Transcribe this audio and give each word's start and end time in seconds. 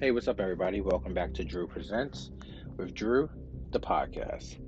Hey, 0.00 0.12
what's 0.12 0.28
up, 0.28 0.40
everybody? 0.40 0.80
Welcome 0.80 1.12
back 1.12 1.34
to 1.34 1.44
Drew 1.44 1.66
Presents 1.66 2.30
with 2.78 2.94
Drew, 2.94 3.28
the 3.70 3.78
podcast. 3.78 4.58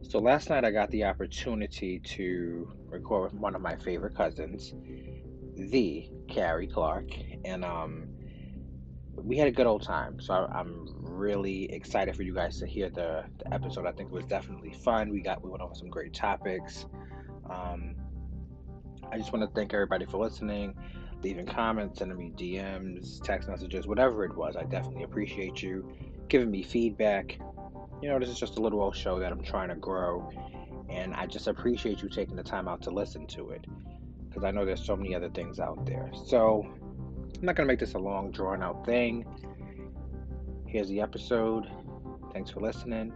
So, 0.00 0.18
last 0.18 0.48
night 0.48 0.64
I 0.64 0.70
got 0.70 0.90
the 0.90 1.04
opportunity 1.04 1.98
to 1.98 2.72
record 2.86 3.24
with 3.24 3.34
one 3.34 3.54
of 3.54 3.60
my 3.60 3.76
favorite 3.76 4.14
cousins, 4.14 4.72
the 5.56 6.08
Carrie 6.26 6.68
Clark, 6.68 7.04
and 7.44 7.66
um, 7.66 8.08
we 9.14 9.36
had 9.36 9.46
a 9.46 9.50
good 9.50 9.66
old 9.66 9.82
time. 9.82 10.18
So, 10.20 10.32
I, 10.32 10.60
am 10.60 10.86
really 11.00 11.70
excited 11.70 12.16
for 12.16 12.22
you 12.22 12.32
guys 12.32 12.58
to 12.60 12.66
hear 12.66 12.88
the, 12.88 13.26
the, 13.36 13.52
episode. 13.52 13.84
I 13.84 13.92
think 13.92 14.08
it 14.08 14.14
was 14.14 14.24
definitely 14.24 14.72
fun. 14.72 15.10
We 15.10 15.20
got 15.20 15.44
we 15.44 15.50
went 15.50 15.62
over 15.62 15.74
some 15.74 15.90
great 15.90 16.14
topics. 16.14 16.86
Um, 17.50 17.94
I 19.12 19.18
just 19.18 19.34
want 19.34 19.46
to 19.46 19.54
thank 19.54 19.74
everybody 19.74 20.06
for 20.06 20.16
listening 20.16 20.74
leaving 21.26 21.44
comments, 21.44 21.98
sending 21.98 22.16
me 22.16 22.30
DMs, 22.36 23.20
text 23.20 23.48
messages, 23.48 23.88
whatever 23.88 24.24
it 24.24 24.36
was. 24.36 24.54
I 24.54 24.62
definitely 24.62 25.02
appreciate 25.02 25.60
you 25.60 25.84
giving 26.28 26.52
me 26.52 26.62
feedback. 26.62 27.36
You 28.00 28.08
know, 28.10 28.20
this 28.20 28.28
is 28.28 28.38
just 28.38 28.58
a 28.58 28.60
little 28.60 28.80
old 28.80 28.94
show 28.94 29.18
that 29.18 29.32
I'm 29.32 29.42
trying 29.42 29.70
to 29.70 29.74
grow, 29.74 30.30
and 30.88 31.14
I 31.14 31.26
just 31.26 31.48
appreciate 31.48 32.00
you 32.00 32.08
taking 32.08 32.36
the 32.36 32.44
time 32.44 32.68
out 32.68 32.80
to 32.82 32.90
listen 32.90 33.26
to 33.26 33.50
it 33.50 33.64
because 34.28 34.44
I 34.44 34.52
know 34.52 34.64
there's 34.64 34.84
so 34.84 34.94
many 34.94 35.16
other 35.16 35.28
things 35.28 35.58
out 35.58 35.84
there. 35.84 36.08
So, 36.26 36.64
I'm 36.64 37.44
not 37.44 37.56
going 37.56 37.66
to 37.66 37.72
make 37.72 37.80
this 37.80 37.94
a 37.94 37.98
long, 37.98 38.30
drawn 38.30 38.62
out 38.62 38.86
thing. 38.86 39.26
Here's 40.68 40.88
the 40.88 41.00
episode. 41.00 41.68
Thanks 42.32 42.52
for 42.52 42.60
listening, 42.60 43.12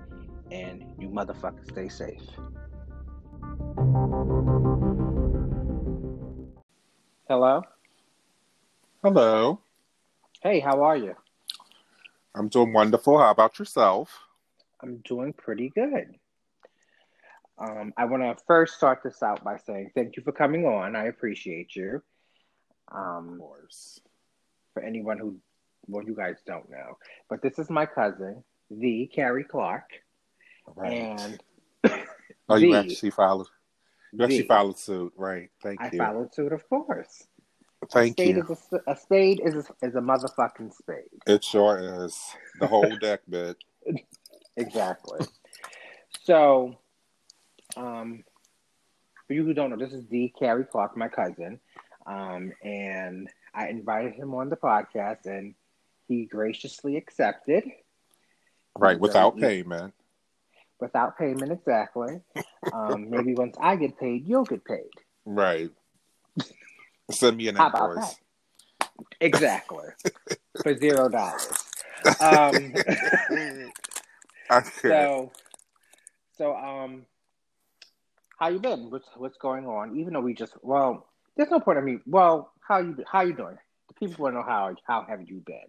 and 0.51 0.85
you 0.99 1.11
motherfuckers 1.11 1.71
stay 1.71 1.89
safe. 1.89 2.27
Hello? 7.29 7.63
Hello. 9.03 9.59
Hey, 10.43 10.61
how 10.61 10.83
are 10.83 10.97
you? 10.97 11.17
I'm 12.35 12.49
doing 12.49 12.75
wonderful. 12.75 13.19
How 13.19 13.31
about 13.31 13.59
yourself? 13.59 14.15
I'm 14.83 14.99
doing 14.99 15.33
pretty 15.33 15.71
good. 15.71 16.17
Um, 17.57 17.95
I 17.97 18.05
want 18.05 18.23
to 18.25 18.45
first 18.47 18.75
start 18.75 19.01
this 19.03 19.23
out 19.23 19.43
by 19.43 19.57
saying 19.57 19.93
thank 19.95 20.19
you 20.19 20.23
for 20.23 20.33
coming 20.33 20.67
on. 20.67 20.97
I 20.97 21.07
appreciate 21.07 21.75
you. 21.75 22.03
Um, 22.93 23.31
of 23.33 23.39
course. 23.39 24.01
For 24.75 24.83
anyone 24.83 25.17
who, 25.17 25.39
well, 25.87 26.05
you 26.05 26.15
guys 26.15 26.37
don't 26.47 26.71
know, 26.71 26.99
but 27.31 27.41
this 27.41 27.59
is 27.59 27.71
my 27.71 27.87
cousin, 27.87 28.45
the 28.71 29.11
Carrie 29.15 29.45
Clark. 29.45 29.89
Right. 30.77 30.93
And 30.93 31.41
oh, 32.51 32.57
you 32.57 32.75
actually 32.75 33.13
followed. 33.13 33.47
You 34.13 34.25
actually 34.25 34.43
followed 34.43 34.79
suit, 34.79 35.15
right? 35.17 35.49
Thank 35.63 35.81
I 35.81 35.89
you. 35.91 36.03
I 36.03 36.07
followed 36.07 36.35
suit, 36.35 36.53
of 36.53 36.69
course. 36.69 37.27
Thank 37.89 38.21
a 38.21 38.27
you. 38.27 38.43
Is 38.43 38.61
a, 38.73 38.91
a, 38.91 38.97
spade 38.97 39.41
is 39.43 39.55
a, 39.55 39.87
is 39.87 39.95
a 39.95 40.01
motherfucking 40.01 40.75
spade. 40.75 41.09
It 41.27 41.43
sure 41.43 42.05
is. 42.05 42.19
The 42.61 42.67
whole 42.67 42.97
deck 42.97 43.21
bit. 43.29 43.57
exactly. 44.57 45.27
So, 46.23 46.77
um, 47.77 48.25
for 49.27 49.35
you 49.35 49.45
who 49.45 49.55
don't 49.55 49.71
know, 49.71 49.77
this 49.77 49.93
is 49.93 50.05
D. 50.05 50.33
Carrie 50.39 50.65
Clark, 50.65 50.97
my 50.97 51.09
cousin, 51.09 51.59
um, 52.07 52.53
and 52.63 53.29
I 53.55 53.69
invited 53.69 54.15
him 54.15 54.35
on 54.35 54.51
the 54.51 54.57
podcast, 54.57 55.25
and 55.25 55.55
he 56.07 56.27
graciously 56.27 56.97
accepted. 56.97 57.65
Right, 58.77 59.01
without 59.01 59.39
payment. 59.39 59.95
Without 60.81 61.19
payment, 61.19 61.53
exactly. 61.53 62.21
um, 62.73 63.09
maybe 63.11 63.35
once 63.35 63.57
I 63.61 63.77
get 63.77 63.99
paid, 63.99 64.27
you'll 64.27 64.45
get 64.45 64.65
paid. 64.65 64.91
Right. 65.25 65.71
Send 67.11 67.37
me 67.37 67.49
an 67.49 67.57
How 67.57 67.67
invoice. 67.67 68.17
Exactly. 69.21 69.85
For 70.63 70.77
zero 70.77 71.09
dollars. 71.09 71.53
Um. 72.21 72.75
So, 74.83 75.31
so 76.37 76.57
um, 76.57 77.07
how 78.37 78.49
you 78.49 78.59
been? 78.59 78.91
What's 78.91 79.07
what's 79.17 79.39
going 79.39 79.65
on? 79.67 79.97
Even 79.97 80.13
though 80.15 80.21
we 80.21 80.35
just 80.35 80.55
well, 80.63 81.07
there's 81.37 81.51
no 81.51 81.61
point 81.61 81.79
in 81.79 81.85
me. 81.85 81.99
Well, 82.05 82.53
how 82.61 82.79
you 82.79 82.97
how 83.07 83.21
you 83.21 83.33
doing? 83.33 83.59
The 83.87 83.95
people 83.95 84.25
want 84.25 84.35
to 84.35 84.39
know 84.41 84.45
how 84.45 84.75
how 84.85 85.07
have 85.09 85.29
you 85.29 85.37
been? 85.47 85.69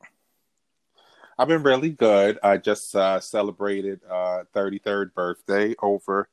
I've 1.37 1.47
been 1.47 1.63
really 1.63 1.89
good. 1.89 2.39
I 2.43 2.57
just 2.57 2.95
uh, 2.95 3.19
celebrated 3.19 4.01
uh, 4.09 4.43
33rd 4.55 5.13
birthday 5.13 5.75
over 5.81 6.29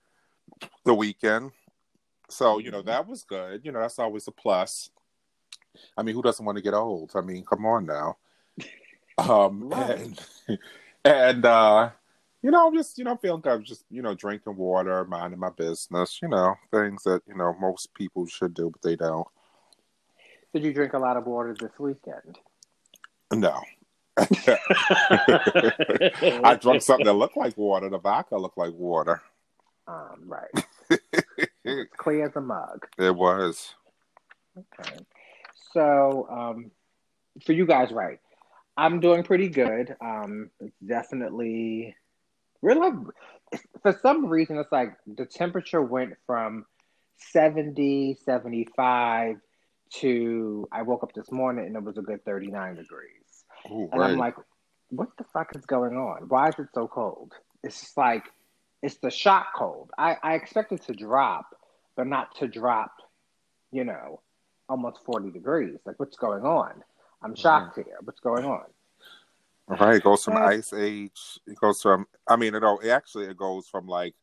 the 0.84 0.94
weekend. 0.94 1.52
So, 2.28 2.58
you 2.58 2.70
know, 2.70 2.80
mm-hmm. 2.80 2.88
that 2.88 3.08
was 3.08 3.22
good. 3.24 3.64
You 3.64 3.72
know, 3.72 3.80
that's 3.80 3.98
always 3.98 4.28
a 4.28 4.32
plus. 4.32 4.90
I 5.96 6.02
mean, 6.02 6.14
who 6.14 6.22
doesn't 6.22 6.44
want 6.44 6.56
to 6.56 6.62
get 6.62 6.74
old? 6.74 7.12
I 7.14 7.20
mean, 7.20 7.44
come 7.44 7.66
on 7.66 7.86
now. 7.86 8.16
Um, 9.16 9.72
and 9.76 10.20
and 11.04 11.44
uh, 11.44 11.90
you 12.42 12.50
know, 12.50 12.68
I'm 12.68 12.74
just 12.74 12.98
you 12.98 13.04
know 13.04 13.16
feeling 13.16 13.40
good. 13.40 13.64
Just 13.64 13.84
you 13.90 14.02
know, 14.02 14.14
drinking 14.14 14.56
water, 14.56 15.04
minding 15.04 15.40
my 15.40 15.50
business. 15.50 16.20
You 16.22 16.28
know, 16.28 16.54
things 16.70 17.02
that 17.04 17.22
you 17.26 17.36
know 17.36 17.54
most 17.60 17.92
people 17.94 18.26
should 18.26 18.54
do, 18.54 18.70
but 18.70 18.82
they 18.82 18.96
don't. 18.96 19.26
Did 20.52 20.64
you 20.64 20.72
drink 20.72 20.94
a 20.94 20.98
lot 20.98 21.16
of 21.16 21.26
water 21.26 21.54
this 21.58 21.78
weekend? 21.78 22.38
No. 23.32 23.60
I 24.18 24.58
drank 26.60 26.82
something 26.82 27.06
that 27.06 27.12
looked 27.12 27.36
like 27.36 27.56
water. 27.56 27.88
The 27.88 27.98
vodka 27.98 28.36
looked 28.36 28.58
like 28.58 28.72
water. 28.72 29.22
Um, 29.86 30.24
right. 30.26 30.50
clear 31.96 32.26
as 32.26 32.36
a 32.36 32.40
mug. 32.40 32.86
It 32.98 33.14
was. 33.14 33.74
Okay. 34.56 34.96
So, 35.72 36.26
um, 36.30 36.70
for 37.44 37.52
you 37.52 37.66
guys, 37.66 37.90
right? 37.90 38.18
I'm 38.76 39.00
doing 39.00 39.24
pretty 39.24 39.48
good. 39.48 39.96
Um, 40.00 40.50
it's 40.60 40.78
definitely 40.86 41.96
really 42.62 42.90
for 43.82 43.98
some 44.02 44.26
reason 44.26 44.58
it's 44.58 44.72
like 44.72 44.94
the 45.06 45.26
temperature 45.26 45.82
went 45.82 46.14
from 46.26 46.64
70, 47.32 48.18
75 48.24 49.36
to 49.94 50.68
I 50.70 50.82
woke 50.82 51.02
up 51.02 51.12
this 51.14 51.32
morning 51.32 51.66
and 51.66 51.76
it 51.76 51.82
was 51.82 51.98
a 51.98 52.02
good 52.02 52.24
39 52.24 52.76
degrees. 52.76 53.44
Ooh, 53.70 53.88
and 53.90 54.00
right. 54.00 54.10
I'm 54.10 54.18
like, 54.18 54.34
what 54.90 55.08
the 55.18 55.24
fuck 55.32 55.54
is 55.56 55.64
going 55.66 55.96
on? 55.96 56.28
Why 56.28 56.48
is 56.48 56.54
it 56.58 56.68
so 56.74 56.86
cold? 56.86 57.32
It's 57.64 57.80
just 57.80 57.96
like 57.96 58.24
it's 58.82 58.96
the 58.98 59.10
shock 59.10 59.48
cold. 59.56 59.90
I, 59.98 60.16
I 60.22 60.34
expect 60.34 60.72
it 60.72 60.82
to 60.84 60.92
drop, 60.92 61.46
but 61.96 62.06
not 62.06 62.36
to 62.36 62.46
drop, 62.46 62.92
you 63.72 63.84
know, 63.84 64.20
almost 64.68 65.04
40 65.04 65.30
degrees. 65.30 65.78
Like, 65.84 65.98
what's 65.98 66.16
going 66.16 66.44
on? 66.44 66.82
I'm 67.22 67.34
shocked 67.34 67.72
mm-hmm. 67.72 67.88
here. 67.88 67.98
What's 68.02 68.20
going 68.20 68.44
on? 68.44 68.64
Right, 69.68 69.96
it 69.96 70.02
goes 70.02 70.24
from 70.24 70.38
ice 70.38 70.72
age. 70.72 71.38
It 71.46 71.60
goes 71.60 71.82
from. 71.82 72.06
I 72.26 72.36
mean, 72.36 72.54
it, 72.54 72.62
it 72.82 72.88
actually 72.88 73.26
it 73.26 73.36
goes 73.36 73.68
from 73.68 73.86
like 73.86 74.14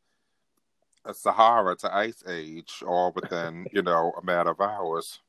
a 1.06 1.14
Sahara 1.14 1.76
to 1.78 1.96
ice 1.96 2.24
age, 2.28 2.84
all 2.86 3.12
within 3.14 3.68
you 3.72 3.84
know 3.84 4.12
a 4.20 4.26
matter 4.26 4.50
of 4.50 4.60
hours. 4.60 5.20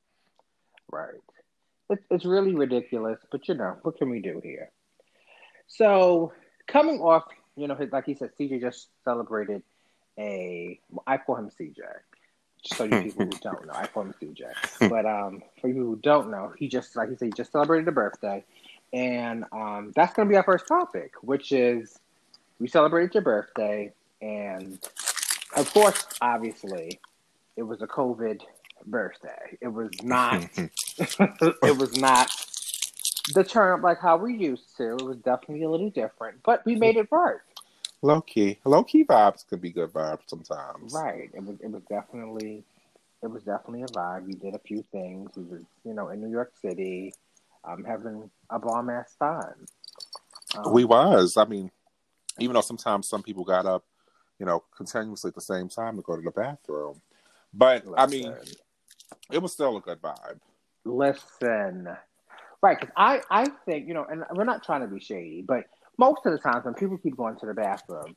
Right. 0.91 1.21
It's 1.91 2.03
it's 2.11 2.25
really 2.25 2.55
ridiculous, 2.55 3.19
but 3.31 3.47
you 3.47 3.55
know 3.55 3.77
what 3.83 3.99
can 3.99 4.09
we 4.09 4.21
do 4.21 4.41
here? 4.43 4.71
So 5.67 6.33
coming 6.67 7.01
off, 7.01 7.25
you 7.55 7.69
know, 7.69 7.77
like 7.93 8.07
he 8.07 8.15
said, 8.15 8.31
CJ 8.41 8.63
just 8.63 8.89
celebrated 9.05 9.63
a. 10.19 10.81
I 11.07 11.19
call 11.19 11.37
him 11.37 11.51
CJ 11.51 11.81
so 12.75 12.85
you 12.85 13.03
people 13.03 13.27
who 13.27 13.31
don't 13.43 13.67
know, 13.67 13.73
I 13.75 13.87
call 13.87 14.05
him 14.05 14.15
CJ. 14.21 14.89
But 14.89 15.07
um, 15.07 15.43
for 15.61 15.69
you 15.69 15.75
who 15.75 15.97
don't 15.97 16.31
know, 16.31 16.53
he 16.59 16.69
just 16.69 16.97
like 16.97 17.11
he 17.11 17.17
said, 17.17 17.27
he 17.27 17.33
just 17.33 17.53
celebrated 17.53 17.89
a 17.89 17.93
birthday, 17.93 18.45
and 18.93 19.45
um, 19.53 19.93
that's 19.95 20.15
going 20.15 20.29
to 20.29 20.33
be 20.33 20.37
our 20.37 20.45
first 20.45 20.67
topic, 20.67 21.13
which 21.23 21.53
is 21.53 21.99
we 22.59 22.69
celebrated 22.69 23.15
your 23.15 23.23
birthday, 23.23 23.93
and 24.21 24.79
of 25.57 25.73
course, 25.73 26.07
obviously, 26.21 27.01
it 27.57 27.63
was 27.63 27.83
a 27.83 27.87
COVID 27.87 28.43
birthday. 28.87 29.59
It 29.61 29.69
was 29.69 29.91
not. 30.03 30.49
it 30.99 31.77
was 31.77 31.97
not 31.97 32.31
the 33.35 33.45
turn 33.45 33.79
up 33.79 33.83
like 33.83 34.01
how 34.01 34.17
we 34.17 34.35
used 34.35 34.77
to. 34.77 34.97
It 34.97 35.03
was 35.03 35.17
definitely 35.19 35.65
a 35.65 35.71
little 35.71 35.91
different, 35.91 36.43
but 36.45 36.65
we 36.65 36.77
made 36.77 36.97
it 36.97 37.11
work. 37.11 37.43
Low 38.03 38.21
key, 38.21 38.59
low 38.65 38.85
key 38.85 39.05
vibes 39.05 39.47
could 39.47 39.61
be 39.61 39.71
good 39.71 39.91
vibes 39.91 40.29
sometimes. 40.29 40.93
Right. 40.93 41.31
It 41.33 41.43
was. 41.43 41.57
It 41.61 41.71
was 41.71 41.83
definitely. 41.89 42.63
It 43.23 43.31
was 43.31 43.43
definitely 43.43 43.83
a 43.83 43.87
vibe. 43.87 44.27
We 44.27 44.35
did 44.35 44.55
a 44.55 44.59
few 44.59 44.85
things. 44.93 45.31
We 45.37 45.45
were, 45.45 45.63
you 45.85 45.95
know, 45.95 46.11
in 46.11 46.21
New 46.21 46.31
York 46.31 46.53
City, 46.61 47.15
um, 47.65 47.83
having 47.85 48.31
a 48.51 48.59
bomb 48.59 48.91
ass 48.91 49.17
time. 49.19 49.67
Um, 50.57 50.73
we 50.73 50.85
was. 50.85 51.37
I 51.37 51.47
mean, 51.47 51.71
even 52.39 52.55
though 52.55 52.61
sometimes 52.61 53.09
some 53.09 53.23
people 53.23 53.45
got 53.45 53.67
up, 53.67 53.85
you 54.39 54.47
know, 54.47 54.63
continuously 54.77 55.29
at 55.29 55.35
the 55.35 55.41
same 55.41 55.69
time 55.69 55.97
to 55.97 56.03
go 56.03 56.17
to 56.17 56.23
the 56.23 56.31
bathroom, 56.31 57.01
but 57.55 57.87
listen, 57.87 57.99
I 57.99 58.07
mean, 58.07 58.35
it 59.33 59.41
was 59.41 59.53
still 59.53 59.77
a 59.77 59.81
good 59.81 60.01
vibe. 60.01 60.39
Listen, 60.85 61.89
right? 62.63 62.79
Because 62.79 62.93
I, 62.97 63.23
I 63.31 63.49
think 63.65 63.89
you 63.89 63.95
know, 63.95 64.05
and 64.05 64.25
we're 64.35 64.45
not 64.45 64.63
trying 64.63 64.83
to 64.83 64.87
be 64.87 65.01
shady, 65.01 65.43
but 65.43 65.65
most 65.99 66.27
of 66.27 66.33
the 66.33 66.39
times 66.39 66.65
when 66.65 66.75
people 66.75 66.99
keep 66.99 67.17
going 67.17 67.37
to 67.39 67.47
the 67.47 67.55
bathroom, 67.55 68.17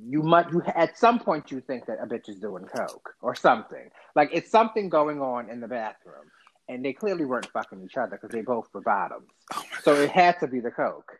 you 0.00 0.22
might 0.22 0.50
you 0.52 0.62
at 0.74 0.96
some 0.96 1.18
point 1.18 1.50
you 1.50 1.60
think 1.60 1.86
that 1.86 1.98
a 2.00 2.06
bitch 2.06 2.28
is 2.28 2.36
doing 2.38 2.64
coke 2.64 3.14
or 3.20 3.34
something. 3.34 3.90
Like 4.14 4.30
it's 4.32 4.50
something 4.50 4.88
going 4.88 5.20
on 5.20 5.50
in 5.50 5.60
the 5.60 5.68
bathroom. 5.68 6.30
and 6.68 6.84
they 6.84 6.92
clearly 6.92 7.24
weren't 7.24 7.50
fucking 7.50 7.82
each 7.82 7.96
other 7.96 8.18
because 8.20 8.30
they 8.30 8.42
both 8.42 8.68
were 8.72 8.82
bottoms. 8.82 9.30
Oh 9.54 9.62
so 9.82 9.94
it 9.94 10.10
had 10.10 10.38
to 10.40 10.46
be 10.46 10.60
the 10.60 10.70
coke. 10.70 11.18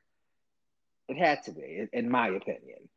It 1.08 1.16
had 1.16 1.42
to 1.44 1.52
be, 1.52 1.86
in 1.92 2.10
my 2.10 2.28
opinion. 2.28 2.88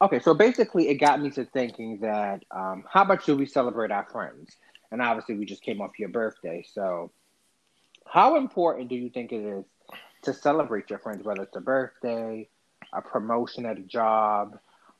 Okay, 0.00 0.20
so 0.20 0.34
basically, 0.34 0.88
it 0.88 0.96
got 0.96 1.20
me 1.20 1.30
to 1.30 1.44
thinking 1.46 2.00
that 2.00 2.44
um, 2.50 2.84
how 2.88 3.02
much 3.02 3.24
do 3.24 3.34
we 3.34 3.46
celebrate 3.46 3.90
our 3.90 4.04
friends? 4.04 4.54
And 4.92 5.00
obviously, 5.00 5.36
we 5.36 5.46
just 5.46 5.62
came 5.62 5.80
off 5.80 5.98
your 5.98 6.10
birthday. 6.10 6.64
So, 6.70 7.10
how 8.06 8.36
important 8.36 8.88
do 8.88 8.94
you 8.94 9.08
think 9.08 9.32
it 9.32 9.40
is 9.40 9.64
to 10.26 10.34
celebrate 10.34 10.90
your 10.90 10.98
friends, 10.98 11.24
whether 11.24 11.42
it's 11.42 11.56
a 11.56 11.60
birthday, 11.60 12.48
a 12.92 13.00
promotion 13.00 13.64
at 13.64 13.78
a 13.78 13.82
job, 13.82 14.58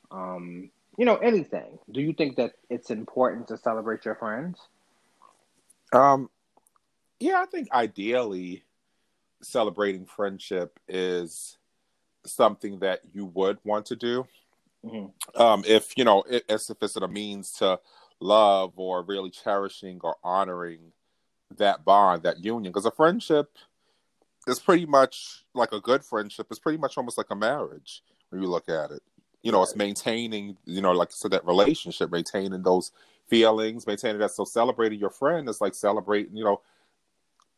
um, 0.09 0.69
you 0.97 1.05
know, 1.05 1.17
anything? 1.17 1.77
Do 1.91 2.01
you 2.01 2.13
think 2.13 2.37
that 2.37 2.53
it's 2.69 2.89
important 2.89 3.47
to 3.49 3.57
celebrate 3.57 4.03
your 4.05 4.15
friends? 4.15 4.57
Um, 5.93 6.29
yeah, 7.19 7.41
I 7.41 7.45
think 7.45 7.71
ideally, 7.71 8.63
celebrating 9.41 10.05
friendship 10.05 10.79
is 10.87 11.57
something 12.25 12.79
that 12.79 13.01
you 13.13 13.25
would 13.25 13.59
want 13.63 13.85
to 13.87 13.95
do. 13.95 14.27
Mm-hmm. 14.83 15.41
Um, 15.41 15.63
if 15.67 15.97
you 15.97 16.03
know, 16.03 16.23
as 16.49 16.69
if 16.69 16.77
it's 16.81 16.95
a 16.95 17.07
means 17.07 17.51
to 17.53 17.79
love 18.19 18.73
or 18.77 19.03
really 19.03 19.29
cherishing 19.29 19.99
or 20.03 20.15
honoring 20.23 20.93
that 21.57 21.85
bond, 21.85 22.23
that 22.23 22.43
union, 22.43 22.71
because 22.71 22.85
a 22.85 22.91
friendship 22.91 23.51
is 24.47 24.59
pretty 24.59 24.85
much 24.85 25.43
like 25.53 25.71
a 25.71 25.81
good 25.81 26.03
friendship. 26.03 26.47
It's 26.49 26.59
pretty 26.59 26.77
much 26.77 26.97
almost 26.97 27.17
like 27.17 27.29
a 27.29 27.35
marriage 27.35 28.03
when 28.29 28.41
you 28.41 28.47
look 28.47 28.69
at 28.69 28.91
it. 28.91 29.01
You 29.43 29.51
know, 29.51 29.61
it's 29.63 29.75
maintaining, 29.75 30.57
you 30.65 30.81
know, 30.81 30.91
like 30.91 31.09
I 31.09 31.11
said, 31.11 31.31
that 31.31 31.45
relationship, 31.45 32.11
maintaining 32.11 32.63
those 32.63 32.91
feelings, 33.27 33.85
maintaining 33.85 34.19
that. 34.19 34.31
So 34.31 34.45
celebrating 34.45 34.99
your 34.99 35.09
friend 35.09 35.47
is 35.47 35.61
like 35.61 35.75
celebrating, 35.75 36.35
you 36.35 36.43
know, 36.43 36.61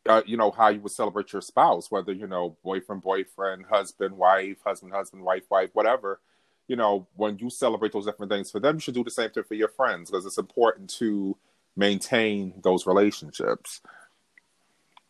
uh, 0.08 0.22
you 0.24 0.36
know 0.36 0.50
how 0.50 0.68
you 0.68 0.80
would 0.80 0.92
celebrate 0.92 1.32
your 1.32 1.42
spouse, 1.42 1.90
whether 1.90 2.12
you 2.12 2.26
know 2.26 2.56
boyfriend, 2.64 3.02
boyfriend, 3.02 3.66
husband, 3.66 4.16
wife, 4.16 4.56
husband, 4.64 4.92
husband, 4.92 5.22
wife, 5.22 5.44
wife, 5.50 5.70
whatever. 5.74 6.20
You 6.68 6.76
know, 6.76 7.06
when 7.16 7.36
you 7.38 7.50
celebrate 7.50 7.92
those 7.92 8.06
different 8.06 8.30
things 8.30 8.50
for 8.50 8.60
them, 8.60 8.76
you 8.76 8.80
should 8.80 8.94
do 8.94 9.04
the 9.04 9.10
same 9.10 9.30
thing 9.30 9.44
for 9.44 9.54
your 9.54 9.68
friends 9.68 10.10
because 10.10 10.24
it's 10.24 10.38
important 10.38 10.88
to 10.98 11.36
maintain 11.76 12.54
those 12.62 12.86
relationships. 12.86 13.80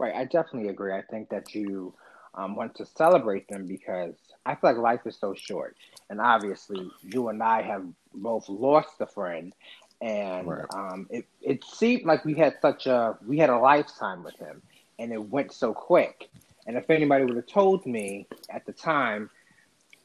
Right, 0.00 0.14
I 0.14 0.24
definitely 0.24 0.70
agree. 0.70 0.94
I 0.94 1.02
think 1.02 1.28
that 1.28 1.54
you 1.54 1.92
um, 2.34 2.56
want 2.56 2.74
to 2.76 2.86
celebrate 2.86 3.46
them 3.48 3.66
because 3.66 4.14
I 4.46 4.54
feel 4.54 4.70
like 4.70 4.78
life 4.78 5.00
is 5.04 5.18
so 5.20 5.34
short, 5.34 5.76
and 6.08 6.22
obviously, 6.22 6.90
you 7.02 7.28
and 7.28 7.42
I 7.42 7.60
have 7.60 7.84
both 8.14 8.48
lost 8.48 8.94
a 9.00 9.06
friend, 9.06 9.52
and 10.00 10.48
right. 10.48 10.64
um, 10.74 11.06
it 11.10 11.26
it 11.42 11.62
seemed 11.64 12.06
like 12.06 12.24
we 12.24 12.32
had 12.32 12.54
such 12.62 12.86
a 12.86 13.18
we 13.26 13.36
had 13.36 13.50
a 13.50 13.58
lifetime 13.58 14.24
with 14.24 14.36
him, 14.36 14.62
and 14.98 15.12
it 15.12 15.22
went 15.22 15.52
so 15.52 15.74
quick. 15.74 16.30
And 16.66 16.78
if 16.78 16.88
anybody 16.88 17.26
would 17.26 17.36
have 17.36 17.46
told 17.46 17.84
me 17.84 18.26
at 18.48 18.64
the 18.64 18.72
time 18.72 19.28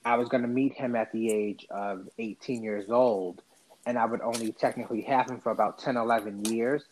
I 0.03 0.17
was 0.17 0.27
going 0.27 0.43
to 0.43 0.49
meet 0.49 0.73
him 0.73 0.97
at 0.97 1.13
the 1.13 1.31
age 1.31 1.65
of 1.69 2.09
18 2.19 2.63
years 2.63 2.89
old, 2.89 3.43
and 3.85 3.97
I 3.97 4.03
would 4.03 4.19
only 4.19 4.51
technically 4.51 5.03
have 5.03 5.29
him 5.29 5.39
for 5.39 5.53
about 5.53 5.79
10, 5.79 5.95
11 5.95 6.43
years, 6.53 6.83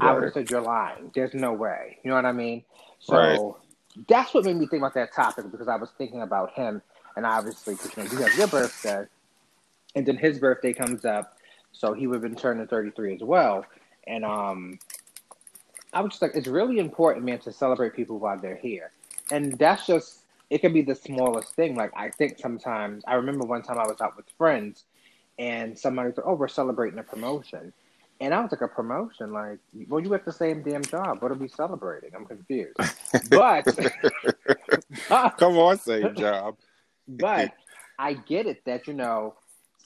right. 0.00 0.10
I 0.10 0.12
would 0.12 0.22
have 0.24 0.32
said, 0.32 0.50
You're 0.50 0.60
lying. 0.60 1.10
There's 1.14 1.34
no 1.34 1.52
way. 1.52 1.98
You 2.02 2.10
know 2.10 2.16
what 2.16 2.26
I 2.26 2.32
mean? 2.32 2.62
So 2.98 3.16
right. 3.16 3.38
that's 4.08 4.34
what 4.34 4.44
made 4.44 4.56
me 4.56 4.66
think 4.66 4.80
about 4.80 4.94
that 4.94 5.14
topic 5.14 5.50
because 5.50 5.68
I 5.68 5.76
was 5.76 5.90
thinking 5.96 6.22
about 6.22 6.52
him, 6.52 6.82
and 7.16 7.26
obviously, 7.26 7.74
because 7.74 7.96
you, 7.96 8.02
know, 8.02 8.10
you 8.10 8.18
have 8.26 8.38
your 8.38 8.48
birthday, 8.48 9.04
and 9.94 10.06
then 10.06 10.16
his 10.16 10.38
birthday 10.38 10.72
comes 10.72 11.04
up, 11.04 11.38
so 11.72 11.92
he 11.92 12.06
would 12.06 12.16
have 12.16 12.22
been 12.22 12.36
turning 12.36 12.66
33 12.66 13.14
as 13.14 13.22
well. 13.22 13.64
And 14.06 14.24
um, 14.24 14.78
I 15.92 16.00
was 16.00 16.10
just 16.10 16.22
like, 16.22 16.32
it's 16.34 16.46
really 16.46 16.78
important, 16.78 17.24
man, 17.24 17.38
to 17.40 17.52
celebrate 17.52 17.94
people 17.94 18.18
while 18.18 18.38
they're 18.38 18.56
here. 18.56 18.92
And 19.30 19.58
that's 19.58 19.86
just, 19.86 20.20
it 20.50 20.58
can 20.58 20.72
be 20.72 20.82
the 20.82 20.94
smallest 20.94 21.54
thing. 21.54 21.74
Like, 21.74 21.90
I 21.96 22.10
think 22.10 22.38
sometimes, 22.38 23.02
I 23.06 23.14
remember 23.14 23.44
one 23.44 23.62
time 23.62 23.78
I 23.78 23.86
was 23.86 24.00
out 24.00 24.16
with 24.16 24.26
friends 24.38 24.84
and 25.38 25.78
somebody 25.78 26.12
said, 26.14 26.24
oh, 26.26 26.34
we're 26.34 26.48
celebrating 26.48 26.98
a 26.98 27.02
promotion. 27.02 27.72
And 28.20 28.32
I 28.32 28.40
was 28.40 28.50
like, 28.50 28.62
a 28.62 28.68
promotion? 28.68 29.32
Like, 29.32 29.58
well, 29.88 30.00
you 30.00 30.12
at 30.14 30.24
the 30.24 30.32
same 30.32 30.62
damn 30.62 30.82
job. 30.82 31.20
What 31.20 31.30
are 31.30 31.34
we 31.34 31.48
celebrating? 31.48 32.10
I'm 32.14 32.24
confused. 32.24 32.76
But, 33.30 33.64
come 35.38 35.56
on, 35.58 35.78
same 35.78 36.14
job. 36.14 36.56
but 37.08 37.52
I 37.98 38.14
get 38.14 38.46
it 38.46 38.64
that, 38.64 38.86
you 38.86 38.94
know, 38.94 39.34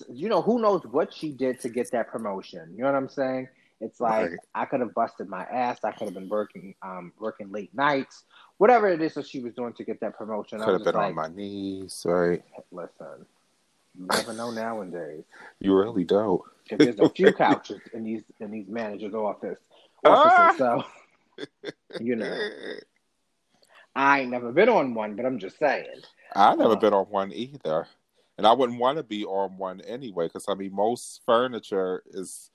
you 0.08 0.28
know, 0.28 0.42
who 0.42 0.60
knows 0.60 0.82
what 0.90 1.12
she 1.12 1.30
did 1.30 1.60
to 1.60 1.68
get 1.68 1.90
that 1.92 2.08
promotion. 2.08 2.72
You 2.72 2.82
know 2.82 2.92
what 2.92 2.96
I'm 2.96 3.08
saying? 3.08 3.48
It's 3.80 4.00
like 4.00 4.30
right. 4.30 4.38
I 4.54 4.64
could 4.66 4.80
have 4.80 4.94
busted 4.94 5.28
my 5.28 5.44
ass. 5.44 5.78
I 5.84 5.92
could 5.92 6.06
have 6.06 6.14
been 6.14 6.28
working, 6.28 6.74
um, 6.82 7.12
working 7.18 7.50
late 7.50 7.74
nights, 7.74 8.24
whatever 8.58 8.88
it 8.88 9.00
is 9.00 9.14
that 9.14 9.26
she 9.26 9.40
was 9.40 9.54
doing 9.54 9.72
to 9.74 9.84
get 9.84 10.00
that 10.00 10.16
promotion. 10.16 10.60
I 10.60 10.66
Could 10.66 10.74
have 10.74 10.84
been 10.84 10.94
like, 10.94 11.08
on 11.08 11.14
my 11.14 11.28
knees, 11.28 12.02
right? 12.06 12.42
Listen, 12.72 13.26
you 13.98 14.06
never 14.06 14.34
know 14.34 14.50
nowadays. 14.50 15.24
You 15.60 15.76
really 15.76 16.04
don't. 16.04 16.42
If 16.70 16.78
there's 16.78 17.00
a 17.00 17.08
few 17.10 17.32
couches 17.32 17.80
in 17.92 18.04
these 18.04 18.22
in 18.40 18.50
these 18.50 18.68
managers' 18.68 19.14
office, 19.14 19.58
offices, 20.04 20.38
ah! 20.38 20.54
so 20.56 21.46
you 22.00 22.16
know, 22.16 22.38
I 23.94 24.20
ain't 24.20 24.30
never 24.30 24.52
been 24.52 24.68
on 24.68 24.94
one, 24.94 25.16
but 25.16 25.26
I'm 25.26 25.38
just 25.38 25.58
saying. 25.58 25.86
I 26.34 26.54
never 26.54 26.74
uh, 26.74 26.76
been 26.76 26.94
on 26.94 27.06
one 27.06 27.32
either, 27.32 27.86
and 28.38 28.46
I 28.46 28.52
wouldn't 28.52 28.78
want 28.78 28.98
to 28.98 29.02
be 29.02 29.24
on 29.24 29.56
one 29.56 29.80
anyway. 29.82 30.26
Because 30.26 30.46
I 30.48 30.54
mean, 30.54 30.72
most 30.74 31.22
furniture 31.26 32.02
is 32.12 32.50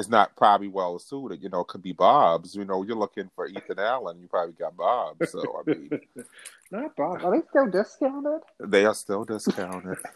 it's 0.00 0.08
not 0.08 0.34
probably 0.34 0.68
well 0.68 0.98
suited. 0.98 1.42
You 1.42 1.50
know, 1.50 1.60
it 1.60 1.68
could 1.68 1.82
be 1.82 1.92
Bob's. 1.92 2.54
You 2.54 2.64
know, 2.64 2.82
you're 2.82 2.96
looking 2.96 3.30
for 3.36 3.46
Ethan 3.46 3.78
Allen, 3.78 4.18
you 4.20 4.28
probably 4.28 4.54
got 4.54 4.76
Bob's. 4.76 5.30
So 5.30 5.42
I 5.60 5.70
mean, 5.70 5.90
not 6.70 6.96
Bob. 6.96 7.22
Are 7.22 7.30
they 7.30 7.46
still 7.50 7.66
discounted? 7.66 8.40
They 8.58 8.84
are 8.86 8.94
still 8.94 9.24
discounted. 9.24 9.98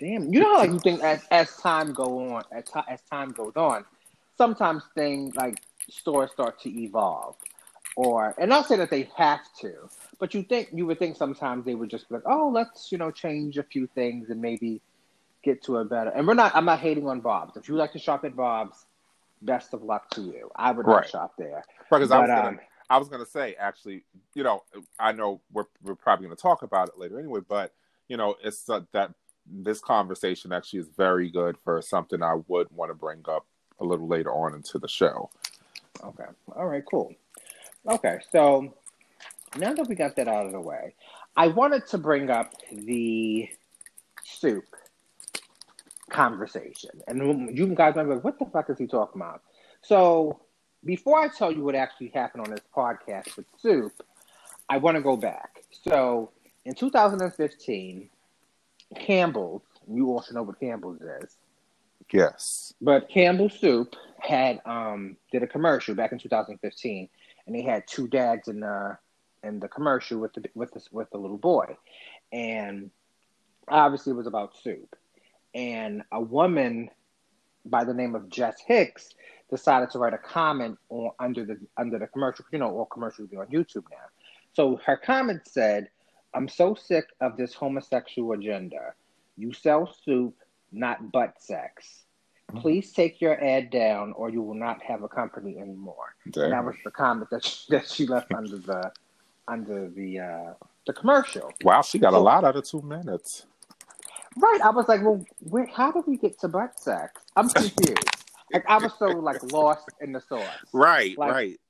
Damn, 0.00 0.32
you 0.32 0.40
know 0.40 0.54
how 0.54 0.58
like 0.58 0.70
you 0.70 0.78
think 0.78 1.02
as 1.02 1.24
as 1.30 1.56
time 1.56 1.92
go 1.92 2.34
on, 2.34 2.44
as, 2.52 2.64
as 2.88 3.00
time 3.02 3.32
goes 3.32 3.54
on, 3.56 3.84
sometimes 4.36 4.84
things 4.94 5.34
like 5.34 5.60
stores 5.90 6.30
start 6.30 6.60
to 6.62 6.82
evolve, 6.82 7.36
or 7.96 8.34
and 8.38 8.48
not 8.48 8.66
say 8.66 8.76
that 8.76 8.90
they 8.90 9.10
have 9.16 9.40
to, 9.60 9.74
but 10.18 10.34
you 10.34 10.42
think 10.42 10.68
you 10.72 10.86
would 10.86 10.98
think 10.98 11.16
sometimes 11.16 11.64
they 11.64 11.74
would 11.74 11.90
just 11.90 12.08
be 12.08 12.16
like, 12.16 12.24
oh, 12.26 12.48
let's 12.48 12.92
you 12.92 12.98
know 12.98 13.10
change 13.10 13.58
a 13.58 13.62
few 13.62 13.86
things 13.88 14.30
and 14.30 14.40
maybe 14.40 14.80
get 15.42 15.62
to 15.64 15.78
a 15.78 15.84
better. 15.84 16.10
And 16.10 16.26
we're 16.26 16.34
not. 16.34 16.54
I'm 16.54 16.64
not 16.64 16.80
hating 16.80 17.06
on 17.08 17.20
Bob's. 17.20 17.56
If 17.56 17.68
you 17.68 17.74
like 17.74 17.92
to 17.92 17.98
shop 17.98 18.24
at 18.24 18.36
Bob's, 18.36 18.86
best 19.42 19.74
of 19.74 19.82
luck 19.82 20.10
to 20.10 20.22
you. 20.22 20.50
I 20.56 20.72
would 20.72 20.86
right. 20.86 20.96
not 20.96 21.08
shop 21.08 21.34
there. 21.38 21.64
Because 21.90 22.10
I 22.10 22.20
was 22.20 22.28
gonna, 22.28 22.48
um, 22.48 22.60
I 22.90 22.98
was 22.98 23.08
gonna 23.08 23.26
say 23.26 23.54
actually, 23.58 24.04
you 24.34 24.42
know, 24.42 24.62
I 24.98 25.12
know 25.12 25.40
we're 25.52 25.66
we're 25.82 25.94
probably 25.94 26.26
gonna 26.26 26.36
talk 26.36 26.62
about 26.62 26.88
it 26.88 26.98
later 26.98 27.18
anyway, 27.18 27.40
but 27.46 27.72
you 28.08 28.16
know, 28.16 28.36
it's 28.42 28.68
uh, 28.68 28.80
that 28.92 29.12
this 29.50 29.80
conversation 29.80 30.52
actually 30.52 30.80
is 30.80 30.88
very 30.96 31.30
good 31.30 31.56
for 31.58 31.80
something 31.82 32.22
I 32.22 32.38
would 32.48 32.68
want 32.70 32.90
to 32.90 32.94
bring 32.94 33.24
up 33.28 33.46
a 33.80 33.84
little 33.84 34.06
later 34.06 34.32
on 34.32 34.54
into 34.54 34.78
the 34.78 34.88
show. 34.88 35.30
Okay. 36.04 36.24
All 36.54 36.66
right. 36.66 36.84
Cool. 36.88 37.14
Okay. 37.86 38.18
So 38.30 38.74
now 39.56 39.72
that 39.74 39.88
we 39.88 39.94
got 39.94 40.16
that 40.16 40.28
out 40.28 40.46
of 40.46 40.52
the 40.52 40.60
way, 40.60 40.94
I 41.36 41.48
wanted 41.48 41.86
to 41.88 41.98
bring 41.98 42.30
up 42.30 42.52
the 42.72 43.48
soup 44.24 44.64
conversation. 46.10 46.90
And 47.06 47.56
you 47.56 47.66
guys 47.74 47.94
might 47.94 48.04
be 48.04 48.14
like, 48.14 48.24
what 48.24 48.38
the 48.38 48.46
fuck 48.46 48.70
is 48.70 48.78
he 48.78 48.86
talking 48.86 49.20
about? 49.20 49.42
So 49.82 50.40
before 50.84 51.20
I 51.20 51.28
tell 51.28 51.52
you 51.52 51.62
what 51.62 51.74
actually 51.74 52.08
happened 52.08 52.46
on 52.46 52.50
this 52.50 52.64
podcast 52.74 53.36
with 53.36 53.46
Soup, 53.58 53.92
I 54.68 54.78
want 54.78 54.96
to 54.96 55.02
go 55.02 55.16
back. 55.16 55.62
So 55.70 56.30
in 56.64 56.74
2015, 56.74 58.08
Campbell's, 58.96 59.62
you 59.90 60.10
also 60.10 60.34
know 60.34 60.42
what 60.42 60.60
Campbell's 60.60 61.00
is. 61.00 61.36
Yes. 62.12 62.72
But 62.80 63.08
Campbell 63.08 63.50
Soup 63.50 63.94
had 64.18 64.60
um 64.64 65.16
did 65.30 65.42
a 65.42 65.46
commercial 65.46 65.94
back 65.94 66.12
in 66.12 66.18
2015, 66.18 67.08
and 67.46 67.54
they 67.54 67.62
had 67.62 67.86
two 67.86 68.08
dads 68.08 68.48
in 68.48 68.60
the 68.60 68.96
in 69.42 69.60
the 69.60 69.68
commercial 69.68 70.18
with 70.18 70.32
the 70.34 70.44
with 70.54 70.72
the 70.72 70.80
with 70.90 71.10
the 71.10 71.18
little 71.18 71.38
boy, 71.38 71.76
and 72.32 72.90
obviously 73.68 74.12
it 74.12 74.16
was 74.16 74.26
about 74.26 74.56
soup 74.56 74.96
and 75.54 76.02
a 76.12 76.20
woman 76.20 76.90
by 77.64 77.84
the 77.84 77.94
name 77.94 78.14
of 78.14 78.28
Jess 78.28 78.60
Hicks 78.66 79.10
decided 79.50 79.90
to 79.90 79.98
write 79.98 80.14
a 80.14 80.18
comment 80.18 80.78
on 80.88 81.10
under 81.18 81.44
the 81.44 81.58
under 81.76 81.98
the 81.98 82.06
commercial. 82.06 82.44
You 82.52 82.58
know, 82.58 82.70
all 82.70 82.86
commercials 82.86 83.28
be 83.28 83.36
on 83.36 83.46
YouTube 83.46 83.84
now. 83.90 84.06
So 84.52 84.80
her 84.84 84.96
comment 84.96 85.42
said, 85.46 85.88
"I'm 86.34 86.48
so 86.48 86.74
sick 86.74 87.06
of 87.20 87.36
this 87.36 87.54
homosexual 87.54 88.32
agenda. 88.32 88.94
You 89.36 89.52
sell 89.52 89.92
soup, 90.04 90.34
not 90.72 91.12
butt 91.12 91.40
sex. 91.40 92.04
Please 92.56 92.92
take 92.92 93.20
your 93.20 93.42
ad 93.44 93.70
down, 93.70 94.12
or 94.14 94.30
you 94.30 94.42
will 94.42 94.54
not 94.54 94.82
have 94.82 95.02
a 95.02 95.08
company 95.08 95.58
anymore." 95.58 96.14
Damn. 96.30 96.50
That 96.50 96.64
was 96.64 96.76
the 96.84 96.90
comment 96.90 97.30
that 97.30 97.44
she, 97.44 97.64
that 97.70 97.88
she 97.88 98.06
left 98.06 98.32
under 98.32 98.58
the 98.58 98.92
under 99.46 99.88
the 99.88 100.20
uh, 100.20 100.54
the 100.86 100.92
commercial. 100.92 101.52
Wow, 101.62 101.82
she 101.82 101.98
got 101.98 102.12
so, 102.12 102.18
a 102.18 102.20
lot 102.20 102.44
out 102.44 102.56
of 102.56 102.64
two 102.64 102.82
minutes. 102.82 103.46
Right. 104.36 104.60
I 104.62 104.70
was 104.70 104.88
like, 104.88 105.02
well, 105.02 105.24
where, 105.40 105.66
how 105.66 105.90
did 105.90 106.04
we 106.06 106.16
get 106.16 106.38
to 106.40 106.48
butt 106.48 106.78
sex? 106.78 107.22
I'm 107.36 107.48
confused. 107.48 107.98
like 108.52 108.64
I 108.68 108.78
was 108.78 108.92
so 108.98 109.06
like 109.06 109.42
lost 109.52 109.88
in 110.00 110.12
the 110.12 110.20
sauce. 110.20 110.44
Right, 110.72 111.16
Like, 111.18 111.32
right. 111.32 111.60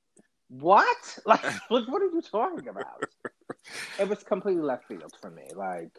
What? 0.49 1.19
Like, 1.25 1.43
like, 1.69 1.87
what 1.87 2.01
are 2.01 2.05
you 2.05 2.21
talking 2.21 2.67
about? 2.67 3.03
It 3.99 4.09
was 4.09 4.23
completely 4.23 4.63
left 4.63 4.87
field 4.87 5.13
for 5.21 5.29
me. 5.29 5.43
Like, 5.55 5.91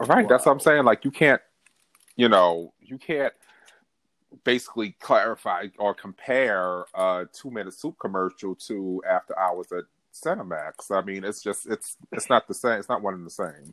Right. 0.00 0.28
That's 0.28 0.46
what 0.46 0.52
I'm 0.52 0.60
saying. 0.60 0.84
Like 0.84 1.04
you 1.04 1.10
can't, 1.10 1.42
you 2.16 2.28
know, 2.28 2.72
you 2.80 2.98
can't 2.98 3.32
basically 4.44 4.92
clarify 5.00 5.66
or 5.78 5.94
compare 5.94 6.84
a 6.94 7.26
two 7.32 7.50
minute 7.50 7.74
soup 7.74 7.96
commercial 7.98 8.54
to 8.54 9.02
after 9.08 9.36
hours 9.38 9.72
at 9.72 9.84
Cinemax. 10.14 10.90
I 10.90 11.02
mean, 11.02 11.24
it's 11.24 11.42
just 11.42 11.66
it's 11.66 11.96
it's 12.12 12.30
not 12.30 12.46
the 12.46 12.54
same. 12.54 12.78
It's 12.78 12.88
not 12.88 13.02
one 13.02 13.14
and 13.14 13.26
the 13.26 13.30
same. 13.30 13.72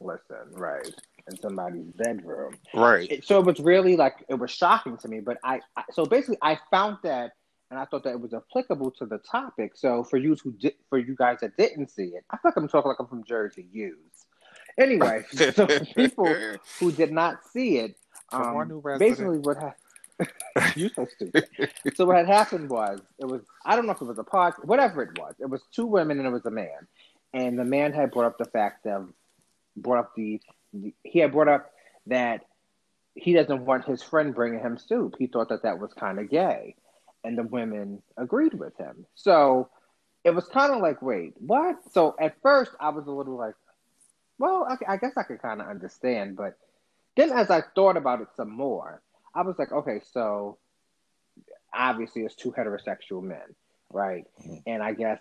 listen, 0.00 0.52
right 0.52 0.94
in 1.30 1.38
somebody's 1.40 1.86
bedroom. 1.96 2.54
Right. 2.74 3.10
It, 3.10 3.24
so 3.24 3.38
it 3.38 3.44
was 3.44 3.60
really 3.60 3.96
like 3.96 4.24
it 4.28 4.34
was 4.34 4.50
shocking 4.50 4.96
to 4.98 5.08
me. 5.08 5.20
But 5.20 5.38
I, 5.44 5.60
I 5.76 5.84
so 5.92 6.06
basically 6.06 6.38
I 6.42 6.58
found 6.70 6.98
that. 7.02 7.32
And 7.70 7.78
I 7.78 7.84
thought 7.84 8.02
that 8.04 8.10
it 8.10 8.20
was 8.20 8.34
applicable 8.34 8.90
to 8.92 9.06
the 9.06 9.18
topic. 9.18 9.72
So 9.76 10.02
for 10.02 10.16
you 10.16 10.36
who 10.42 10.52
did, 10.52 10.74
for 10.88 10.98
you 10.98 11.14
guys 11.14 11.38
that 11.40 11.56
didn't 11.56 11.90
see 11.90 12.06
it, 12.06 12.24
I 12.30 12.36
feel 12.36 12.50
like 12.50 12.56
I'm 12.56 12.68
talking 12.68 12.88
like 12.88 12.98
I'm 12.98 13.06
from 13.06 13.24
Jersey. 13.24 13.66
Use 13.72 14.26
anyway. 14.78 15.24
so 15.54 15.66
people 15.94 16.34
who 16.78 16.92
did 16.92 17.12
not 17.12 17.44
see 17.52 17.78
it, 17.78 17.96
um, 18.32 18.82
basically 18.98 19.38
what 19.38 19.56
happened. 19.56 19.74
you 20.76 20.90
so 20.90 21.06
stupid. 21.14 21.48
so 21.94 22.04
what 22.04 22.16
had 22.16 22.26
happened 22.26 22.68
was 22.68 23.00
it 23.18 23.24
was 23.24 23.40
I 23.64 23.74
don't 23.74 23.86
know 23.86 23.92
if 23.92 24.02
it 24.02 24.04
was 24.04 24.18
a 24.18 24.24
pod, 24.24 24.52
whatever 24.62 25.02
it 25.02 25.18
was. 25.18 25.34
It 25.38 25.48
was 25.48 25.62
two 25.72 25.86
women 25.86 26.18
and 26.18 26.26
it 26.26 26.30
was 26.30 26.44
a 26.44 26.50
man, 26.50 26.86
and 27.32 27.58
the 27.58 27.64
man 27.64 27.92
had 27.92 28.10
brought 28.10 28.26
up 28.26 28.38
the 28.38 28.44
fact 28.44 28.86
of 28.86 29.08
brought 29.76 29.98
up 29.98 30.14
the, 30.16 30.40
the 30.74 30.92
he 31.04 31.20
had 31.20 31.32
brought 31.32 31.48
up 31.48 31.72
that 32.06 32.44
he 33.14 33.32
doesn't 33.32 33.64
want 33.64 33.86
his 33.86 34.02
friend 34.02 34.34
bringing 34.34 34.60
him 34.60 34.76
soup. 34.76 35.14
He 35.18 35.26
thought 35.26 35.48
that 35.48 35.62
that 35.62 35.78
was 35.78 35.92
kind 35.94 36.18
of 36.18 36.28
gay, 36.28 36.76
and 37.24 37.36
the 37.38 37.42
women 37.42 38.02
agreed 38.16 38.54
with 38.54 38.76
him. 38.76 39.06
So 39.14 39.68
it 40.24 40.30
was 40.30 40.46
kind 40.46 40.72
of 40.72 40.80
like, 40.80 41.02
wait, 41.02 41.34
what? 41.38 41.76
So 41.92 42.14
at 42.20 42.36
first 42.42 42.72
I 42.80 42.90
was 42.90 43.06
a 43.06 43.10
little 43.12 43.36
like, 43.36 43.54
well, 44.38 44.66
I, 44.68 44.94
I 44.94 44.96
guess 44.96 45.12
I 45.16 45.22
could 45.22 45.42
kind 45.42 45.60
of 45.60 45.68
understand, 45.68 46.36
but 46.36 46.58
then 47.16 47.30
as 47.32 47.50
I 47.50 47.62
thought 47.74 47.96
about 47.96 48.20
it 48.20 48.28
some 48.36 48.50
more, 48.50 49.02
I 49.34 49.42
was 49.42 49.58
like, 49.58 49.72
okay, 49.72 50.00
so 50.12 50.58
obviously 51.72 52.22
it's 52.22 52.34
two 52.34 52.52
heterosexual 52.52 53.22
men, 53.22 53.54
right? 53.90 54.24
Mhm. 54.42 54.62
And 54.66 54.82
I 54.82 54.92
guess 54.94 55.20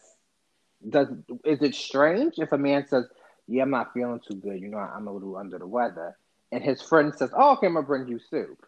does 0.87 1.09
is 1.43 1.61
it 1.61 1.75
strange 1.75 2.35
if 2.37 2.51
a 2.53 2.57
man 2.57 2.87
says, 2.87 3.05
"Yeah, 3.47 3.63
I'm 3.63 3.69
not 3.69 3.93
feeling 3.93 4.21
too 4.21 4.35
good. 4.35 4.61
You 4.61 4.69
know, 4.69 4.77
I'm 4.77 5.07
a 5.07 5.11
little 5.11 5.35
under 5.35 5.59
the 5.59 5.67
weather," 5.67 6.17
and 6.51 6.63
his 6.63 6.81
friend 6.81 7.13
says, 7.13 7.31
"Oh, 7.35 7.53
okay, 7.53 7.67
I'm 7.67 7.73
gonna 7.73 7.85
bring 7.85 8.07
you 8.07 8.19
soup." 8.19 8.65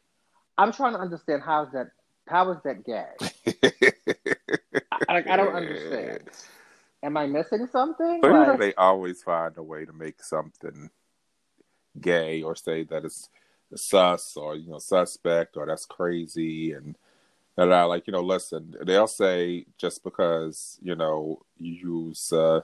I'm 0.57 0.73
trying 0.73 0.93
to 0.93 0.99
understand 0.99 1.43
how 1.43 1.63
is 1.63 1.71
that 1.71 1.91
how 2.27 2.51
is 2.51 2.57
that 2.63 2.85
gay? 2.85 3.05
I, 4.91 5.13
like 5.13 5.27
I 5.27 5.35
don't 5.35 5.53
understand. 5.53 6.29
Am 7.03 7.17
I 7.17 7.25
missing 7.25 7.67
something? 7.71 8.21
But 8.21 8.27
you 8.27 8.33
know, 8.33 8.39
Like, 8.51 8.59
they 8.59 8.73
always 8.75 9.23
find 9.23 9.57
a 9.57 9.63
way 9.63 9.85
to 9.85 9.93
make 9.93 10.23
something 10.23 10.91
gay 11.99 12.41
or 12.41 12.55
say 12.55 12.83
that 12.83 13.05
it's 13.05 13.29
sus 13.75 14.35
or 14.37 14.55
you 14.55 14.69
know 14.69 14.79
suspect 14.79 15.57
or 15.57 15.65
that's 15.65 15.85
crazy 15.85 16.73
and 16.73 16.97
that 17.55 17.71
I 17.71 17.83
like 17.83 18.07
you 18.07 18.13
know 18.13 18.21
listen 18.21 18.75
they'll 18.85 19.07
say 19.07 19.65
just 19.77 20.03
because 20.03 20.77
you 20.81 20.95
know 20.95 21.41
you 21.57 21.73
use 22.07 22.31
uh, 22.33 22.61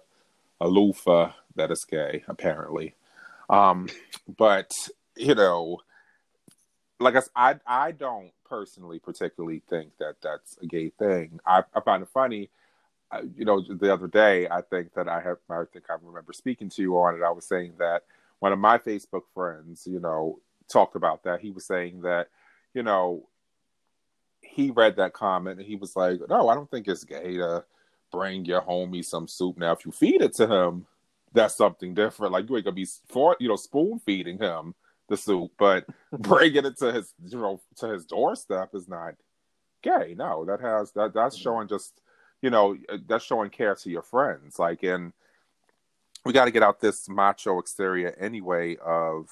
a 0.59 0.67
loofah 0.67 1.31
that 1.55 1.71
is 1.71 1.85
gay 1.85 2.23
apparently 2.27 2.95
um 3.49 3.87
but 4.37 4.73
you 5.15 5.35
know 5.35 5.79
like 7.00 7.16
I, 7.36 7.56
I 7.66 7.92
don't 7.92 8.32
personally 8.46 9.00
particularly 9.00 9.62
think 9.70 9.92
that 10.00 10.16
that's 10.22 10.58
a 10.62 10.66
gay 10.66 10.89
thing 10.89 11.39
I, 11.46 11.63
I 11.75 11.82
find 11.82 12.04
it 12.04 12.10
funny 12.10 12.50
I- 13.12 13.22
you 13.36 13.46
know, 13.46 13.62
the 13.62 13.94
other 13.94 14.08
day, 14.08 14.48
I 14.50 14.62
think 14.62 14.94
that 14.94 15.08
I 15.08 15.22
have, 15.22 15.38
I 15.50 15.63
think 15.72 15.86
I 15.89 15.96
remember 16.01 16.34
speaking 16.34 16.70
to 16.70 16.82
you 16.82 16.98
on 16.98 17.16
it. 17.16 17.24
I 17.24 17.32
was 17.32 17.46
saying 17.46 17.74
that 17.80 18.04
one 18.39 18.51
of 18.51 18.60
my 18.60 18.77
Facebook 18.77 19.24
friends, 19.34 19.88
you 19.88 20.00
know, 20.00 20.39
talked 20.68 20.96
about 20.96 21.24
that. 21.24 21.39
He 21.39 21.51
was 21.51 21.66
saying 21.66 22.01
that, 22.01 22.27
you 22.74 22.84
know, 22.84 23.27
he 24.42 24.72
read 24.72 24.98
that 24.98 25.13
comment 25.13 25.60
and 25.60 25.68
he 25.68 25.75
was 25.75 25.96
like, 25.96 26.20
no, 26.30 26.50
I 26.50 26.56
don't 26.56 26.70
think 26.70 26.88
it's 26.88 27.04
gay 27.04 27.38
to 27.38 27.63
bring 28.12 28.46
your 28.46 28.62
homie 28.62 29.04
some 29.04 29.27
soup. 29.27 29.58
Now, 29.58 29.72
if 29.72 29.86
you 29.86 29.92
feed 29.92 30.22
it 30.22 30.34
to 30.36 30.48
him, 30.48 30.86
that's 31.34 31.56
something 31.56 31.94
different. 31.94 32.34
Like 32.34 32.50
you 32.50 32.56
ain't 32.56 32.66
gonna 32.66 32.75
be 32.75 32.88
for, 33.08 33.36
you 33.39 33.48
know, 33.48 33.56
spoon 33.56 34.00
feeding 34.00 34.38
him 34.38 34.75
the 35.07 35.17
soup, 35.17 35.51
but 35.57 35.85
bringing 36.11 36.65
it 36.65 36.77
to 36.77 36.91
his, 36.91 37.13
you 37.25 37.39
know, 37.39 37.61
to 37.77 37.87
his 37.87 38.05
doorstep 38.05 38.73
is 38.73 38.87
not 38.87 39.15
gay. 39.81 40.15
No, 40.17 40.45
that 40.45 40.61
has 40.61 40.91
that 40.91 41.13
that's 41.13 41.35
mm-hmm. 41.35 41.43
showing 41.43 41.67
just 41.67 42.01
you 42.41 42.49
know 42.49 42.75
uh, 42.89 42.97
that's 43.07 43.25
showing 43.25 43.49
care 43.49 43.75
to 43.75 43.89
your 43.89 44.01
friends. 44.01 44.59
Like 44.59 44.83
and 44.83 45.13
we 46.25 46.33
got 46.33 46.45
to 46.45 46.51
get 46.51 46.63
out 46.63 46.79
this 46.79 47.07
macho 47.07 47.59
exterior 47.59 48.15
anyway 48.19 48.77
of 48.77 49.29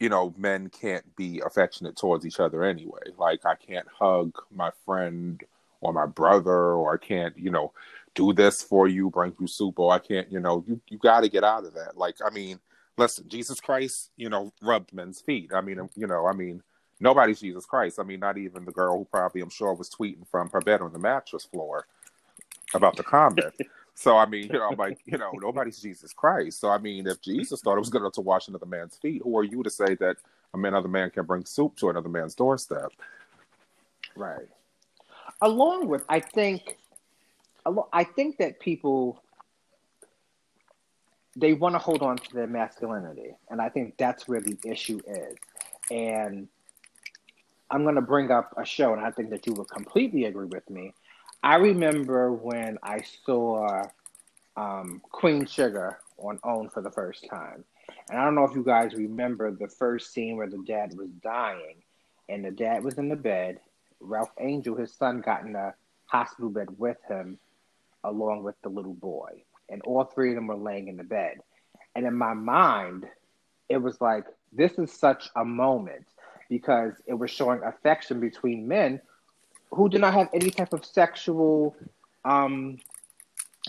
you 0.00 0.08
know 0.08 0.34
men 0.36 0.68
can't 0.70 1.16
be 1.16 1.42
affectionate 1.44 1.96
towards 1.96 2.24
each 2.24 2.40
other 2.40 2.64
anyway. 2.64 3.02
Like 3.16 3.44
i 3.44 3.54
can't 3.54 3.86
hug 3.88 4.32
my 4.54 4.70
friend 4.84 5.42
or 5.80 5.92
my 5.92 6.06
brother 6.06 6.72
or 6.72 6.94
i 6.94 6.96
can't 6.96 7.36
you 7.38 7.50
know 7.50 7.72
do 8.14 8.32
this 8.32 8.62
for 8.62 8.88
you 8.88 9.10
bring 9.10 9.34
you 9.38 9.46
soup 9.46 9.78
or 9.78 9.92
i 9.92 9.98
can't 9.98 10.30
you 10.32 10.40
know 10.40 10.64
you, 10.66 10.80
you 10.88 10.98
got 10.98 11.20
to 11.20 11.28
get 11.28 11.44
out 11.44 11.64
of 11.64 11.74
that. 11.74 11.96
Like 11.96 12.16
i 12.24 12.30
mean 12.30 12.58
listen 12.98 13.24
jesus 13.28 13.60
christ 13.60 14.10
you 14.16 14.28
know 14.28 14.52
rubbed 14.60 14.92
men's 14.92 15.20
feet 15.20 15.50
i 15.54 15.60
mean 15.60 15.88
you 15.96 16.06
know 16.06 16.26
i 16.26 16.32
mean 16.32 16.62
nobody's 17.00 17.40
Jesus 17.40 17.66
Christ. 17.66 17.98
I 17.98 18.02
mean, 18.02 18.20
not 18.20 18.38
even 18.38 18.64
the 18.64 18.72
girl 18.72 18.98
who 18.98 19.04
probably, 19.04 19.40
I'm 19.40 19.50
sure, 19.50 19.72
was 19.74 19.90
tweeting 19.90 20.26
from 20.30 20.50
her 20.50 20.60
bed 20.60 20.80
on 20.80 20.92
the 20.92 20.98
mattress 20.98 21.44
floor 21.44 21.86
about 22.74 22.96
the 22.96 23.02
comment. 23.02 23.54
so, 23.94 24.16
I 24.16 24.26
mean, 24.26 24.44
you 24.44 24.58
know, 24.58 24.68
I'm 24.70 24.76
like, 24.76 24.98
you 25.04 25.18
know, 25.18 25.32
nobody's 25.34 25.80
Jesus 25.80 26.12
Christ. 26.12 26.60
So, 26.60 26.70
I 26.70 26.78
mean, 26.78 27.06
if 27.06 27.20
Jesus 27.20 27.60
thought 27.60 27.76
it 27.76 27.80
was 27.80 27.90
good 27.90 28.02
enough 28.02 28.14
to 28.14 28.20
wash 28.20 28.48
another 28.48 28.66
man's 28.66 28.96
feet, 28.96 29.22
who 29.22 29.36
are 29.38 29.44
you 29.44 29.62
to 29.62 29.70
say 29.70 29.94
that 29.96 30.16
another 30.54 30.88
man 30.88 31.10
can 31.10 31.24
bring 31.24 31.44
soup 31.44 31.76
to 31.76 31.90
another 31.90 32.08
man's 32.08 32.34
doorstep? 32.34 32.92
Right. 34.16 34.48
Along 35.40 35.88
with, 35.88 36.04
I 36.08 36.20
think, 36.20 36.76
I 37.92 38.02
think 38.02 38.38
that 38.38 38.58
people 38.60 39.22
they 41.38 41.52
want 41.52 41.74
to 41.74 41.78
hold 41.78 42.02
on 42.02 42.16
to 42.16 42.34
their 42.34 42.48
masculinity, 42.48 43.36
and 43.48 43.60
I 43.60 43.68
think 43.68 43.96
that's 43.96 44.26
where 44.26 44.40
the 44.40 44.58
issue 44.64 45.00
is. 45.06 45.36
And 45.90 46.48
I'm 47.70 47.84
going 47.84 47.94
to 47.94 48.02
bring 48.02 48.30
up 48.30 48.54
a 48.56 48.64
show, 48.64 48.92
and 48.92 49.04
I 49.04 49.10
think 49.12 49.30
that 49.30 49.46
you 49.46 49.52
would 49.54 49.68
completely 49.68 50.24
agree 50.24 50.46
with 50.46 50.68
me. 50.68 50.94
I 51.42 51.56
remember 51.56 52.32
when 52.32 52.78
I 52.82 53.02
saw 53.24 53.84
um, 54.56 55.00
Queen 55.10 55.46
Sugar 55.46 55.98
on 56.18 56.40
OWN 56.42 56.70
for 56.70 56.82
the 56.82 56.90
first 56.90 57.26
time, 57.30 57.64
and 58.10 58.18
I 58.18 58.24
don't 58.24 58.34
know 58.34 58.44
if 58.44 58.56
you 58.56 58.64
guys 58.64 58.94
remember 58.94 59.52
the 59.52 59.68
first 59.68 60.12
scene 60.12 60.36
where 60.36 60.48
the 60.48 60.62
dad 60.66 60.94
was 60.96 61.08
dying, 61.22 61.76
and 62.28 62.44
the 62.44 62.50
dad 62.50 62.82
was 62.82 62.98
in 62.98 63.08
the 63.08 63.16
bed. 63.16 63.60
Ralph 64.00 64.32
Angel, 64.40 64.74
his 64.74 64.92
son, 64.92 65.20
got 65.20 65.44
in 65.44 65.52
the 65.52 65.72
hospital 66.06 66.50
bed 66.50 66.68
with 66.78 66.98
him, 67.08 67.38
along 68.02 68.42
with 68.42 68.56
the 68.62 68.68
little 68.68 68.94
boy, 68.94 69.44
and 69.68 69.82
all 69.82 70.04
three 70.04 70.30
of 70.30 70.34
them 70.36 70.46
were 70.46 70.56
laying 70.56 70.88
in 70.88 70.96
the 70.96 71.04
bed. 71.04 71.38
And 71.94 72.06
in 72.06 72.14
my 72.14 72.34
mind, 72.34 73.06
it 73.68 73.78
was 73.78 74.00
like 74.00 74.24
this 74.52 74.78
is 74.78 74.92
such 74.92 75.28
a 75.36 75.44
moment 75.44 76.06
because 76.48 76.94
it 77.06 77.14
was 77.14 77.30
showing 77.30 77.62
affection 77.62 78.20
between 78.20 78.66
men 78.66 79.00
who 79.70 79.88
did 79.88 80.00
not 80.00 80.14
have 80.14 80.28
any 80.32 80.50
type 80.50 80.72
of 80.72 80.84
sexual 80.84 81.76
um, 82.24 82.78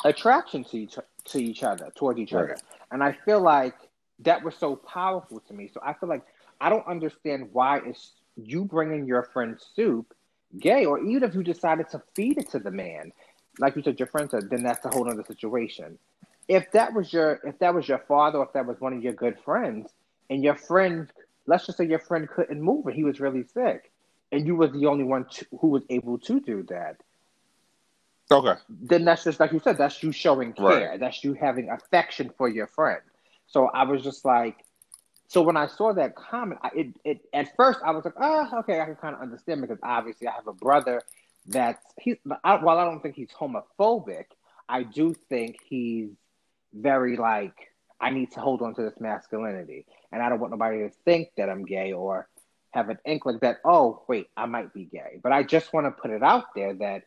attraction 0.05 0.63
to 0.65 0.77
each 0.77 0.97
to 1.25 1.39
each 1.39 1.63
other, 1.63 1.91
towards 1.95 2.19
each 2.19 2.33
other. 2.33 2.55
And 2.91 3.03
I 3.03 3.11
feel 3.25 3.41
like 3.41 3.75
that 4.19 4.43
was 4.43 4.55
so 4.55 4.75
powerful 4.75 5.39
to 5.41 5.53
me. 5.53 5.69
So 5.73 5.79
I 5.83 5.93
feel 5.93 6.09
like 6.09 6.23
I 6.61 6.69
don't 6.69 6.85
understand 6.87 7.49
why 7.51 7.79
it's 7.85 8.13
you 8.35 8.65
bringing 8.65 9.05
your 9.05 9.23
friend 9.23 9.59
soup 9.75 10.13
gay, 10.57 10.85
or 10.85 10.99
even 10.99 11.23
if 11.23 11.35
you 11.35 11.43
decided 11.43 11.89
to 11.89 12.01
feed 12.15 12.37
it 12.37 12.49
to 12.51 12.59
the 12.59 12.71
man, 12.71 13.11
like 13.59 13.75
you 13.75 13.83
said, 13.83 13.99
your 13.99 14.07
friend 14.07 14.29
said, 14.29 14.49
then 14.49 14.63
that's 14.63 14.83
a 14.85 14.89
whole 14.89 15.09
other 15.09 15.23
situation. 15.23 15.99
If 16.47 16.71
that 16.71 16.93
was 16.93 17.13
your 17.13 17.39
if 17.43 17.59
that 17.59 17.75
was 17.75 17.87
your 17.87 17.99
father, 17.99 18.39
or 18.39 18.45
if 18.45 18.53
that 18.53 18.65
was 18.65 18.79
one 18.81 18.93
of 18.93 19.03
your 19.03 19.13
good 19.13 19.37
friends, 19.45 19.91
and 20.29 20.43
your 20.43 20.55
friend, 20.55 21.11
let's 21.45 21.65
just 21.67 21.77
say 21.77 21.85
your 21.85 21.99
friend 21.99 22.27
couldn't 22.27 22.61
move 22.61 22.87
and 22.87 22.95
he 22.95 23.03
was 23.03 23.19
really 23.19 23.43
sick, 23.43 23.91
and 24.31 24.47
you 24.47 24.55
was 24.55 24.71
the 24.71 24.87
only 24.87 25.03
one 25.03 25.25
to, 25.31 25.45
who 25.59 25.67
was 25.67 25.83
able 25.89 26.17
to 26.19 26.39
do 26.39 26.63
that, 26.69 26.97
Okay. 28.31 28.53
then 28.69 29.05
that's 29.05 29.23
just 29.23 29.39
like 29.39 29.51
you 29.51 29.59
said, 29.59 29.77
that's 29.77 30.01
you 30.03 30.11
showing 30.11 30.53
care. 30.53 30.89
Right. 30.91 30.99
That's 30.99 31.23
you 31.23 31.33
having 31.33 31.69
affection 31.69 32.31
for 32.37 32.47
your 32.47 32.67
friend. 32.67 33.01
So 33.47 33.67
I 33.67 33.83
was 33.83 34.03
just 34.03 34.23
like, 34.25 34.63
so 35.27 35.41
when 35.41 35.57
I 35.57 35.67
saw 35.67 35.93
that 35.93 36.15
comment, 36.15 36.59
I, 36.63 36.69
it, 36.75 36.87
it 37.03 37.21
at 37.33 37.55
first 37.55 37.79
I 37.83 37.91
was 37.91 38.05
like, 38.05 38.15
oh, 38.19 38.59
okay, 38.59 38.79
I 38.81 38.85
can 38.85 38.95
kind 38.95 39.15
of 39.15 39.21
understand 39.21 39.61
because 39.61 39.79
obviously 39.83 40.27
I 40.27 40.31
have 40.31 40.47
a 40.47 40.53
brother 40.53 41.01
that's 41.49 41.83
he's 41.99 42.17
I, 42.43 42.55
while 42.55 42.77
I 42.77 42.85
don't 42.85 43.01
think 43.01 43.15
he's 43.15 43.31
homophobic, 43.31 44.25
I 44.67 44.83
do 44.83 45.13
think 45.29 45.57
he's 45.67 46.11
very 46.73 47.17
like 47.17 47.55
I 47.99 48.11
need 48.11 48.31
to 48.31 48.39
hold 48.39 48.61
on 48.61 48.75
to 48.75 48.81
this 48.83 48.99
masculinity, 48.99 49.85
and 50.11 50.21
I 50.21 50.29
don't 50.29 50.39
want 50.39 50.51
nobody 50.51 50.79
to 50.79 50.91
think 51.05 51.29
that 51.37 51.49
I'm 51.49 51.65
gay 51.65 51.91
or 51.91 52.29
have 52.71 52.89
an 52.89 52.99
inkling 53.05 53.39
that, 53.41 53.57
oh, 53.65 54.03
wait, 54.07 54.29
I 54.37 54.45
might 54.45 54.73
be 54.73 54.85
gay. 54.85 55.19
But 55.21 55.31
I 55.31 55.43
just 55.43 55.73
want 55.73 55.87
to 55.87 55.91
put 55.91 56.11
it 56.11 56.23
out 56.23 56.45
there 56.55 56.73
that 56.75 57.03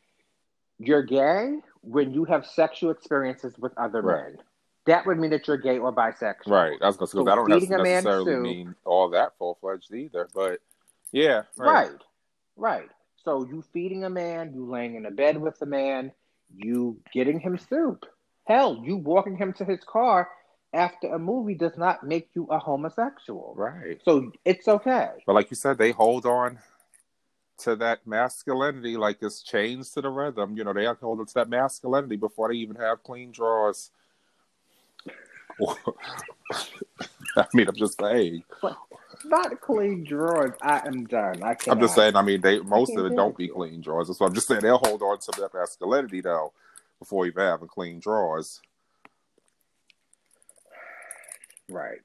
you're 0.78 1.02
gay 1.02 1.58
when 1.82 2.12
you 2.12 2.24
have 2.24 2.46
sexual 2.46 2.90
experiences 2.90 3.54
with 3.58 3.72
other 3.76 4.02
right. 4.02 4.24
men. 4.24 4.38
That 4.86 5.06
would 5.06 5.18
mean 5.18 5.30
that 5.30 5.46
you're 5.46 5.58
gay 5.58 5.78
or 5.78 5.94
bisexual. 5.94 6.48
Right. 6.48 6.76
I 6.82 6.86
was 6.86 6.96
going 6.96 7.06
to 7.06 7.12
say, 7.12 7.18
so 7.18 7.28
I 7.28 7.36
don't 7.36 7.48
necessarily 7.48 8.36
mean 8.36 8.74
all 8.84 9.10
that 9.10 9.38
full 9.38 9.56
fledged 9.60 9.94
either. 9.94 10.28
But 10.34 10.60
yeah. 11.12 11.42
Right. 11.56 11.90
right. 11.90 11.90
Right. 12.56 12.88
So 13.24 13.46
you 13.46 13.64
feeding 13.72 14.04
a 14.04 14.10
man, 14.10 14.52
you 14.54 14.68
laying 14.68 14.96
in 14.96 15.06
a 15.06 15.10
bed 15.10 15.40
with 15.40 15.60
a 15.62 15.66
man, 15.66 16.12
you 16.56 17.00
getting 17.12 17.40
him 17.40 17.58
soup. 17.58 18.06
Hell, 18.44 18.82
you 18.84 18.96
walking 18.96 19.36
him 19.36 19.52
to 19.54 19.64
his 19.64 19.80
car 19.84 20.28
after 20.74 21.08
a 21.14 21.18
movie 21.18 21.54
does 21.54 21.76
not 21.76 22.04
make 22.04 22.30
you 22.34 22.46
a 22.50 22.58
homosexual. 22.58 23.54
Right. 23.56 24.00
So 24.04 24.32
it's 24.44 24.66
okay. 24.66 25.10
But 25.26 25.34
like 25.34 25.50
you 25.50 25.56
said, 25.56 25.78
they 25.78 25.92
hold 25.92 26.26
on 26.26 26.58
to 27.58 27.76
that 27.76 28.06
masculinity 28.06 28.96
like 28.96 29.18
it's 29.20 29.42
chains 29.42 29.90
to 29.90 30.00
the 30.00 30.08
rhythm. 30.08 30.56
You 30.56 30.64
know, 30.64 30.72
they 30.72 30.84
hold 30.84 31.20
on 31.20 31.26
to 31.26 31.34
that 31.34 31.48
masculinity 31.48 32.16
before 32.16 32.48
they 32.48 32.56
even 32.56 32.76
have 32.76 33.02
clean 33.02 33.30
drawers. 33.30 33.90
I 37.36 37.46
mean, 37.54 37.68
I'm 37.68 37.76
just 37.76 38.00
saying. 38.00 38.42
But 38.60 38.76
not 39.24 39.60
clean 39.60 40.04
drawers. 40.04 40.52
I 40.60 40.82
am 40.86 41.04
done. 41.04 41.42
I 41.42 41.54
can't. 41.54 41.76
I'm 41.76 41.80
just 41.80 41.94
saying. 41.94 42.16
I 42.16 42.22
mean, 42.22 42.40
they 42.40 42.60
most 42.60 42.96
of 42.96 43.04
it 43.06 43.16
don't 43.16 43.36
be 43.36 43.48
clean 43.48 43.80
drawers. 43.80 44.08
That's 44.08 44.18
So 44.18 44.26
I'm 44.26 44.34
just 44.34 44.48
saying 44.48 44.60
they'll 44.60 44.78
hold 44.78 45.02
on 45.02 45.18
to 45.18 45.40
that 45.40 45.54
masculinity 45.54 46.20
though 46.20 46.52
before 46.98 47.26
even 47.26 47.42
having 47.42 47.68
clean 47.68 48.00
drawers. 48.00 48.60
Right. 51.68 51.98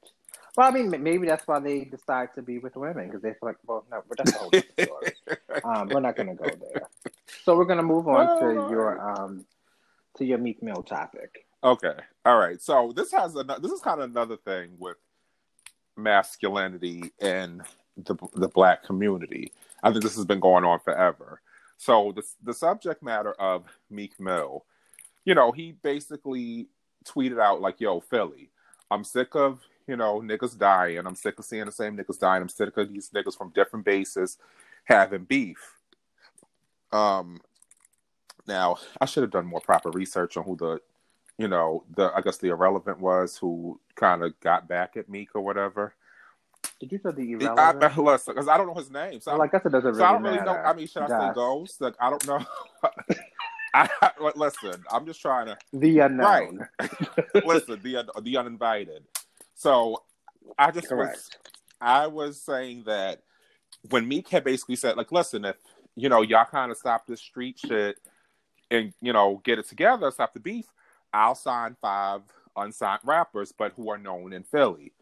Well, 0.56 0.66
I 0.66 0.70
mean, 0.72 0.90
maybe 1.02 1.26
that's 1.28 1.46
why 1.46 1.60
they 1.60 1.84
decide 1.84 2.34
to 2.34 2.42
be 2.42 2.58
with 2.58 2.74
women 2.74 3.06
because 3.06 3.22
they 3.22 3.30
feel 3.30 3.38
like, 3.42 3.58
well, 3.64 3.84
no, 3.92 4.02
but 4.08 4.18
that's 4.18 4.34
a 4.34 4.38
whole 4.38 4.50
story. 4.50 5.62
um, 5.62 5.88
we're 5.88 6.00
not 6.00 6.16
going 6.16 6.28
to 6.28 6.34
go 6.34 6.46
there. 6.72 6.82
So 7.44 7.56
we're 7.56 7.64
going 7.64 7.76
to 7.76 7.84
move 7.84 8.08
on 8.08 8.40
to 8.40 8.70
your 8.70 9.00
um 9.00 9.44
to 10.16 10.24
your 10.24 10.38
Meek 10.38 10.62
Mill 10.62 10.82
topic. 10.82 11.46
Okay. 11.62 11.94
All 12.24 12.38
right. 12.38 12.60
So 12.60 12.92
this 12.94 13.12
has 13.12 13.36
a 13.36 13.44
this 13.44 13.70
is 13.70 13.80
kind 13.80 14.00
of 14.00 14.10
another 14.10 14.36
thing 14.36 14.70
with 14.78 14.96
masculinity 15.98 17.12
in 17.20 17.62
the 17.96 18.16
the 18.34 18.48
black 18.48 18.84
community. 18.84 19.52
I 19.82 19.90
think 19.90 20.02
this 20.02 20.16
has 20.16 20.24
been 20.24 20.40
going 20.40 20.64
on 20.64 20.78
forever. 20.80 21.40
So 21.76 22.12
the 22.14 22.22
the 22.42 22.54
subject 22.54 23.02
matter 23.02 23.32
of 23.34 23.66
Meek 23.90 24.18
Mill, 24.18 24.64
you 25.24 25.34
know, 25.34 25.52
he 25.52 25.72
basically 25.72 26.68
tweeted 27.04 27.40
out 27.40 27.60
like, 27.60 27.80
"Yo, 27.80 28.00
Philly, 28.00 28.50
I'm 28.90 29.04
sick 29.04 29.34
of 29.34 29.60
you 29.86 29.96
know 29.96 30.20
niggas 30.20 30.56
dying. 30.56 31.06
I'm 31.06 31.14
sick 31.14 31.38
of 31.38 31.44
seeing 31.44 31.66
the 31.66 31.72
same 31.72 31.96
niggas 31.96 32.18
dying. 32.18 32.42
I'm 32.42 32.48
sick 32.48 32.76
of 32.76 32.92
these 32.92 33.10
niggas 33.10 33.36
from 33.36 33.50
different 33.50 33.84
bases 33.84 34.38
having 34.84 35.24
beef." 35.24 35.74
Um, 36.92 37.40
now 38.46 38.78
I 39.00 39.04
should 39.04 39.22
have 39.22 39.30
done 39.30 39.46
more 39.46 39.60
proper 39.60 39.90
research 39.90 40.36
on 40.36 40.44
who 40.44 40.56
the 40.56 40.80
you 41.38 41.48
know, 41.48 41.84
the 41.94 42.12
I 42.14 42.20
guess 42.20 42.38
the 42.38 42.48
irrelevant 42.48 43.00
was 43.00 43.36
who 43.36 43.80
kind 43.94 44.22
of 44.22 44.38
got 44.40 44.68
back 44.68 44.96
at 44.96 45.08
Meek 45.08 45.30
or 45.34 45.40
whatever. 45.40 45.94
Did 46.80 46.92
you 46.92 46.98
say 46.98 47.12
the 47.12 47.32
irrelevant? 47.32 47.84
I, 47.84 48.00
listen, 48.00 48.34
because 48.34 48.48
I 48.48 48.58
don't 48.58 48.66
know 48.66 48.74
his 48.74 48.90
name. 48.90 49.20
So 49.20 49.32
well, 49.32 49.42
I 49.42 49.46
guess 49.46 49.64
it 49.64 49.70
doesn't 49.70 49.84
really 49.84 49.98
so 49.98 50.04
I 50.04 50.12
don't 50.12 50.22
really 50.22 50.38
matter. 50.38 50.52
know. 50.52 50.68
I 50.68 50.72
mean, 50.74 50.88
should 50.88 51.02
I 51.02 51.28
say 51.28 51.34
Ghost? 51.34 51.80
Like 51.80 51.94
I 52.00 52.10
don't 52.10 52.26
know. 52.26 52.44
I, 53.74 53.88
I, 54.02 54.10
listen. 54.34 54.82
I'm 54.90 55.06
just 55.06 55.20
trying 55.20 55.46
to 55.46 55.56
the 55.72 56.00
unknown. 56.00 56.66
Right. 56.80 57.20
listen, 57.46 57.80
the 57.82 58.04
the 58.22 58.36
uninvited. 58.36 59.04
So 59.54 60.02
I 60.58 60.72
just 60.72 60.88
Correct. 60.88 61.16
was 61.16 61.30
I 61.80 62.06
was 62.08 62.40
saying 62.40 62.84
that 62.86 63.22
when 63.90 64.08
Meek 64.08 64.28
had 64.28 64.42
basically 64.42 64.76
said, 64.76 64.96
like, 64.96 65.12
listen, 65.12 65.44
if 65.44 65.56
you 65.94 66.08
know 66.08 66.22
y'all 66.22 66.46
kind 66.46 66.72
of 66.72 66.78
stop 66.78 67.06
this 67.06 67.20
street 67.20 67.60
shit 67.64 67.98
and 68.70 68.92
you 69.00 69.12
know 69.12 69.40
get 69.44 69.60
it 69.60 69.68
together, 69.68 70.10
stop 70.10 70.34
the 70.34 70.40
beef. 70.40 70.66
I'll 71.12 71.34
sign 71.34 71.76
five 71.80 72.22
unsigned 72.56 73.00
rappers, 73.04 73.52
but 73.52 73.72
who 73.76 73.90
are 73.90 73.98
known 73.98 74.32
in 74.32 74.42
Philly. 74.42 74.92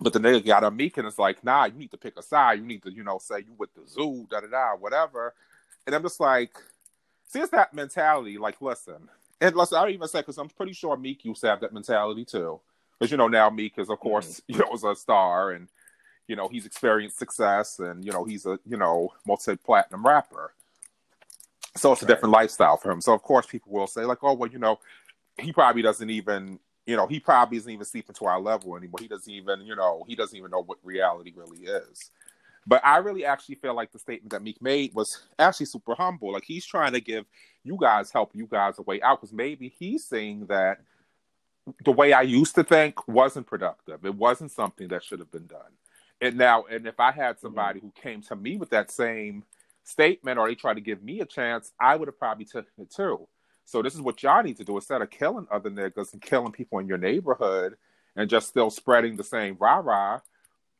But 0.00 0.12
the 0.12 0.18
nigga 0.18 0.44
got 0.44 0.64
on 0.64 0.76
Meek 0.76 0.98
and 0.98 1.06
it's 1.06 1.18
like, 1.18 1.42
nah, 1.44 1.66
you 1.66 1.78
need 1.78 1.92
to 1.92 1.96
pick 1.96 2.18
a 2.18 2.22
side. 2.22 2.58
You 2.58 2.66
need 2.66 2.82
to, 2.82 2.92
you 2.92 3.04
know, 3.04 3.18
say 3.18 3.38
you 3.38 3.54
with 3.56 3.72
the 3.74 3.86
zoo, 3.86 4.26
da 4.30 4.40
da 4.40 4.48
da, 4.48 4.76
whatever. 4.76 5.34
And 5.86 5.94
I'm 5.94 6.02
just 6.02 6.20
like, 6.20 6.56
see, 7.28 7.40
it's 7.40 7.50
that 7.50 7.74
mentality. 7.74 8.36
Like, 8.36 8.60
listen, 8.60 9.08
and 9.40 9.54
listen, 9.54 9.78
I 9.78 9.82
don't 9.82 9.94
even 9.94 10.08
say 10.08 10.20
because 10.20 10.38
I'm 10.38 10.48
pretty 10.48 10.72
sure 10.72 10.96
Meek 10.96 11.24
used 11.24 11.40
to 11.42 11.48
have 11.48 11.60
that 11.60 11.72
mentality 11.72 12.24
too. 12.24 12.60
Because 12.98 13.10
you 13.10 13.16
know 13.16 13.28
now 13.28 13.50
Meek 13.50 13.78
is 13.78 13.90
of 13.90 13.98
course 13.98 14.40
mm-hmm. 14.40 14.52
you 14.52 14.58
know 14.58 14.72
is 14.74 14.84
a 14.84 14.94
star 14.94 15.50
and 15.50 15.68
you 16.28 16.36
know 16.36 16.48
he's 16.48 16.66
experienced 16.66 17.18
success 17.18 17.78
and 17.78 18.04
you 18.04 18.12
know 18.12 18.24
he's 18.24 18.46
a 18.46 18.58
you 18.66 18.76
know 18.76 19.12
multi 19.26 19.56
platinum 19.56 20.04
rapper. 20.04 20.52
So 21.76 21.92
it's 21.92 22.02
a 22.02 22.06
different 22.06 22.32
lifestyle 22.32 22.76
for 22.76 22.90
him. 22.90 23.00
So 23.00 23.12
of 23.12 23.22
course 23.22 23.46
people 23.46 23.72
will 23.72 23.86
say 23.86 24.04
like, 24.04 24.18
oh 24.22 24.34
well, 24.34 24.50
you 24.50 24.58
know, 24.58 24.78
he 25.38 25.52
probably 25.52 25.82
doesn't 25.82 26.10
even, 26.10 26.58
you 26.86 26.96
know, 26.96 27.06
he 27.06 27.18
probably 27.18 27.58
isn't 27.58 27.70
even 27.70 27.84
sleeping 27.84 28.14
to 28.14 28.26
our 28.26 28.40
level 28.40 28.76
anymore. 28.76 29.00
He 29.00 29.08
doesn't 29.08 29.32
even, 29.32 29.62
you 29.62 29.74
know, 29.74 30.04
he 30.06 30.14
doesn't 30.14 30.36
even 30.36 30.50
know 30.50 30.62
what 30.62 30.78
reality 30.84 31.32
really 31.34 31.64
is. 31.64 32.10
But 32.66 32.84
I 32.84 32.98
really 32.98 33.24
actually 33.24 33.56
feel 33.56 33.74
like 33.74 33.92
the 33.92 33.98
statement 33.98 34.30
that 34.30 34.42
Meek 34.42 34.62
made 34.62 34.94
was 34.94 35.22
actually 35.38 35.66
super 35.66 35.94
humble. 35.94 36.32
Like 36.32 36.44
he's 36.44 36.64
trying 36.64 36.92
to 36.92 37.00
give 37.00 37.26
you 37.62 37.76
guys 37.78 38.10
help 38.10 38.30
you 38.34 38.46
guys 38.46 38.78
a 38.78 38.82
way 38.82 39.02
out 39.02 39.20
because 39.20 39.34
maybe 39.34 39.68
he's 39.68 40.04
saying 40.04 40.46
that 40.46 40.80
the 41.84 41.92
way 41.92 42.12
I 42.12 42.22
used 42.22 42.54
to 42.54 42.64
think 42.64 43.06
wasn't 43.08 43.46
productive. 43.46 44.04
It 44.04 44.14
wasn't 44.14 44.50
something 44.50 44.88
that 44.88 45.04
should 45.04 45.18
have 45.18 45.30
been 45.30 45.46
done. 45.46 45.72
And 46.20 46.36
now, 46.36 46.64
and 46.64 46.86
if 46.86 47.00
I 47.00 47.10
had 47.10 47.36
mm-hmm. 47.36 47.46
somebody 47.46 47.80
mm-hmm. 47.80 47.88
who 47.88 48.00
came 48.00 48.22
to 48.22 48.36
me 48.36 48.56
with 48.56 48.70
that 48.70 48.90
same 48.90 49.44
statement 49.84 50.38
or 50.38 50.48
they 50.48 50.54
tried 50.54 50.74
to 50.74 50.80
give 50.80 51.02
me 51.02 51.20
a 51.20 51.26
chance, 51.26 51.72
I 51.78 51.96
would 51.96 52.08
have 52.08 52.18
probably 52.18 52.46
taken 52.46 52.64
it 52.78 52.90
too. 52.90 53.28
So 53.66 53.82
this 53.82 53.94
is 53.94 54.00
what 54.00 54.22
y'all 54.22 54.42
need 54.42 54.56
to 54.56 54.64
do 54.64 54.76
instead 54.76 55.02
of 55.02 55.10
killing 55.10 55.46
other 55.50 55.70
niggas 55.70 56.12
and 56.12 56.20
killing 56.20 56.52
people 56.52 56.78
in 56.80 56.88
your 56.88 56.98
neighborhood 56.98 57.76
and 58.16 58.28
just 58.28 58.48
still 58.48 58.70
spreading 58.70 59.16
the 59.16 59.24
same 59.24 59.56
rah 59.58 59.80
rah. 59.82 60.20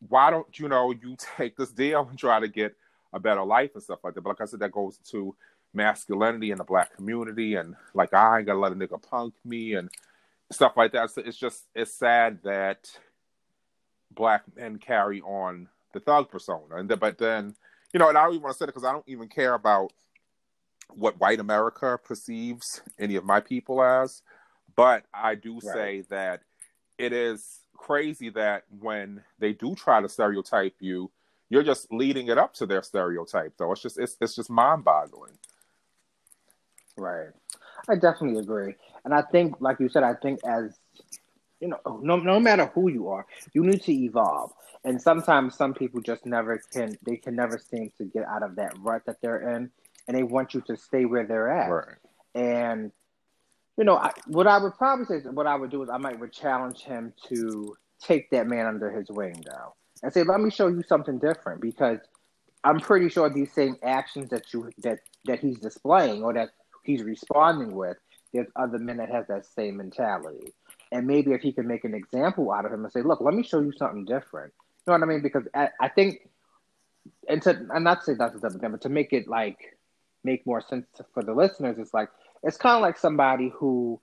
Why 0.08 0.30
don't 0.30 0.58
you 0.58 0.68
know 0.68 0.92
you 0.92 1.16
take 1.36 1.56
this 1.56 1.70
deal 1.70 2.06
and 2.08 2.18
try 2.18 2.40
to 2.40 2.48
get 2.48 2.74
a 3.12 3.20
better 3.20 3.44
life 3.44 3.70
and 3.74 3.82
stuff 3.82 4.00
like 4.02 4.14
that? 4.14 4.22
But 4.22 4.30
like 4.30 4.40
I 4.40 4.46
said, 4.46 4.60
that 4.60 4.72
goes 4.72 4.98
to 5.10 5.34
masculinity 5.72 6.50
in 6.50 6.58
the 6.58 6.64
black 6.64 6.94
community 6.94 7.54
and 7.54 7.74
like 7.94 8.14
I 8.14 8.38
ain't 8.38 8.46
gonna 8.46 8.58
let 8.58 8.72
a 8.72 8.74
nigga 8.76 9.02
punk 9.02 9.34
me 9.44 9.74
and 9.74 9.90
stuff 10.50 10.76
like 10.76 10.92
that. 10.92 11.10
So 11.10 11.22
it's 11.24 11.38
just 11.38 11.64
it's 11.74 11.92
sad 11.92 12.38
that 12.44 12.90
black 14.14 14.44
men 14.56 14.78
carry 14.78 15.20
on 15.22 15.68
the 15.92 16.00
thug 16.00 16.30
persona, 16.30 16.76
and 16.76 16.88
the, 16.88 16.96
but 16.96 17.18
then 17.18 17.54
you 17.94 18.00
know, 18.00 18.08
and 18.08 18.18
I 18.18 18.24
don't 18.24 18.32
even 18.32 18.42
want 18.42 18.54
to 18.54 18.58
say 18.58 18.64
it 18.64 18.66
because 18.66 18.84
I 18.84 18.92
don't 18.92 19.08
even 19.08 19.28
care 19.28 19.54
about 19.54 19.92
what 20.90 21.18
white 21.20 21.38
America 21.40 21.98
perceives 22.02 22.82
any 22.98 23.14
of 23.14 23.24
my 23.24 23.40
people 23.40 23.82
as. 23.82 24.20
But 24.76 25.04
I 25.14 25.36
do 25.36 25.54
right. 25.54 25.62
say 25.62 26.04
that 26.10 26.42
it 26.98 27.12
is 27.12 27.60
crazy 27.76 28.30
that 28.30 28.64
when 28.80 29.22
they 29.38 29.52
do 29.52 29.76
try 29.76 30.00
to 30.02 30.08
stereotype 30.08 30.74
you, 30.80 31.10
you're 31.48 31.62
just 31.62 31.90
leading 31.92 32.26
it 32.26 32.36
up 32.36 32.54
to 32.54 32.66
their 32.66 32.82
stereotype. 32.82 33.54
Though 33.56 33.70
it's 33.70 33.82
just 33.82 33.98
it's 33.98 34.16
it's 34.20 34.34
just 34.34 34.50
mind 34.50 34.84
boggling. 34.84 35.38
Right. 36.96 37.28
I 37.88 37.94
definitely 37.94 38.40
agree, 38.40 38.74
and 39.04 39.14
I 39.14 39.22
think, 39.22 39.60
like 39.60 39.78
you 39.78 39.88
said, 39.88 40.02
I 40.02 40.14
think 40.14 40.40
as 40.44 40.78
you 41.64 41.70
know, 41.70 41.98
no 42.02 42.16
no 42.16 42.38
matter 42.38 42.66
who 42.74 42.90
you 42.90 43.08
are, 43.08 43.26
you 43.54 43.64
need 43.64 43.82
to 43.84 43.92
evolve. 43.92 44.52
And 44.84 45.00
sometimes 45.00 45.54
some 45.56 45.72
people 45.72 46.02
just 46.02 46.26
never 46.26 46.58
can 46.72 46.98
they 47.06 47.16
can 47.16 47.34
never 47.34 47.58
seem 47.58 47.90
to 47.96 48.04
get 48.04 48.24
out 48.26 48.42
of 48.42 48.56
that 48.56 48.74
rut 48.80 49.02
that 49.06 49.22
they're 49.22 49.56
in 49.56 49.70
and 50.06 50.16
they 50.16 50.22
want 50.22 50.52
you 50.52 50.60
to 50.66 50.76
stay 50.76 51.06
where 51.06 51.26
they're 51.26 51.50
at. 51.50 51.70
Right. 51.70 51.96
and 52.34 52.92
you 53.78 53.84
know 53.84 53.96
I, 53.96 54.12
what 54.26 54.46
i 54.46 54.58
would 54.58 54.74
probably 54.74 55.06
say 55.06 55.16
is 55.16 55.24
what 55.32 55.46
i 55.46 55.54
would 55.54 55.70
do 55.70 55.82
is 55.82 55.88
i 55.88 55.96
might 55.96 56.18
would 56.20 56.32
challenge 56.32 56.80
him 56.80 57.12
to 57.28 57.74
take 58.00 58.30
that 58.30 58.46
man 58.46 58.66
under 58.66 58.90
his 58.90 59.08
wing 59.10 59.42
now 59.50 59.72
and 60.02 60.12
say 60.12 60.22
let 60.22 60.40
me 60.40 60.50
show 60.50 60.68
you 60.68 60.82
something 60.86 61.18
different 61.18 61.60
because 61.60 61.98
i'm 62.62 62.78
pretty 62.78 63.08
sure 63.08 63.28
these 63.30 63.52
same 63.52 63.76
actions 63.82 64.28
that 64.30 64.52
you 64.52 64.70
that 64.78 64.98
that 65.24 65.40
he's 65.40 65.58
displaying 65.58 66.22
or 66.22 66.34
that 66.34 66.50
he's 66.84 67.02
responding 67.02 67.74
with 67.74 67.96
there's 68.32 68.48
other 68.56 68.78
men 68.78 68.98
that 68.98 69.10
has 69.10 69.26
that 69.28 69.46
same 69.46 69.76
mentality 69.78 70.52
and 70.94 71.06
maybe 71.06 71.32
if 71.32 71.42
he 71.42 71.52
can 71.52 71.66
make 71.66 71.84
an 71.84 71.94
example 71.94 72.50
out 72.50 72.64
of 72.64 72.72
him 72.72 72.84
and 72.84 72.92
say 72.92 73.02
look 73.02 73.20
let 73.20 73.34
me 73.34 73.42
show 73.42 73.60
you 73.60 73.72
something 73.72 74.06
different 74.06 74.52
You 74.86 74.92
know 74.92 74.98
what 74.98 75.02
I 75.02 75.12
mean? 75.12 75.22
Because 75.22 75.44
I, 75.54 75.70
I 75.80 75.88
think, 75.88 76.28
and 77.28 77.40
to 77.42 77.66
and 77.74 77.84
not 77.84 78.00
to 78.00 78.04
say 78.04 78.14
that's 78.14 78.36
a 78.36 78.68
but 78.68 78.82
to 78.82 78.88
make 78.88 79.12
it 79.12 79.28
like 79.28 79.78
make 80.24 80.46
more 80.46 80.60
sense 80.60 80.86
to, 80.96 81.04
for 81.14 81.22
the 81.22 81.32
listeners, 81.32 81.78
it's 81.78 81.94
like 81.94 82.10
it's 82.42 82.56
kind 82.58 82.76
of 82.76 82.82
like 82.82 82.98
somebody 82.98 83.50
who 83.54 84.00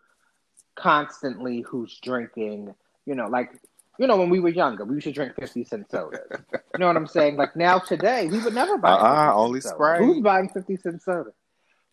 constantly 0.76 1.62
who's 1.62 2.00
drinking, 2.02 2.74
you 3.06 3.14
know, 3.14 3.28
like 3.28 3.52
you 4.00 4.08
know, 4.08 4.18
when 4.18 4.32
we 4.32 4.40
were 4.40 4.50
younger, 4.50 4.86
we 4.86 4.96
used 4.96 5.06
to 5.06 5.12
drink 5.12 5.36
50 5.36 5.64
cent 5.66 5.92
sodas. 5.92 6.20
you 6.52 6.80
know 6.80 6.88
what 6.88 6.98
I'm 6.98 7.06
saying? 7.06 7.36
Like 7.38 7.56
now 7.56 7.78
today, 7.78 8.28
we 8.28 8.40
would 8.40 8.56
never 8.56 8.80
buy 8.80 8.92
uh-uh, 8.94 9.34
only 9.36 9.62
Sprite. 9.62 10.00
Who's 10.00 10.22
buying 10.22 10.50
50 10.50 10.78
cent 10.78 11.04
soda? 11.04 11.32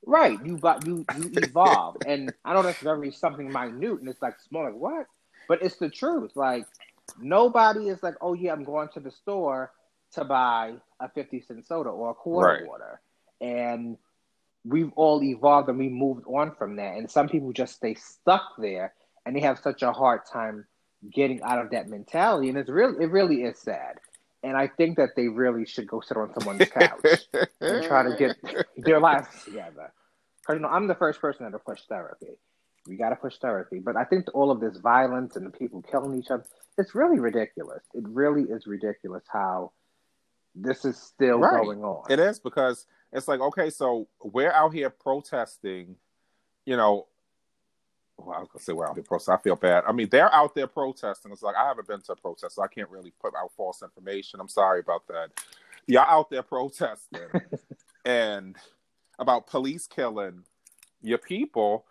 Right. 0.06 0.38
You 0.44 0.56
buy 0.56 0.78
you 0.84 1.04
you 1.16 1.30
evolve. 1.36 1.96
and 2.06 2.32
I 2.44 2.54
know 2.54 2.62
that's 2.62 2.78
very 2.78 3.10
something 3.10 3.50
minute 3.52 4.00
and 4.00 4.08
it's 4.08 4.22
like 4.22 4.40
small 4.48 4.64
like 4.64 4.74
what? 4.74 5.06
But 5.48 5.62
it's 5.62 5.76
the 5.76 5.88
truth. 5.88 6.32
Like 6.34 6.66
nobody 7.20 7.88
is 7.88 8.02
like, 8.02 8.14
oh 8.20 8.34
yeah, 8.34 8.52
I'm 8.52 8.64
going 8.64 8.88
to 8.94 9.00
the 9.00 9.10
store 9.10 9.72
to 10.12 10.24
buy 10.24 10.74
a 11.00 11.08
50 11.08 11.40
cent 11.42 11.66
soda 11.66 11.90
or 11.90 12.10
a 12.10 12.14
quarter 12.14 12.60
right. 12.60 12.66
water. 12.66 13.00
And 13.40 13.96
we've 14.64 14.92
all 14.96 15.22
evolved 15.22 15.68
and 15.68 15.78
we 15.78 15.88
moved 15.88 16.24
on 16.26 16.54
from 16.56 16.76
that. 16.76 16.96
And 16.96 17.10
some 17.10 17.28
people 17.28 17.52
just 17.52 17.76
stay 17.76 17.94
stuck 17.94 18.42
there 18.58 18.94
and 19.26 19.34
they 19.34 19.40
have 19.40 19.58
such 19.58 19.82
a 19.82 19.92
hard 19.92 20.22
time 20.30 20.66
getting 21.12 21.42
out 21.42 21.64
of 21.64 21.70
that 21.70 21.88
mentality. 21.88 22.48
And 22.48 22.58
it's 22.58 22.70
really, 22.70 23.04
it 23.04 23.10
really 23.10 23.42
is 23.42 23.58
sad. 23.58 23.98
And 24.42 24.56
I 24.56 24.68
think 24.68 24.96
that 24.98 25.10
they 25.16 25.28
really 25.28 25.66
should 25.66 25.86
go 25.86 26.00
sit 26.00 26.16
on 26.16 26.32
someone's 26.34 26.68
couch 26.70 27.28
and 27.60 27.84
try 27.84 28.04
to 28.04 28.16
get 28.16 28.36
their 28.76 29.00
lives 29.00 29.28
together. 29.44 29.92
Because 30.40 30.54
you 30.54 30.60
know, 30.60 30.68
I'm 30.68 30.86
the 30.86 30.94
first 30.94 31.20
person 31.20 31.44
that 31.44 31.52
to 31.52 31.58
push 31.58 31.80
therapy. 31.88 32.38
We 32.86 32.96
got 32.96 33.10
to 33.10 33.16
push 33.16 33.36
therapy. 33.38 33.80
But 33.80 33.96
I 33.96 34.04
think 34.04 34.26
all 34.34 34.50
of 34.50 34.60
this 34.60 34.78
violence 34.78 35.36
and 35.36 35.44
the 35.44 35.50
people 35.50 35.82
killing 35.82 36.18
each 36.18 36.30
other, 36.30 36.44
it's 36.78 36.94
really 36.94 37.18
ridiculous. 37.18 37.82
It 37.92 38.04
really 38.06 38.42
is 38.42 38.66
ridiculous 38.66 39.24
how 39.30 39.72
this 40.54 40.84
is 40.84 40.96
still 40.96 41.38
right. 41.38 41.62
going 41.62 41.82
on. 41.82 42.04
It 42.08 42.18
is 42.18 42.38
because 42.38 42.86
it's 43.12 43.28
like, 43.28 43.40
okay, 43.40 43.70
so 43.70 44.08
we're 44.22 44.52
out 44.52 44.72
here 44.72 44.90
protesting, 44.90 45.96
you 46.64 46.76
know. 46.76 47.06
Well, 48.18 48.36
I 48.36 48.40
was 48.40 48.48
gonna 48.48 48.62
say 48.62 48.72
we're 48.72 48.88
out 48.88 48.94
here 48.94 49.04
protesting. 49.04 49.34
I 49.34 49.38
feel 49.38 49.56
bad. 49.56 49.84
I 49.86 49.92
mean, 49.92 50.08
they're 50.10 50.32
out 50.34 50.54
there 50.54 50.66
protesting. 50.66 51.30
It's 51.32 51.42
like 51.42 51.56
I 51.56 51.68
haven't 51.68 51.86
been 51.86 52.00
to 52.02 52.12
a 52.12 52.16
protest, 52.16 52.56
so 52.56 52.62
I 52.62 52.68
can't 52.68 52.90
really 52.90 53.12
put 53.20 53.34
out 53.34 53.52
false 53.56 53.82
information. 53.82 54.40
I'm 54.40 54.48
sorry 54.48 54.80
about 54.80 55.06
that. 55.08 55.30
Y'all 55.86 56.04
out 56.06 56.28
there 56.28 56.42
protesting 56.42 57.20
and 58.04 58.56
about 59.18 59.46
police 59.46 59.86
killing 59.86 60.42
your 61.00 61.18
people, 61.18 61.86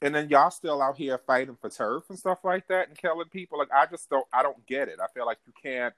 and 0.00 0.14
then 0.14 0.30
y'all 0.30 0.50
still 0.50 0.80
out 0.80 0.96
here 0.96 1.18
fighting 1.18 1.56
for 1.60 1.68
turf 1.68 2.04
and 2.08 2.18
stuff 2.18 2.38
like 2.42 2.66
that 2.68 2.88
and 2.88 2.96
killing 2.96 3.28
people. 3.28 3.58
Like 3.58 3.72
I 3.72 3.86
just 3.86 4.08
don't. 4.08 4.26
I 4.32 4.42
don't 4.42 4.66
get 4.66 4.88
it. 4.88 4.98
I 5.02 5.06
feel 5.14 5.26
like 5.26 5.38
you 5.46 5.52
can't. 5.62 5.94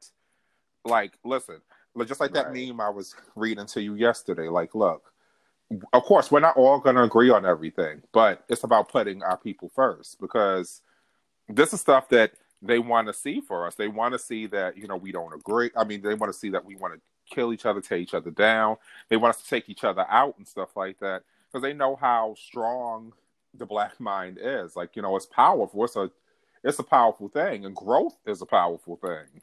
Like, 0.85 1.13
listen, 1.25 1.61
just 2.07 2.21
like 2.21 2.33
that 2.33 2.47
right. 2.47 2.69
meme 2.69 2.81
I 2.81 2.89
was 2.89 3.15
reading 3.37 3.67
to 3.67 3.83
you 3.83 3.95
yesterday. 3.95 4.49
Like, 4.49 4.75
look, 4.75 5.13
of 5.93 6.03
course, 6.05 6.31
we're 6.31 6.41
not 6.41 6.57
all 6.57 6.79
going 6.79 6.97
to 6.97 7.03
agree 7.03 7.31
on 7.31 7.45
everything, 7.45 8.03
but 8.13 8.45
it's 8.49 8.65
about 8.65 8.89
putting 8.89 9.23
our 9.23 9.37
people 9.37 9.71
first 9.75 10.21
because 10.21 10.81
this 11.49 11.73
is 11.73 11.81
stuff 11.81 12.09
that 12.09 12.33
they 12.63 12.79
want 12.79 13.07
to 13.07 13.13
see 13.13 13.41
for 13.41 13.67
us. 13.67 13.75
They 13.75 13.89
want 13.89 14.13
to 14.13 14.19
see 14.19 14.47
that, 14.47 14.77
you 14.77 14.89
know, 14.89 14.97
we 14.97 15.13
don't 15.13 15.35
agree. 15.35 15.71
I 15.77 15.85
mean, 15.85 16.03
they 16.03 16.15
want 16.15 16.33
to 16.33 16.39
see 16.39 16.51
that 16.51 16.65
we 16.65 16.77
want 16.77 16.95
to 16.95 17.01
kill 17.35 17.53
each 17.53 17.67
other, 17.67 17.81
tear 17.81 17.99
each 17.99 18.15
other 18.15 18.31
down. 18.31 18.77
They 19.09 19.17
want 19.17 19.37
us 19.37 19.43
to 19.43 19.49
take 19.49 19.69
each 19.69 19.85
other 19.85 20.07
out 20.09 20.37
and 20.39 20.49
stuff 20.49 20.77
like 20.77 20.99
that 21.01 21.23
because 21.47 21.63
they 21.63 21.75
know 21.75 21.97
how 21.97 22.35
strong 22.39 23.13
the 23.55 23.67
black 23.67 24.01
mind 24.01 24.39
is. 24.41 24.75
Like, 24.75 24.97
you 24.97 25.03
know, 25.03 25.17
it's 25.17 25.27
powerful. 25.27 25.85
It's 25.85 25.97
a, 25.97 26.11
it's 26.65 26.79
a 26.79 26.85
powerful 26.85 27.29
thing, 27.29 27.65
and 27.65 27.77
growth 27.77 28.17
is 28.27 28.43
a 28.43 28.47
powerful 28.47 28.97
thing 28.97 29.41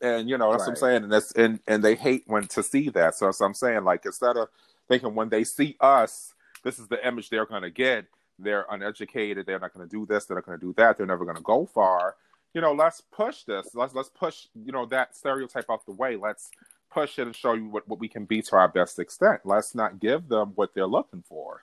and 0.00 0.28
you 0.28 0.36
know 0.36 0.50
that's 0.50 0.62
right. 0.62 0.68
what 0.68 0.72
I'm 0.72 0.76
saying, 0.76 1.02
and 1.04 1.12
that's 1.12 1.32
and 1.32 1.60
and 1.66 1.82
they 1.82 1.94
hate 1.94 2.24
when 2.26 2.46
to 2.48 2.62
see 2.62 2.88
that. 2.90 3.14
So 3.14 3.26
that's 3.26 3.40
what 3.40 3.46
I'm 3.46 3.54
saying. 3.54 3.84
Like 3.84 4.04
instead 4.04 4.36
of 4.36 4.48
thinking 4.88 5.14
when 5.14 5.28
they 5.28 5.44
see 5.44 5.76
us, 5.80 6.34
this 6.62 6.78
is 6.78 6.88
the 6.88 7.06
image 7.06 7.30
they're 7.30 7.46
going 7.46 7.62
to 7.62 7.70
get. 7.70 8.06
They're 8.38 8.66
uneducated. 8.70 9.46
They're 9.46 9.58
not 9.58 9.72
going 9.72 9.88
to 9.88 9.90
do 9.90 10.04
this. 10.04 10.26
They're 10.26 10.36
not 10.36 10.46
going 10.46 10.58
to 10.58 10.66
do 10.66 10.74
that. 10.76 10.96
They're 10.96 11.06
never 11.06 11.24
going 11.24 11.36
to 11.36 11.42
go 11.42 11.66
far. 11.66 12.16
You 12.54 12.60
know, 12.60 12.72
let's 12.72 13.00
push 13.00 13.42
this. 13.42 13.74
Let's 13.74 13.94
let's 13.94 14.08
push 14.08 14.46
you 14.64 14.72
know 14.72 14.86
that 14.86 15.16
stereotype 15.16 15.66
out 15.70 15.84
the 15.86 15.92
way. 15.92 16.16
Let's 16.16 16.50
push 16.90 17.18
it 17.18 17.26
and 17.26 17.36
show 17.36 17.52
you 17.54 17.66
what, 17.66 17.86
what 17.88 17.98
we 17.98 18.08
can 18.08 18.24
be 18.24 18.40
to 18.42 18.56
our 18.56 18.68
best 18.68 18.98
extent. 18.98 19.40
Let's 19.44 19.74
not 19.74 20.00
give 20.00 20.28
them 20.28 20.52
what 20.54 20.74
they're 20.74 20.86
looking 20.86 21.22
for. 21.28 21.62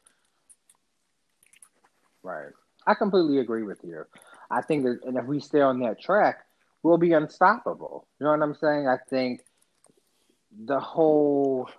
Right. 2.22 2.52
I 2.86 2.94
completely 2.94 3.40
agree 3.40 3.64
with 3.64 3.80
you. 3.84 4.06
I 4.52 4.62
think 4.62 4.84
that, 4.84 5.00
and 5.06 5.18
if 5.18 5.26
we 5.26 5.40
stay 5.40 5.62
on 5.62 5.80
that 5.80 6.00
track, 6.00 6.46
we'll 6.84 6.98
be 6.98 7.14
unstoppable. 7.14 8.06
You 8.20 8.26
know 8.26 8.32
what 8.32 8.42
I'm 8.42 8.56
saying? 8.56 8.88
I 8.88 8.98
think 9.10 9.42
the 10.66 10.80
whole 10.80 11.70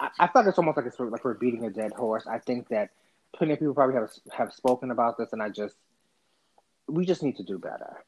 I, 0.00 0.10
I 0.18 0.26
feel 0.26 0.42
like 0.42 0.48
it's 0.48 0.58
almost 0.58 0.76
like 0.76 0.86
it's 0.86 0.98
like 0.98 1.24
we're 1.24 1.34
beating 1.34 1.64
a 1.64 1.70
dead 1.70 1.92
horse. 1.92 2.26
I 2.26 2.38
think 2.38 2.68
that 2.68 2.90
plenty 3.34 3.54
of 3.54 3.58
people 3.58 3.74
probably 3.74 3.96
have 3.96 4.10
have 4.32 4.52
spoken 4.52 4.90
about 4.90 5.18
this, 5.18 5.32
and 5.32 5.42
I 5.42 5.48
just 5.48 5.76
we 6.88 7.04
just 7.06 7.22
need 7.22 7.36
to 7.36 7.42
do 7.42 7.58
better. 7.58 8.04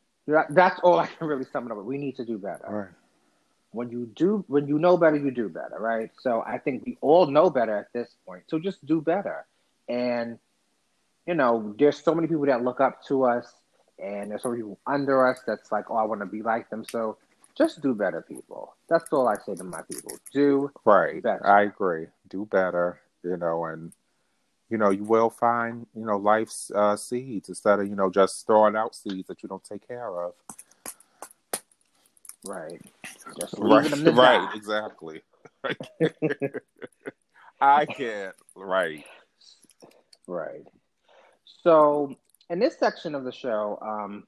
That's 0.51 0.79
all 0.81 0.99
I 0.99 1.07
can 1.07 1.27
really 1.27 1.45
sum 1.53 1.67
it 1.67 1.73
up. 1.73 1.85
We 1.85 1.99
need 1.99 2.17
to 2.17 2.25
do 2.25 2.39
better. 2.39 2.65
Right. 2.69 2.89
When 3.73 3.91
you 3.91 4.07
do, 4.15 4.45
when 4.49 4.69
you 4.69 4.79
know 4.79 4.97
better, 4.97 5.17
you 5.17 5.31
do 5.31 5.49
better, 5.49 5.77
right? 5.79 6.11
So 6.21 6.45
I 6.47 6.59
think 6.59 6.85
we 6.85 6.99
all 7.01 7.27
know 7.27 7.49
better 7.49 7.77
at 7.77 7.93
this 7.93 8.15
point. 8.27 8.45
So 8.49 8.59
just 8.59 8.85
do 8.85 9.01
better. 9.01 9.47
And 9.89 10.39
you 11.27 11.35
know, 11.35 11.75
there's 11.79 12.03
so 12.03 12.15
many 12.15 12.29
people 12.29 12.47
that 12.47 12.65
look 12.65 12.81
up 12.81 13.05
to 13.07 13.25
us 13.25 13.53
and 13.99 14.31
there's 14.31 14.43
some 14.43 14.57
people 14.57 14.79
under 14.87 15.27
us 15.27 15.41
that's 15.47 15.71
like, 15.71 15.91
oh, 15.91 15.97
I 15.97 16.05
want 16.05 16.21
to 16.21 16.27
be 16.27 16.43
like 16.43 16.69
them. 16.71 16.85
So 16.89 17.19
just 17.57 17.83
do 17.83 17.95
better, 17.95 18.23
people. 18.23 18.75
That's 18.89 19.05
all 19.13 19.29
I 19.29 19.37
say 19.37 19.55
to 19.57 19.65
my 19.65 19.83
people. 19.83 20.13
Do 20.33 20.71
right. 20.85 21.23
Better. 21.23 21.47
I 21.47 21.63
agree. 21.63 22.07
Do 22.29 22.47
better. 22.47 23.01
You 23.23 23.37
know, 23.37 23.65
and 23.67 23.93
you 24.69 24.79
know 24.79 24.91
you 24.91 25.05
will 25.05 25.31
find 25.31 25.87
you 25.95 26.05
know 26.05 26.17
life's 26.17 26.71
uh, 26.75 26.97
seeds 26.97 27.49
instead 27.49 27.79
of 27.81 27.89
you 27.89 27.95
know 27.95 28.11
just 28.11 28.47
throwing 28.47 28.77
out 28.77 28.95
seeds 28.95 29.29
that 29.29 29.43
you 29.43 29.49
don't 29.49 29.65
take 29.65 29.87
care 29.87 30.09
of. 30.09 30.33
Right. 32.45 32.81
Right. 33.57 34.07
right. 34.17 34.49
Exactly. 34.55 35.23
I 37.61 37.87
can't. 37.87 38.35
Right. 38.57 39.05
Right. 40.27 40.67
So 41.63 42.17
in 42.51 42.59
this 42.59 42.77
section 42.79 43.15
of 43.15 43.25
the 43.25 43.33
show, 43.33 43.79
um, 43.81 44.25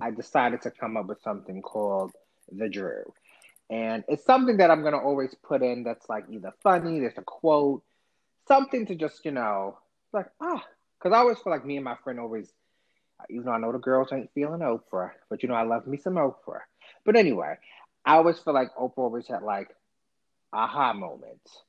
I 0.00 0.10
decided 0.10 0.60
to 0.62 0.70
come 0.70 0.96
up 0.96 1.06
with 1.06 1.22
something 1.22 1.62
called 1.62 2.12
the 2.52 2.68
Drew. 2.68 3.12
And 3.70 4.04
it's 4.08 4.24
something 4.24 4.56
that 4.58 4.70
I'm 4.70 4.80
going 4.80 4.94
to 4.94 4.98
always 4.98 5.34
put 5.42 5.62
in 5.62 5.84
that's 5.84 6.08
like 6.08 6.24
either 6.30 6.52
funny, 6.62 7.00
there's 7.00 7.18
a 7.18 7.22
quote, 7.22 7.82
something 8.46 8.86
to 8.86 8.94
just, 8.94 9.24
you 9.24 9.30
know, 9.30 9.78
like, 10.12 10.26
ah, 10.40 10.64
because 10.98 11.14
I 11.14 11.18
always 11.18 11.38
feel 11.38 11.52
like 11.52 11.66
me 11.66 11.76
and 11.76 11.84
my 11.84 11.96
friend 12.02 12.18
always, 12.18 12.50
even 13.28 13.44
though 13.44 13.52
I 13.52 13.58
know 13.58 13.72
the 13.72 13.78
girls 13.78 14.08
ain't 14.12 14.30
feeling 14.34 14.60
Oprah, 14.60 15.10
but 15.28 15.42
you 15.42 15.48
know, 15.48 15.54
I 15.54 15.64
love 15.64 15.86
me 15.86 15.98
some 15.98 16.14
Oprah. 16.14 16.62
But 17.04 17.16
anyway, 17.16 17.56
I 18.04 18.14
always 18.14 18.38
feel 18.38 18.54
like 18.54 18.74
Oprah 18.76 18.98
always 18.98 19.26
had 19.26 19.42
like 19.42 19.74
aha 20.50 20.94
moments 20.94 21.62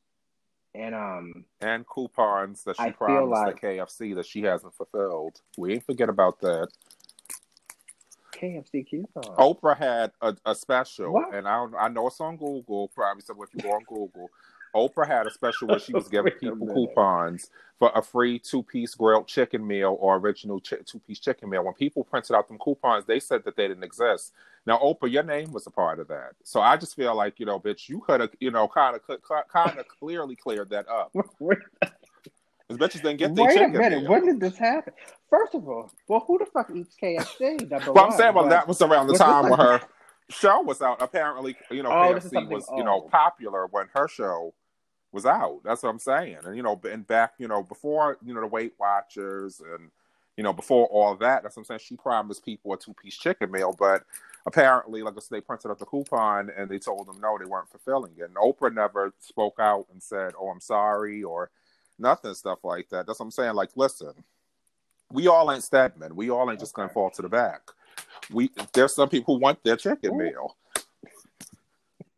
and 0.74 0.96
um 0.96 1.46
and 1.62 1.86
coupons 1.88 2.63
that 2.63 2.78
she 2.78 2.84
I 2.84 2.89
promised 2.92 3.32
like, 3.32 3.56
at 3.56 3.62
KFC 3.62 4.15
that 4.15 4.26
she 4.26 4.44
hasn't 4.44 4.76
fulfilled. 4.76 5.42
We 5.58 5.74
ain't 5.74 5.86
forget 5.86 6.10
about 6.10 6.39
that. 6.42 6.70
KFC 8.41 8.89
coupons. 8.89 9.28
Oprah 9.38 9.78
had 9.78 10.12
a, 10.21 10.36
a 10.45 10.56
special, 10.56 11.13
what? 11.13 11.34
and 11.34 11.47
I 11.47 11.58
don't, 11.58 11.75
I 11.75 11.88
know 11.88 12.08
it's 12.08 12.21
on 12.21 12.38
Google. 12.38 12.89
Probably 12.89 13.21
so 13.21 13.36
if 13.41 13.49
you 13.54 13.62
go 13.62 13.71
on 13.71 13.84
Google, 13.84 14.30
Oprah 14.75 15.08
had 15.08 15.28
a 15.28 15.32
special 15.32 15.67
where 15.67 15.80
she 15.80 15.93
was 15.93 16.08
giving 16.10 16.34
people 16.34 16.67
coupons 16.67 17.49
for 17.78 17.91
a 17.95 18.02
free 18.02 18.39
two 18.39 18.63
piece 18.63 18.95
grilled 18.95 19.28
chicken 19.28 19.65
meal 19.65 19.97
or 19.99 20.17
original 20.17 20.60
ch- 20.60 20.86
two 20.86 20.99
piece 20.99 21.19
chicken 21.19 21.49
meal. 21.49 21.63
When 21.63 21.73
people 21.73 22.04
printed 22.04 22.36
out 22.36 22.47
them 22.47 22.60
coupons, 22.60 23.06
they 23.06 23.19
said 23.19 23.43
that 23.45 23.56
they 23.56 23.67
didn't 23.67 23.84
exist. 23.84 24.34
Now, 24.65 24.78
Oprah, 24.80 25.12
your 25.12 25.23
name 25.23 25.52
was 25.52 25.65
a 25.67 25.71
part 25.71 25.99
of 25.99 26.08
that, 26.10 26.34
so 26.43 26.62
I 26.62 26.78
just 26.78 26.95
feel 26.95 27.15
like 27.15 27.39
you 27.39 27.45
know, 27.45 27.60
bitch, 27.60 27.89
you 27.89 28.02
could 28.02 28.21
have 28.21 28.32
you 28.39 28.52
know 28.52 28.67
kind 28.67 28.95
of 28.95 29.21
kind 29.52 29.80
of 29.80 29.88
clearly 29.88 30.36
cleared 30.36 30.69
that 30.69 30.88
up. 30.88 31.13
As 32.69 32.77
bitches 32.77 33.01
didn't 33.01 33.17
get 33.17 33.36
their 33.36 33.47
Wait 33.47 33.62
a 33.62 33.67
minute, 33.67 34.03
meal. 34.03 34.12
when 34.12 34.25
did 34.25 34.39
this 34.39 34.58
happen? 34.58 34.93
First 35.29 35.55
of 35.55 35.67
all, 35.67 35.91
well, 36.08 36.23
who 36.27 36.38
the 36.38 36.45
fuck 36.45 36.69
eats 36.75 36.95
KFC? 37.01 37.69
well, 37.86 37.93
one, 37.93 38.05
I'm 38.05 38.12
saying, 38.12 38.36
well, 38.36 38.47
that 38.47 38.67
was 38.67 38.82
around 38.82 39.08
the 39.08 39.15
time 39.15 39.49
when 39.49 39.60
her 39.60 39.82
show 40.29 40.62
was 40.62 40.82
out. 40.82 41.01
Apparently, 41.01 41.55
you 41.71 41.82
know, 41.84 41.89
oh, 41.89 42.13
KFC 42.13 42.47
was 42.47 42.67
you 42.75 42.84
know 42.84 43.01
popular 43.01 43.67
when 43.67 43.88
her 43.95 44.08
show 44.08 44.53
was 45.12 45.25
out. 45.25 45.62
That's 45.63 45.82
what 45.84 45.89
I'm 45.89 45.99
saying. 45.99 46.38
And 46.45 46.55
you 46.55 46.63
know, 46.63 46.79
and 46.89 47.08
back, 47.08 47.34
you 47.39 47.47
know, 47.47 47.63
before 47.63 48.17
you 48.23 48.34
know 48.34 48.41
the 48.41 48.47
Weight 48.47 48.73
Watchers 48.79 49.62
and 49.62 49.89
you 50.38 50.43
know 50.43 50.53
before 50.53 50.86
all 50.88 51.15
that, 51.15 51.43
that's 51.43 51.55
what 51.55 51.62
I'm 51.62 51.65
saying. 51.65 51.82
She 51.84 51.95
promised 51.97 52.45
people 52.45 52.73
a 52.73 52.77
two 52.77 52.93
piece 52.93 53.17
chicken 53.17 53.51
meal, 53.51 53.75
but 53.77 54.03
apparently, 54.45 55.01
like 55.01 55.15
I 55.17 55.19
said, 55.21 55.38
they 55.38 55.41
printed 55.41 55.71
out 55.71 55.79
the 55.79 55.86
coupon 55.86 56.51
and 56.55 56.69
they 56.69 56.77
told 56.79 57.08
them 57.08 57.19
no, 57.19 57.38
they 57.39 57.45
weren't 57.45 57.69
fulfilling 57.69 58.13
it. 58.17 58.25
And 58.25 58.36
Oprah 58.36 58.73
never 58.73 59.12
spoke 59.19 59.55
out 59.60 59.88
and 59.91 60.03
said, 60.03 60.34
"Oh, 60.39 60.49
I'm 60.49 60.62
sorry" 60.62 61.23
or 61.23 61.49
nothing, 62.00 62.34
stuff 62.34 62.60
like 62.64 62.90
that. 62.90 63.08
That's 63.08 63.20
what 63.20 63.26
I'm 63.26 63.32
saying. 63.32 63.56
Like, 63.56 63.70
listen, 63.76 64.14
we 65.12 65.28
all 65.28 65.52
ain't 65.52 65.64
Stedman. 65.64 66.16
We 66.16 66.30
all 66.30 66.50
ain't 66.50 66.60
just 66.60 66.74
okay. 66.74 66.84
gonna 66.84 66.94
fall 66.94 67.10
to 67.12 67.22
the 67.22 67.30
back. 67.30 67.62
We 68.32 68.52
there's 68.74 68.96
some 68.96 69.10
people 69.10 69.36
who 69.36 69.42
want 69.42 69.64
their 69.64 69.78
chicken 69.78 70.14
Ooh. 70.14 70.18
meal. 70.18 70.58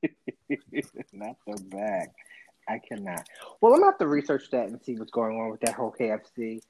Not 1.14 1.36
the 1.48 1.64
back. 1.70 2.14
I 2.68 2.80
cannot. 2.80 3.28
Well, 3.60 3.74
I'm 3.74 3.80
gonna 3.80 3.92
have 3.92 4.00
to 4.00 4.08
research 4.08 4.50
that 4.52 4.68
and 4.68 4.82
see 4.82 4.96
what's 4.96 5.12
going 5.12 5.40
on 5.40 5.52
with 5.52 5.62
that 5.62 5.76
whole 5.76 5.94
KFC 5.98 6.62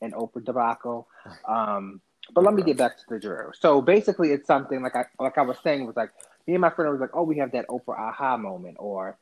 and 0.00 0.12
Oprah 0.14 0.44
debacle. 0.44 1.08
Um, 1.46 2.00
but 2.34 2.44
let 2.44 2.54
me 2.54 2.62
get 2.62 2.76
back 2.76 2.96
to 2.96 3.04
the 3.08 3.18
Drew. 3.18 3.50
So 3.58 3.82
basically, 3.82 4.30
it's 4.30 4.46
something 4.46 4.82
like 4.82 4.96
I 4.96 5.04
like 5.18 5.38
I 5.38 5.42
was 5.42 5.58
saying 5.62 5.86
was 5.86 5.96
like 5.96 6.10
me 6.46 6.54
and 6.54 6.60
my 6.60 6.70
friend 6.70 6.90
was 6.90 7.00
like, 7.00 7.10
oh, 7.14 7.22
we 7.22 7.38
have 7.38 7.52
that 7.52 7.68
Oprah 7.68 7.98
aha 7.98 8.36
moment, 8.36 8.76
or 8.78 9.16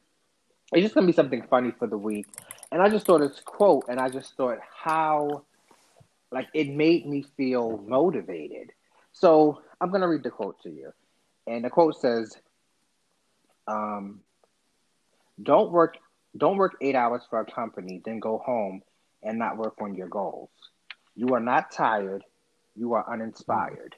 it's 0.73 0.83
just 0.83 0.95
gonna 0.95 1.07
be 1.07 1.13
something 1.13 1.43
funny 1.49 1.73
for 1.79 1.87
the 1.87 1.99
week. 1.99 2.27
And 2.71 2.83
I 2.83 2.89
just 2.89 3.07
thought 3.07 3.21
this 3.21 3.41
quote, 3.41 3.85
and 3.89 3.99
I 3.99 4.09
just 4.09 4.37
thought 4.37 4.59
how 4.85 5.45
like 6.31 6.49
it 6.55 6.69
made 6.69 7.07
me 7.07 7.25
feel 7.37 7.79
motivated. 7.87 8.73
So 9.13 9.63
I'm 9.81 9.91
gonna 9.91 10.09
read 10.09 10.23
the 10.23 10.31
quote 10.31 10.61
to 10.63 10.71
you, 10.71 10.93
and 11.47 11.65
the 11.65 11.71
quote 11.71 12.01
says, 12.01 12.37
um, 13.67 14.21
don't 15.43 15.71
work 15.71 15.97
don't 16.37 16.57
work 16.57 16.77
eight 16.81 16.95
hours 16.95 17.23
for 17.29 17.41
a 17.41 17.45
company, 17.45 18.03
then 18.05 18.21
go 18.21 18.39
home 18.39 18.83
and 19.23 19.39
not 19.39 19.57
work 19.57 19.75
on 19.81 19.95
your 19.95 20.09
goals. 20.09 20.51
You 21.17 21.35
are 21.35 21.41
not 21.41 21.73
tired. 21.73 22.23
You 22.77 22.93
are 22.93 23.11
uninspired. 23.11 23.97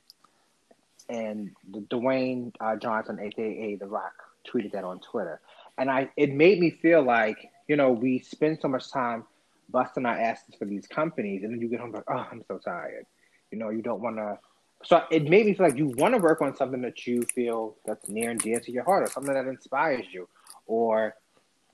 And 1.08 1.50
the 1.70 1.80
Dwayne 1.80 2.52
uh, 2.60 2.76
Johnson, 2.76 3.18
aka 3.20 3.74
The 3.76 3.86
Rock, 3.86 4.14
tweeted 4.50 4.72
that 4.72 4.84
on 4.84 5.00
Twitter, 5.00 5.40
and 5.80 5.90
I 5.90 6.10
it 6.16 6.32
made 6.32 6.60
me 6.60 6.70
feel 6.70 7.02
like 7.02 7.50
you 7.66 7.74
know 7.74 7.90
we 7.90 8.20
spend 8.20 8.60
so 8.60 8.68
much 8.68 8.92
time 8.92 9.24
busting 9.70 10.04
our 10.04 10.16
asses 10.16 10.54
for 10.56 10.66
these 10.66 10.86
companies, 10.86 11.42
and 11.42 11.52
then 11.52 11.60
you 11.60 11.68
get 11.68 11.80
home 11.80 11.92
like, 11.92 12.04
oh, 12.08 12.26
I'm 12.30 12.42
so 12.46 12.58
tired. 12.58 13.06
You 13.50 13.58
know, 13.58 13.70
you 13.70 13.82
don't 13.82 14.00
want 14.00 14.16
to. 14.16 14.38
So 14.84 15.04
it 15.10 15.24
made 15.24 15.46
me 15.46 15.54
feel 15.54 15.66
like 15.66 15.76
you 15.76 15.88
want 15.96 16.14
to 16.14 16.20
work 16.20 16.40
on 16.42 16.56
something 16.56 16.82
that 16.82 17.06
you 17.06 17.22
feel 17.22 17.76
that's 17.84 18.08
near 18.08 18.30
and 18.30 18.40
dear 18.40 18.60
to 18.60 18.70
your 18.70 18.84
heart, 18.84 19.02
or 19.02 19.10
something 19.10 19.34
that 19.34 19.46
inspires 19.46 20.06
you, 20.10 20.28
or 20.66 21.16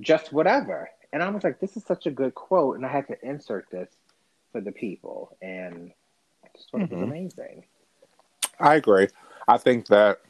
just 0.00 0.32
whatever. 0.32 0.88
And 1.12 1.22
I 1.22 1.28
was 1.28 1.44
like, 1.44 1.60
this 1.60 1.76
is 1.76 1.84
such 1.84 2.06
a 2.06 2.10
good 2.10 2.34
quote, 2.34 2.76
and 2.76 2.86
I 2.86 2.88
had 2.88 3.08
to 3.08 3.16
insert 3.22 3.70
this 3.70 3.90
for 4.52 4.60
the 4.60 4.72
people, 4.72 5.36
and 5.42 5.92
I 6.44 6.48
just 6.56 6.70
thought 6.70 6.82
mm-hmm. 6.82 6.94
it 6.94 6.98
was 6.98 7.08
amazing. 7.08 7.64
I 8.60 8.76
agree. 8.76 9.08
I 9.48 9.58
think 9.58 9.86
that 9.88 10.20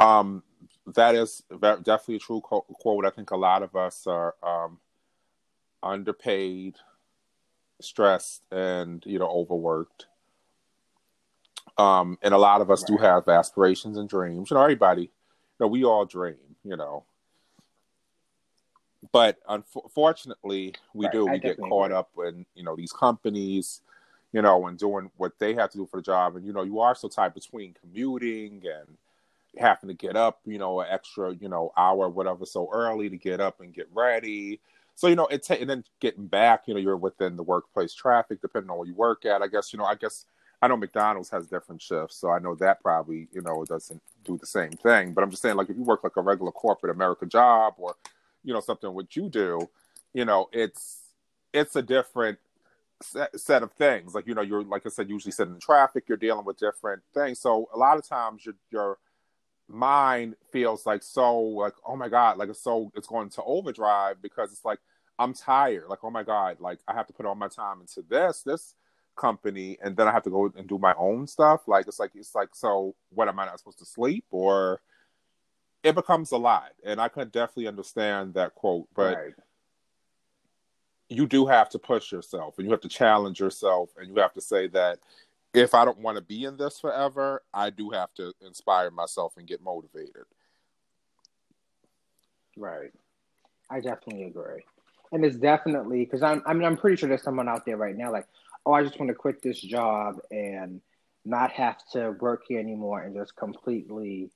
um, 0.00 0.42
that 0.86 1.14
is 1.14 1.42
definitely 1.60 2.16
a 2.16 2.20
true 2.20 2.40
quote. 2.40 3.04
I 3.04 3.10
think 3.10 3.30
a 3.30 3.36
lot 3.36 3.62
of 3.62 3.74
us 3.74 4.06
are 4.06 4.34
um, 4.42 4.78
underpaid, 5.82 6.76
stressed, 7.80 8.42
and 8.50 9.02
you 9.06 9.18
know 9.18 9.28
overworked. 9.28 10.06
Um, 11.76 12.18
and 12.22 12.34
a 12.34 12.38
lot 12.38 12.60
of 12.60 12.70
us 12.70 12.82
right. 12.82 12.96
do 12.96 13.02
have 13.02 13.28
aspirations 13.28 13.96
and 13.96 14.08
dreams. 14.08 14.50
You 14.50 14.56
know, 14.56 14.62
everybody, 14.62 15.02
you 15.02 15.10
know, 15.60 15.66
we 15.66 15.84
all 15.84 16.04
dream. 16.04 16.36
You 16.64 16.76
know, 16.76 17.04
but 19.12 19.38
unfortunately, 19.48 20.74
we 20.92 21.06
right. 21.06 21.12
do. 21.12 21.26
We 21.26 21.38
get 21.38 21.58
caught 21.58 21.86
agree. 21.86 21.96
up 21.96 22.10
in 22.26 22.46
you 22.54 22.62
know 22.62 22.76
these 22.76 22.92
companies, 22.92 23.80
you 24.32 24.42
know, 24.42 24.66
and 24.66 24.78
doing 24.78 25.10
what 25.16 25.38
they 25.38 25.54
have 25.54 25.70
to 25.70 25.78
do 25.78 25.86
for 25.86 25.96
the 25.96 26.02
job, 26.02 26.36
and 26.36 26.44
you 26.44 26.52
know, 26.52 26.62
you 26.62 26.80
are 26.80 26.94
so 26.94 27.08
tied 27.08 27.32
between 27.32 27.74
commuting 27.80 28.62
and 28.64 28.98
having 29.58 29.88
to 29.88 29.94
get 29.94 30.16
up, 30.16 30.40
you 30.44 30.58
know, 30.58 30.80
an 30.80 30.88
extra, 30.90 31.34
you 31.34 31.48
know, 31.48 31.72
hour, 31.76 32.08
whatever, 32.08 32.44
so 32.44 32.68
early 32.72 33.08
to 33.08 33.16
get 33.16 33.40
up 33.40 33.60
and 33.60 33.74
get 33.74 33.88
ready. 33.92 34.60
So 34.94 35.08
you 35.08 35.16
know, 35.16 35.26
it 35.26 35.48
and 35.50 35.68
then 35.68 35.84
getting 36.00 36.26
back, 36.26 36.64
you 36.66 36.74
know, 36.74 36.80
you're 36.80 36.96
within 36.96 37.36
the 37.36 37.42
workplace 37.42 37.94
traffic, 37.94 38.40
depending 38.40 38.70
on 38.70 38.78
where 38.78 38.86
you 38.86 38.94
work 38.94 39.24
at. 39.24 39.42
I 39.42 39.48
guess 39.48 39.72
you 39.72 39.78
know, 39.78 39.84
I 39.84 39.96
guess 39.96 40.26
I 40.62 40.68
know 40.68 40.76
McDonald's 40.76 41.30
has 41.30 41.48
different 41.48 41.82
shifts, 41.82 42.16
so 42.16 42.30
I 42.30 42.38
know 42.38 42.54
that 42.56 42.80
probably 42.80 43.28
you 43.32 43.42
know 43.42 43.64
doesn't 43.64 44.00
do 44.24 44.38
the 44.38 44.46
same 44.46 44.70
thing. 44.70 45.12
But 45.12 45.24
I'm 45.24 45.30
just 45.30 45.42
saying, 45.42 45.56
like, 45.56 45.68
if 45.68 45.76
you 45.76 45.82
work 45.82 46.04
like 46.04 46.16
a 46.16 46.22
regular 46.22 46.52
corporate 46.52 46.94
America 46.94 47.26
job 47.26 47.74
or 47.78 47.96
you 48.44 48.52
know 48.52 48.60
something 48.60 48.92
what 48.92 49.16
you 49.16 49.28
do 49.28 49.68
you 50.12 50.24
know 50.24 50.48
it's 50.52 51.00
it's 51.52 51.74
a 51.74 51.82
different 51.82 52.38
set, 53.02 53.38
set 53.38 53.62
of 53.62 53.72
things 53.72 54.14
like 54.14 54.26
you 54.26 54.34
know 54.34 54.42
you're 54.42 54.62
like 54.62 54.82
i 54.86 54.88
said 54.88 55.10
usually 55.10 55.32
sitting 55.32 55.54
in 55.54 55.60
traffic 55.60 56.04
you're 56.06 56.16
dealing 56.16 56.44
with 56.44 56.58
different 56.58 57.02
things 57.12 57.40
so 57.40 57.68
a 57.74 57.78
lot 57.78 57.98
of 57.98 58.06
times 58.06 58.44
your 58.44 58.54
your 58.70 58.98
mind 59.68 60.34
feels 60.52 60.84
like 60.84 61.02
so 61.02 61.38
like 61.38 61.74
oh 61.86 61.96
my 61.96 62.08
god 62.08 62.36
like 62.36 62.48
it's 62.48 62.62
so 62.62 62.92
it's 62.94 63.08
going 63.08 63.30
to 63.30 63.42
overdrive 63.44 64.20
because 64.20 64.52
it's 64.52 64.64
like 64.64 64.78
i'm 65.18 65.32
tired 65.32 65.84
like 65.88 66.00
oh 66.02 66.10
my 66.10 66.22
god 66.22 66.60
like 66.60 66.78
i 66.86 66.92
have 66.92 67.06
to 67.06 67.12
put 67.12 67.24
all 67.24 67.34
my 67.34 67.48
time 67.48 67.80
into 67.80 68.02
this 68.08 68.42
this 68.42 68.74
company 69.16 69.78
and 69.82 69.96
then 69.96 70.06
i 70.06 70.12
have 70.12 70.22
to 70.22 70.30
go 70.30 70.52
and 70.56 70.68
do 70.68 70.76
my 70.76 70.92
own 70.98 71.26
stuff 71.26 71.66
like 71.66 71.86
it's 71.86 71.98
like 71.98 72.10
it's 72.14 72.34
like 72.34 72.50
so 72.52 72.94
what 73.10 73.28
am 73.28 73.38
i 73.38 73.46
not 73.46 73.58
supposed 73.58 73.78
to 73.78 73.86
sleep 73.86 74.24
or 74.30 74.80
it 75.84 75.94
becomes 75.94 76.32
a 76.32 76.38
lot, 76.38 76.70
and 76.82 76.98
I 76.98 77.08
could 77.08 77.30
definitely 77.30 77.68
understand 77.68 78.34
that 78.34 78.56
quote, 78.56 78.88
but. 78.96 79.16
Right. 79.16 79.34
You 81.10 81.26
do 81.26 81.46
have 81.46 81.68
to 81.68 81.78
push 81.78 82.10
yourself 82.10 82.56
and 82.56 82.66
you 82.66 82.72
have 82.72 82.80
to 82.80 82.88
challenge 82.88 83.38
yourself 83.38 83.90
and 83.98 84.08
you 84.08 84.20
have 84.22 84.32
to 84.32 84.40
say 84.40 84.68
that 84.68 84.98
if 85.54 85.72
I 85.72 85.84
don't 85.84 86.00
want 86.00 86.18
to 86.18 86.22
be 86.22 86.44
in 86.44 86.56
this 86.56 86.80
forever, 86.80 87.42
I 87.54 87.70
do 87.70 87.90
have 87.90 88.12
to 88.14 88.32
inspire 88.44 88.90
myself 88.90 89.34
and 89.36 89.46
get 89.46 89.62
motivated. 89.62 90.24
Right. 92.56 92.92
I 93.70 93.80
definitely 93.80 94.24
agree. 94.24 94.64
And 95.12 95.24
it's 95.24 95.36
definitely 95.36 96.04
because 96.04 96.22
I'm 96.22 96.42
I 96.44 96.52
mean 96.52 96.64
I'm 96.64 96.76
pretty 96.76 96.96
sure 96.96 97.08
there's 97.08 97.22
someone 97.22 97.48
out 97.48 97.64
there 97.64 97.76
right 97.76 97.96
now 97.96 98.12
like, 98.12 98.26
oh, 98.66 98.72
I 98.72 98.82
just 98.82 98.98
want 98.98 99.10
to 99.10 99.14
quit 99.14 99.42
this 99.42 99.60
job 99.60 100.16
and 100.30 100.80
not 101.24 101.52
have 101.52 101.78
to 101.92 102.10
work 102.20 102.42
here 102.48 102.58
anymore 102.58 103.02
and 103.02 103.14
just 103.14 103.36
completely 103.36 104.30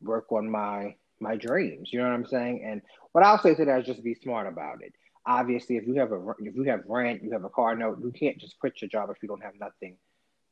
work 0.00 0.30
on 0.30 0.48
my 0.48 0.94
my 1.20 1.36
dreams. 1.36 1.92
You 1.92 1.98
know 1.98 2.06
what 2.06 2.14
I'm 2.14 2.26
saying? 2.26 2.62
And 2.64 2.80
what 3.12 3.24
I'll 3.24 3.42
say 3.42 3.54
to 3.56 3.64
that 3.64 3.80
is 3.80 3.86
just 3.86 4.04
be 4.04 4.14
smart 4.14 4.46
about 4.46 4.82
it. 4.82 4.92
Obviously, 5.26 5.76
if 5.76 5.86
you 5.86 5.94
have 5.96 6.12
a 6.12 6.34
if 6.40 6.54
you 6.54 6.64
have 6.64 6.84
rent, 6.86 7.24
you 7.24 7.32
have 7.32 7.44
a 7.44 7.48
car 7.48 7.74
note, 7.74 7.98
you 8.00 8.12
can't 8.12 8.38
just 8.38 8.58
quit 8.60 8.80
your 8.80 8.88
job 8.88 9.10
if 9.10 9.20
you 9.20 9.28
don't 9.28 9.42
have 9.42 9.58
nothing 9.58 9.96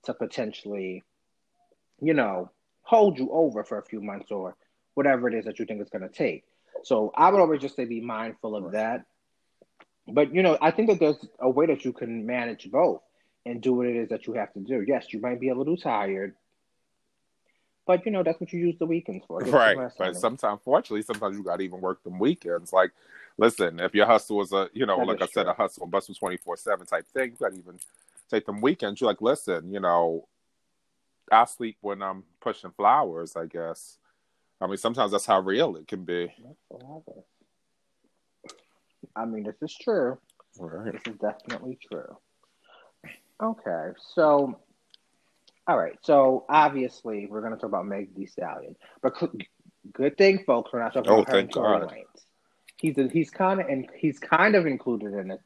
to 0.04 0.14
potentially, 0.14 1.02
you 2.00 2.14
know, 2.14 2.50
hold 2.82 3.18
you 3.18 3.30
over 3.32 3.64
for 3.64 3.78
a 3.78 3.84
few 3.84 4.00
months 4.00 4.30
or 4.30 4.56
whatever 4.94 5.28
it 5.28 5.34
is 5.34 5.44
that 5.44 5.58
you 5.58 5.64
think 5.64 5.80
it's 5.80 5.90
going 5.90 6.02
to 6.02 6.08
take. 6.08 6.44
So 6.84 7.12
I 7.14 7.30
would 7.30 7.40
always 7.40 7.60
just 7.60 7.76
say 7.76 7.84
be 7.84 8.00
mindful 8.00 8.56
of 8.56 8.72
that. 8.72 9.04
But 10.08 10.34
you 10.34 10.42
know, 10.42 10.58
I 10.60 10.72
think 10.72 10.88
that 10.88 10.98
there's 10.98 11.24
a 11.38 11.48
way 11.48 11.66
that 11.66 11.84
you 11.84 11.92
can 11.92 12.26
manage 12.26 12.70
both 12.70 13.02
and 13.46 13.60
do 13.60 13.72
what 13.72 13.86
it 13.86 13.96
is 13.96 14.08
that 14.08 14.26
you 14.26 14.34
have 14.34 14.52
to 14.54 14.60
do. 14.60 14.84
Yes, 14.86 15.06
you 15.12 15.20
might 15.20 15.40
be 15.40 15.48
a 15.48 15.54
little 15.54 15.76
tired, 15.76 16.34
but 17.86 18.04
you 18.04 18.12
know, 18.12 18.22
that's 18.22 18.40
what 18.40 18.52
you 18.52 18.60
use 18.60 18.76
the 18.78 18.86
weekends 18.86 19.24
for. 19.26 19.40
Right. 19.40 19.76
But 19.98 20.16
sometimes, 20.16 20.60
fortunately, 20.64 21.02
sometimes 21.02 21.36
you 21.36 21.44
got 21.44 21.56
to 21.56 21.64
even 21.64 21.80
work 21.80 22.02
them 22.02 22.18
weekends. 22.18 22.72
Like, 22.72 22.90
listen, 23.38 23.80
if 23.80 23.94
your 23.94 24.06
hustle 24.06 24.42
is 24.42 24.52
a, 24.52 24.68
you 24.72 24.86
know, 24.86 24.98
that 24.98 25.06
like 25.06 25.22
I 25.22 25.26
said, 25.26 25.46
a 25.46 25.52
hustle 25.52 25.84
and 25.84 25.92
bustle 25.92 26.14
24 26.14 26.56
7 26.56 26.86
type 26.86 27.06
thing, 27.08 27.30
you 27.30 27.36
got 27.36 27.52
to 27.52 27.58
even 27.58 27.78
take 28.32 28.46
them 28.46 28.60
weekends. 28.60 29.00
You're 29.00 29.10
like, 29.10 29.20
listen, 29.20 29.72
you 29.72 29.80
know, 29.80 30.28
I 31.30 31.44
sleep 31.44 31.76
when 31.80 32.02
I'm 32.02 32.24
pushing 32.40 32.70
flowers, 32.72 33.36
I 33.36 33.46
guess. 33.46 33.98
I 34.60 34.66
mean, 34.66 34.76
sometimes 34.76 35.12
that's 35.12 35.26
how 35.26 35.40
real 35.40 35.76
it 35.76 35.88
can 35.88 36.04
be. 36.04 36.32
I 39.14 39.24
mean, 39.24 39.44
this 39.44 39.56
is 39.60 39.76
true. 39.76 40.18
Right. 40.58 40.92
This 40.92 41.02
is 41.14 41.18
definitely 41.20 41.78
true. 41.90 42.16
Okay, 43.42 43.88
so 44.14 44.60
all 45.66 45.78
right, 45.78 45.98
so 46.02 46.44
obviously 46.48 47.26
we're 47.26 47.40
going 47.40 47.52
to 47.52 47.58
talk 47.58 47.68
about 47.68 47.86
Meg 47.86 48.14
Thee 48.14 48.26
Stallion, 48.26 48.76
but 49.00 49.14
good 49.92 50.16
thing, 50.16 50.44
folks, 50.44 50.72
we're 50.72 50.80
not 50.80 50.92
talking 50.92 51.10
oh, 51.10 51.22
about 51.22 51.32
her 51.32 51.42
Tory 51.44 51.80
Lanez. 51.80 52.04
He's 52.76 52.98
a, 52.98 53.08
he's 53.08 53.30
kind 53.30 53.60
of 53.60 53.68
and 53.68 53.88
he's 53.96 54.18
kind 54.18 54.54
of 54.54 54.66
included 54.66 55.14
in 55.14 55.32
it, 55.32 55.40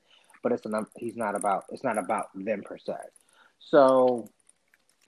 but 0.47 0.53
it's 0.53 0.65
an, 0.65 0.87
he's 0.97 1.17
not 1.17 1.35
about 1.35 1.65
it's 1.71 1.83
not 1.83 1.99
about 1.99 2.27
them 2.37 2.63
per 2.63 2.79
se. 2.79 2.95
So 3.59 4.31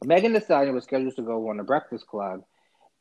Megan 0.04 0.32
Thee 0.32 0.40
Stallion 0.40 0.74
was 0.74 0.82
scheduled 0.82 1.14
to 1.14 1.22
go 1.22 1.48
on 1.48 1.58
the 1.58 1.62
Breakfast 1.62 2.08
Club, 2.08 2.42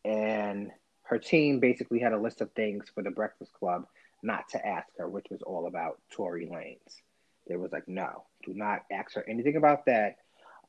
and 0.06 0.70
her 1.02 1.18
team 1.18 1.60
basically 1.60 1.98
had 1.98 2.14
a 2.14 2.22
list 2.22 2.42
of 2.42 2.52
things 2.52 2.86
for 2.94 3.02
the 3.02 3.10
Breakfast 3.10 3.54
Club 3.54 3.88
not 4.22 4.48
to 4.50 4.64
ask 4.64 4.88
her, 5.00 5.10
which 5.10 5.26
was 5.32 5.42
all 5.42 5.66
about 5.66 6.00
Tory 6.12 6.46
Lanez. 6.46 7.02
They 7.48 7.56
was 7.56 7.72
like, 7.72 7.88
no, 7.88 8.26
do 8.46 8.54
not 8.54 8.82
ask 8.92 9.16
her 9.16 9.26
anything 9.28 9.56
about 9.56 9.88
that. 9.88 10.18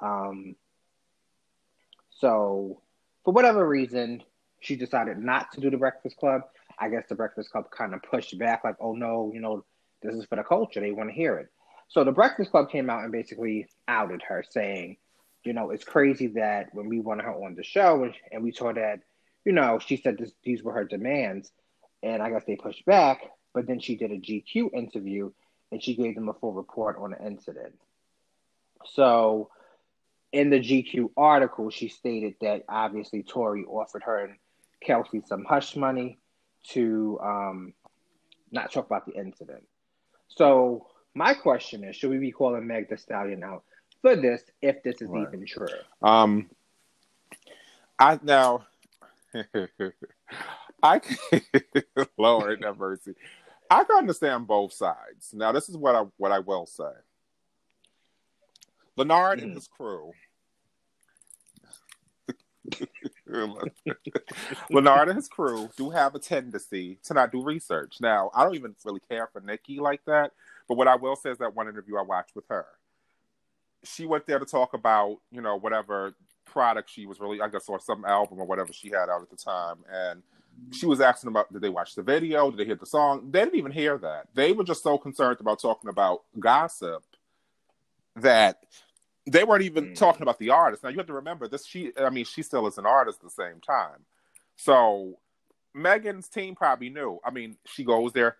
Um, 0.01 0.57
so, 2.09 2.81
for 3.27 3.35
whatever 3.35 3.69
reason, 3.69 4.23
she 4.61 4.75
decided 4.75 5.19
not 5.19 5.53
to 5.53 5.61
do 5.61 5.69
the 5.69 5.77
Breakfast 5.77 6.17
Club. 6.17 6.45
I 6.79 6.89
guess 6.89 7.05
the 7.11 7.15
Breakfast 7.15 7.51
Club 7.51 7.71
kind 7.71 7.93
of 7.93 8.03
pushed 8.03 8.39
back, 8.39 8.65
like, 8.65 8.77
oh 8.81 8.95
no, 8.95 9.31
you 9.35 9.41
know, 9.41 9.67
this 10.03 10.15
is 10.15 10.25
for 10.25 10.37
the 10.37 10.43
culture. 10.43 10.81
They 10.81 10.93
want 10.93 11.11
to 11.11 11.15
hear 11.15 11.37
it. 11.39 11.49
So 11.89 12.05
the 12.05 12.13
Breakfast 12.13 12.51
Club 12.51 12.71
came 12.71 12.91
out 12.91 13.03
and 13.03 13.13
basically 13.13 13.67
outed 13.87 14.23
her, 14.29 14.45
saying, 14.49 14.99
you 15.45 15.53
know, 15.53 15.71
it's 15.71 15.85
crazy 15.85 16.27
that 16.29 16.69
when 16.75 16.89
we 16.89 17.01
wanted 17.01 17.25
her 17.25 17.33
on 17.33 17.55
the 17.55 17.65
show 17.65 18.05
and, 18.05 18.15
and 18.31 18.43
we 18.43 18.53
saw 18.53 18.73
that, 18.73 19.01
you 19.45 19.53
know, 19.53 19.79
she 19.79 19.97
said 19.97 20.19
this, 20.19 20.33
these 20.45 20.63
were 20.63 20.73
her 20.73 20.85
demands. 20.85 21.51
And 22.03 22.23
I 22.23 22.31
guess 22.31 22.45
they 22.47 22.57
pushed 22.57 22.85
back. 22.85 23.23
But 23.55 23.67
then 23.67 23.81
she 23.81 23.97
did 23.97 24.13
a 24.13 24.19
GQ 24.19 24.75
interview 24.75 25.31
and 25.73 25.83
she 25.83 25.95
gave 25.95 26.15
them 26.15 26.29
a 26.29 26.35
full 26.35 26.53
report 26.53 26.97
on 26.99 27.13
the 27.13 27.27
incident. 27.27 27.75
So 28.85 29.51
in 30.33 30.51
the 30.51 30.61
GQ 30.61 31.11
article, 31.17 31.71
she 31.71 31.89
stated 31.89 32.35
that 32.43 32.65
obviously 32.69 33.23
Tory 33.23 33.65
offered 33.65 34.03
her 34.05 34.25
and 34.25 34.37
Kelsey 34.83 35.23
some 35.27 35.45
hush 35.45 35.75
money 35.75 36.19
to 36.71 37.19
um, 37.23 37.73
not 38.51 38.73
talk 38.73 38.87
about 38.87 39.07
the 39.07 39.13
incident. 39.13 39.65
So 40.29 40.87
my 41.19 41.35
question 41.35 41.83
is, 41.83 41.97
should 41.97 42.11
we 42.11 42.19
be 42.19 42.31
calling 42.31 42.67
Meg 42.67 42.89
Thee 42.89 42.97
Stallion 42.97 43.43
out 43.43 43.65
for 44.01 44.15
this 44.15 44.43
if 44.63 44.83
this 44.85 45.03
is 45.03 45.09
right. 45.09 45.27
even 45.27 45.45
true? 45.45 45.67
Um, 46.01 46.49
I 47.99 48.21
now, 48.23 48.67
I 50.83 51.01
Lord 52.19 52.63
have 52.65 52.79
mercy. 52.79 53.15
I 53.69 53.83
can 53.85 53.97
understand 53.97 54.47
both 54.47 54.73
sides. 54.73 55.35
Now, 55.35 55.51
this 55.51 55.69
is 55.69 55.77
what 55.77 55.97
I 55.97 56.05
what 56.17 56.31
I 56.31 56.39
will 56.39 56.67
say. 56.67 56.85
Lenard 58.97 59.41
and 59.41 59.55
his 59.55 59.67
crew. 59.67 60.13
Lenard 64.71 65.09
and 65.09 65.17
his 65.17 65.29
crew 65.29 65.69
do 65.77 65.91
have 65.91 66.15
a 66.15 66.19
tendency 66.19 66.99
to 67.05 67.15
not 67.15 67.33
do 67.33 67.43
research. 67.43 67.97
Now, 68.01 68.31
I 68.35 68.45
don't 68.45 68.55
even 68.55 68.77
really 68.85 69.01
care 69.09 69.29
for 69.33 69.41
Nicki 69.41 69.81
like 69.81 70.05
that, 70.07 70.33
but 70.69 70.77
what 70.77 70.89
I 70.89 70.97
will 70.97 71.17
say 71.17 71.31
is 71.31 71.39
that 71.39 71.57
one 71.57 71.69
interview 71.69 71.97
I 71.97 72.03
watched 72.03 72.37
with 72.37 72.45
her, 72.49 72.67
she 73.85 74.07
went 74.07 74.27
there 74.27 74.39
to 74.39 74.45
talk 74.45 74.75
about, 74.75 75.19
you 75.31 75.41
know, 75.41 75.57
whatever 75.57 76.15
product 76.45 76.91
she 76.91 77.07
was 77.07 77.21
really, 77.21 77.41
I 77.41 77.49
guess, 77.49 77.69
or 77.69 77.81
some 77.81 78.05
album 78.05 78.41
or 78.41 78.45
whatever 78.45 78.73
she 78.73 78.89
had 78.89 79.09
out 79.09 79.23
at 79.23 79.31
the 79.31 79.37
time. 79.37 79.79
And 79.91 80.23
she 80.73 80.87
was 80.87 81.01
asking 81.01 81.29
about 81.29 81.53
did 81.53 81.63
they 81.63 81.69
watch 81.69 81.95
the 81.95 82.03
video? 82.03 82.51
Did 82.51 82.59
they 82.59 82.65
hear 82.65 82.75
the 82.75 82.87
song? 82.87 83.31
They 83.31 83.41
didn't 83.41 83.59
even 83.59 83.73
hear 83.73 83.97
that. 83.99 84.29
They 84.35 84.53
were 84.53 84.65
just 84.65 84.83
so 84.83 84.99
concerned 84.99 85.39
about 85.41 85.61
talking 85.61 85.89
about 85.89 86.23
gossip 86.39 87.05
that 88.17 88.63
they 89.27 89.45
weren't 89.45 89.63
even 89.63 89.87
mm. 89.87 89.97
talking 89.97 90.23
about 90.23 90.39
the 90.39 90.51
artist. 90.51 90.83
Now 90.83 90.91
you 90.91 90.99
have 90.99 91.07
to 91.07 91.15
remember 91.15 91.49
this. 91.49 91.67
She, 91.67 91.93
I 91.97 92.11
mean, 92.11 92.25
she 92.25 92.43
still 92.43 92.67
is 92.67 92.79
an 92.79 92.87
artist 92.87 93.21
at 93.21 93.25
the 93.25 93.43
same 93.43 93.61
time. 93.61 94.05
So 94.57 95.19
Megan's 95.75 96.29
team 96.29 96.55
probably 96.55 96.89
knew. 96.91 97.21
I 97.25 97.31
mean, 97.31 97.57
she 97.67 97.85
goes 97.85 98.13
there. 98.13 98.37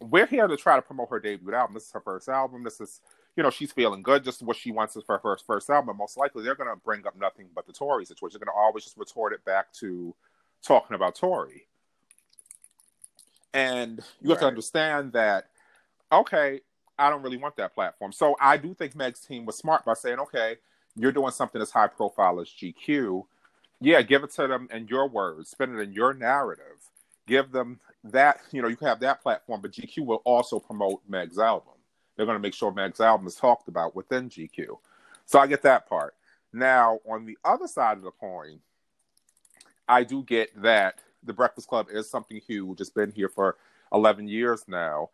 We're 0.00 0.26
here 0.26 0.46
to 0.46 0.56
try 0.56 0.76
to 0.76 0.82
promote 0.82 1.10
her 1.10 1.20
debut 1.20 1.54
album. 1.54 1.74
This 1.74 1.86
is 1.86 1.92
her 1.92 2.00
first 2.00 2.28
album. 2.28 2.62
This 2.62 2.80
is, 2.80 3.00
you 3.36 3.42
know, 3.42 3.50
she's 3.50 3.72
feeling 3.72 4.02
good. 4.02 4.24
Just 4.24 4.42
what 4.42 4.56
she 4.56 4.70
wants 4.70 4.96
is 4.96 5.02
for 5.04 5.16
her 5.16 5.20
first 5.20 5.46
first 5.46 5.70
album. 5.70 5.96
Most 5.96 6.16
likely, 6.16 6.44
they're 6.44 6.54
going 6.54 6.70
to 6.70 6.76
bring 6.76 7.06
up 7.06 7.16
nothing 7.16 7.46
but 7.54 7.66
the 7.66 7.72
Tory 7.72 8.04
situation. 8.04 8.38
They're 8.38 8.46
going 8.46 8.56
to 8.56 8.60
always 8.60 8.84
just 8.84 8.96
retort 8.96 9.32
it 9.32 9.44
back 9.44 9.72
to 9.74 10.14
talking 10.62 10.94
about 10.94 11.14
Tory. 11.16 11.66
And 13.54 14.00
you 14.20 14.30
have 14.30 14.40
to 14.40 14.46
understand 14.46 15.12
that, 15.14 15.46
okay, 16.12 16.60
I 16.98 17.10
don't 17.10 17.22
really 17.22 17.38
want 17.38 17.56
that 17.56 17.74
platform. 17.74 18.12
So 18.12 18.36
I 18.40 18.56
do 18.56 18.74
think 18.74 18.94
Meg's 18.94 19.20
team 19.20 19.46
was 19.46 19.56
smart 19.56 19.84
by 19.84 19.94
saying, 19.94 20.18
okay, 20.18 20.56
you're 20.96 21.12
doing 21.12 21.30
something 21.30 21.62
as 21.62 21.70
high 21.70 21.86
profile 21.86 22.40
as 22.40 22.48
GQ. 22.48 23.24
Yeah, 23.80 24.02
give 24.02 24.24
it 24.24 24.32
to 24.32 24.48
them 24.48 24.68
in 24.72 24.88
your 24.88 25.08
words, 25.08 25.50
spend 25.50 25.78
it 25.78 25.82
in 25.82 25.92
your 25.92 26.12
narrative. 26.12 26.77
Give 27.28 27.52
them 27.52 27.78
that, 28.04 28.40
you 28.50 28.62
know, 28.62 28.68
you 28.68 28.76
have 28.80 29.00
that 29.00 29.22
platform, 29.22 29.60
but 29.60 29.72
GQ 29.72 30.04
will 30.04 30.22
also 30.24 30.58
promote 30.58 31.02
Meg's 31.08 31.38
album. 31.38 31.74
They're 32.16 32.26
going 32.26 32.36
to 32.36 32.42
make 32.42 32.54
sure 32.54 32.72
Meg's 32.72 33.00
album 33.00 33.26
is 33.26 33.36
talked 33.36 33.68
about 33.68 33.94
within 33.94 34.28
GQ. 34.28 34.78
So 35.26 35.38
I 35.38 35.46
get 35.46 35.62
that 35.62 35.88
part. 35.88 36.14
Now, 36.52 36.98
on 37.08 37.26
the 37.26 37.38
other 37.44 37.68
side 37.68 37.98
of 37.98 38.02
the 38.02 38.10
coin, 38.10 38.60
I 39.86 40.02
do 40.02 40.22
get 40.24 40.60
that 40.62 40.98
the 41.22 41.32
Breakfast 41.32 41.68
Club 41.68 41.88
is 41.92 42.10
something 42.10 42.40
huge. 42.46 42.80
It's 42.80 42.90
been 42.90 43.12
here 43.12 43.28
for 43.28 43.56
11 43.92 44.26
years 44.26 44.64
now 44.66 45.10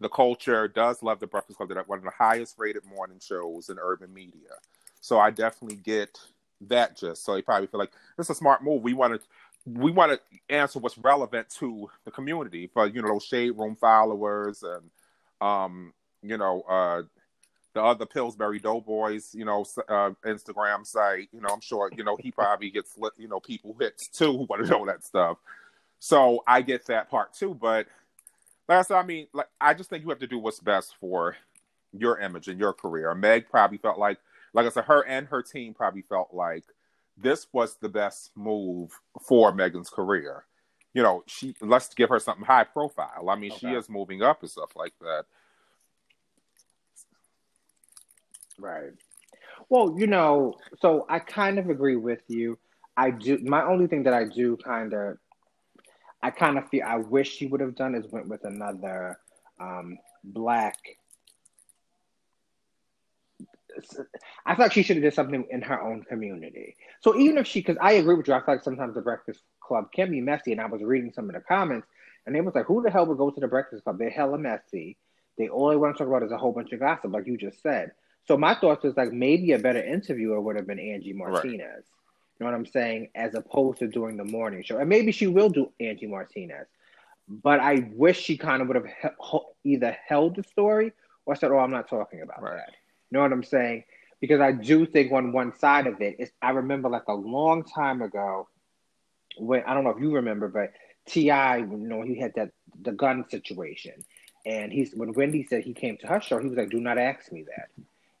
the 0.00 0.08
culture 0.08 0.68
does 0.68 1.02
love 1.02 1.20
the 1.20 1.26
Breakfast 1.26 1.56
Club. 1.56 1.68
They're 1.68 1.82
one 1.84 1.98
of 1.98 2.04
the 2.04 2.10
highest 2.10 2.56
rated 2.58 2.84
morning 2.84 3.18
shows 3.20 3.68
in 3.68 3.78
urban 3.80 4.12
media. 4.12 4.50
So 5.00 5.18
I 5.18 5.30
definitely 5.30 5.78
get 5.78 6.18
that 6.68 6.96
just 6.96 7.24
so 7.24 7.34
they 7.34 7.42
probably 7.42 7.66
feel 7.66 7.80
like 7.80 7.92
this 8.16 8.26
is 8.26 8.30
a 8.30 8.34
smart 8.34 8.62
move. 8.62 8.82
We 8.82 8.94
want 8.94 9.14
to 9.14 9.26
we 9.66 9.90
want 9.90 10.12
to 10.12 10.54
answer 10.54 10.78
what's 10.78 10.96
relevant 10.96 11.48
to 11.50 11.90
the 12.04 12.10
community 12.10 12.68
for 12.72 12.86
you 12.86 13.02
know 13.02 13.08
those 13.08 13.24
shade 13.24 13.50
room 13.50 13.76
followers 13.76 14.62
and 14.62 14.90
um 15.40 15.92
you 16.22 16.38
know 16.38 16.62
uh 16.62 17.02
the 17.74 17.82
other 17.82 18.06
Pillsbury 18.06 18.58
Doughboys, 18.58 19.34
you 19.34 19.44
know, 19.44 19.62
uh, 19.90 20.10
Instagram 20.24 20.86
site. 20.86 21.28
You 21.30 21.42
know, 21.42 21.50
I'm 21.52 21.60
sure 21.60 21.90
you 21.94 22.04
know 22.04 22.16
he 22.16 22.30
probably 22.32 22.70
gets 22.70 22.98
you 23.18 23.28
know 23.28 23.38
people 23.38 23.76
hits 23.78 24.08
too 24.08 24.32
who 24.32 24.46
want 24.48 24.64
to 24.64 24.70
know 24.70 24.86
that 24.86 25.04
stuff. 25.04 25.36
So 25.98 26.42
I 26.46 26.62
get 26.62 26.86
that 26.86 27.10
part 27.10 27.34
too, 27.34 27.54
but 27.54 27.86
like 28.68 28.78
I 28.78 28.82
said, 28.82 28.96
I 28.96 29.02
mean, 29.02 29.26
like 29.32 29.48
I 29.60 29.74
just 29.74 29.90
think 29.90 30.02
you 30.02 30.08
have 30.08 30.18
to 30.20 30.26
do 30.26 30.38
what's 30.38 30.58
best 30.58 30.94
for 30.98 31.36
your 31.92 32.18
image 32.18 32.48
and 32.48 32.58
your 32.58 32.72
career. 32.72 33.14
Meg 33.14 33.48
probably 33.50 33.78
felt 33.78 33.98
like, 33.98 34.18
like 34.52 34.66
I 34.66 34.70
said, 34.70 34.84
her 34.84 35.06
and 35.06 35.26
her 35.28 35.42
team 35.42 35.74
probably 35.74 36.02
felt 36.02 36.32
like 36.32 36.64
this 37.16 37.46
was 37.52 37.76
the 37.76 37.88
best 37.88 38.30
move 38.34 38.90
for 39.26 39.52
Megan's 39.52 39.90
career. 39.90 40.44
You 40.94 41.02
know, 41.02 41.24
she 41.26 41.54
let's 41.60 41.92
give 41.94 42.08
her 42.08 42.18
something 42.18 42.44
high 42.44 42.64
profile. 42.64 43.28
I 43.28 43.36
mean, 43.36 43.52
okay. 43.52 43.60
she 43.60 43.66
is 43.68 43.88
moving 43.88 44.22
up 44.22 44.42
and 44.42 44.50
stuff 44.50 44.70
like 44.76 44.94
that. 45.00 45.24
Right. 48.58 48.92
Well, 49.68 49.94
you 49.98 50.06
know, 50.06 50.54
so 50.80 51.06
I 51.08 51.18
kind 51.18 51.58
of 51.58 51.68
agree 51.68 51.96
with 51.96 52.22
you. 52.28 52.58
I 52.96 53.10
do. 53.10 53.38
My 53.42 53.62
only 53.64 53.86
thing 53.86 54.04
that 54.04 54.14
I 54.14 54.24
do 54.24 54.56
kind 54.56 54.94
of 54.94 55.18
I 56.22 56.30
kind 56.30 56.58
of 56.58 56.68
feel 56.68 56.82
I 56.86 56.96
wish 56.96 57.36
she 57.36 57.46
would 57.46 57.60
have 57.60 57.74
done 57.76 57.94
is 57.94 58.10
went 58.10 58.28
with 58.28 58.44
another 58.44 59.18
um, 59.60 59.98
black. 60.24 60.76
I 64.44 64.54
feel 64.54 64.64
like 64.64 64.72
she 64.72 64.82
should 64.82 64.96
have 64.96 65.02
did 65.02 65.14
something 65.14 65.46
in 65.50 65.62
her 65.62 65.80
own 65.80 66.02
community. 66.04 66.76
So 67.00 67.16
even 67.16 67.38
if 67.38 67.46
she, 67.46 67.60
because 67.60 67.76
I 67.80 67.92
agree 67.92 68.14
with 68.14 68.28
you, 68.28 68.34
I 68.34 68.40
feel 68.44 68.54
like 68.54 68.64
sometimes 68.64 68.94
the 68.94 69.00
Breakfast 69.00 69.40
Club 69.60 69.92
can 69.92 70.10
be 70.10 70.20
messy. 70.20 70.52
And 70.52 70.60
I 70.60 70.66
was 70.66 70.82
reading 70.82 71.12
some 71.12 71.28
of 71.28 71.34
the 71.34 71.40
comments, 71.40 71.86
and 72.26 72.34
they 72.34 72.40
was 72.40 72.54
like, 72.54 72.66
"Who 72.66 72.82
the 72.82 72.90
hell 72.90 73.06
would 73.06 73.18
go 73.18 73.30
to 73.30 73.40
the 73.40 73.48
Breakfast 73.48 73.84
Club? 73.84 73.98
They're 73.98 74.10
hella 74.10 74.38
messy. 74.38 74.96
They 75.38 75.48
all 75.48 75.70
they 75.70 75.76
want 75.76 75.96
to 75.96 75.98
talk 75.98 76.08
about 76.08 76.22
is 76.22 76.32
a 76.32 76.38
whole 76.38 76.52
bunch 76.52 76.72
of 76.72 76.80
gossip, 76.80 77.12
like 77.12 77.26
you 77.26 77.36
just 77.36 77.62
said." 77.62 77.92
So 78.26 78.36
my 78.36 78.54
thoughts 78.54 78.82
was 78.82 78.96
like 78.96 79.12
maybe 79.12 79.52
a 79.52 79.58
better 79.58 79.82
interviewer 79.82 80.40
would 80.40 80.56
have 80.56 80.66
been 80.66 80.80
Angie 80.80 81.12
Martinez. 81.12 81.60
Right. 81.60 81.84
You 82.38 82.44
know 82.44 82.52
what 82.52 82.54
I'm 82.54 82.66
saying? 82.66 83.08
As 83.14 83.34
opposed 83.34 83.78
to 83.78 83.88
doing 83.88 84.16
the 84.16 84.24
morning 84.24 84.62
show. 84.62 84.78
And 84.78 84.88
maybe 84.88 85.12
she 85.12 85.26
will 85.26 85.48
do 85.48 85.72
Angie 85.80 86.06
Martinez. 86.06 86.66
But 87.28 87.60
I 87.60 87.88
wish 87.92 88.20
she 88.20 88.36
kind 88.36 88.62
of 88.62 88.68
would 88.68 88.76
have 88.76 88.86
he- 88.86 89.72
either 89.72 89.96
held 90.06 90.36
the 90.36 90.42
story 90.42 90.92
or 91.24 91.34
said, 91.34 91.50
oh, 91.50 91.58
I'm 91.58 91.70
not 91.70 91.88
talking 91.88 92.20
about 92.22 92.42
right. 92.42 92.56
that. 92.56 92.74
You 93.10 93.18
know 93.18 93.22
what 93.22 93.32
I'm 93.32 93.44
saying? 93.44 93.84
Because 94.20 94.40
I 94.40 94.52
do 94.52 94.86
think 94.86 95.12
on 95.12 95.32
one 95.32 95.56
side 95.58 95.86
of 95.86 96.00
it 96.00 96.16
is 96.18 96.30
I 96.40 96.50
remember 96.50 96.88
like 96.88 97.08
a 97.08 97.14
long 97.14 97.64
time 97.64 98.02
ago 98.02 98.48
when 99.38 99.62
I 99.66 99.74
don't 99.74 99.84
know 99.84 99.90
if 99.90 100.00
you 100.00 100.14
remember, 100.14 100.48
but 100.48 100.72
T.I., 101.06 101.58
you 101.58 101.66
know, 101.66 102.02
he 102.02 102.18
had 102.18 102.32
that 102.36 102.50
the 102.80 102.92
gun 102.92 103.28
situation. 103.28 104.04
And 104.44 104.72
he's 104.72 104.94
when 104.94 105.12
Wendy 105.12 105.44
said 105.44 105.64
he 105.64 105.74
came 105.74 105.96
to 105.98 106.06
her 106.06 106.20
show, 106.20 106.38
he 106.38 106.48
was 106.48 106.56
like, 106.56 106.70
Do 106.70 106.80
not 106.80 106.98
ask 106.98 107.30
me 107.32 107.44
that 107.44 107.68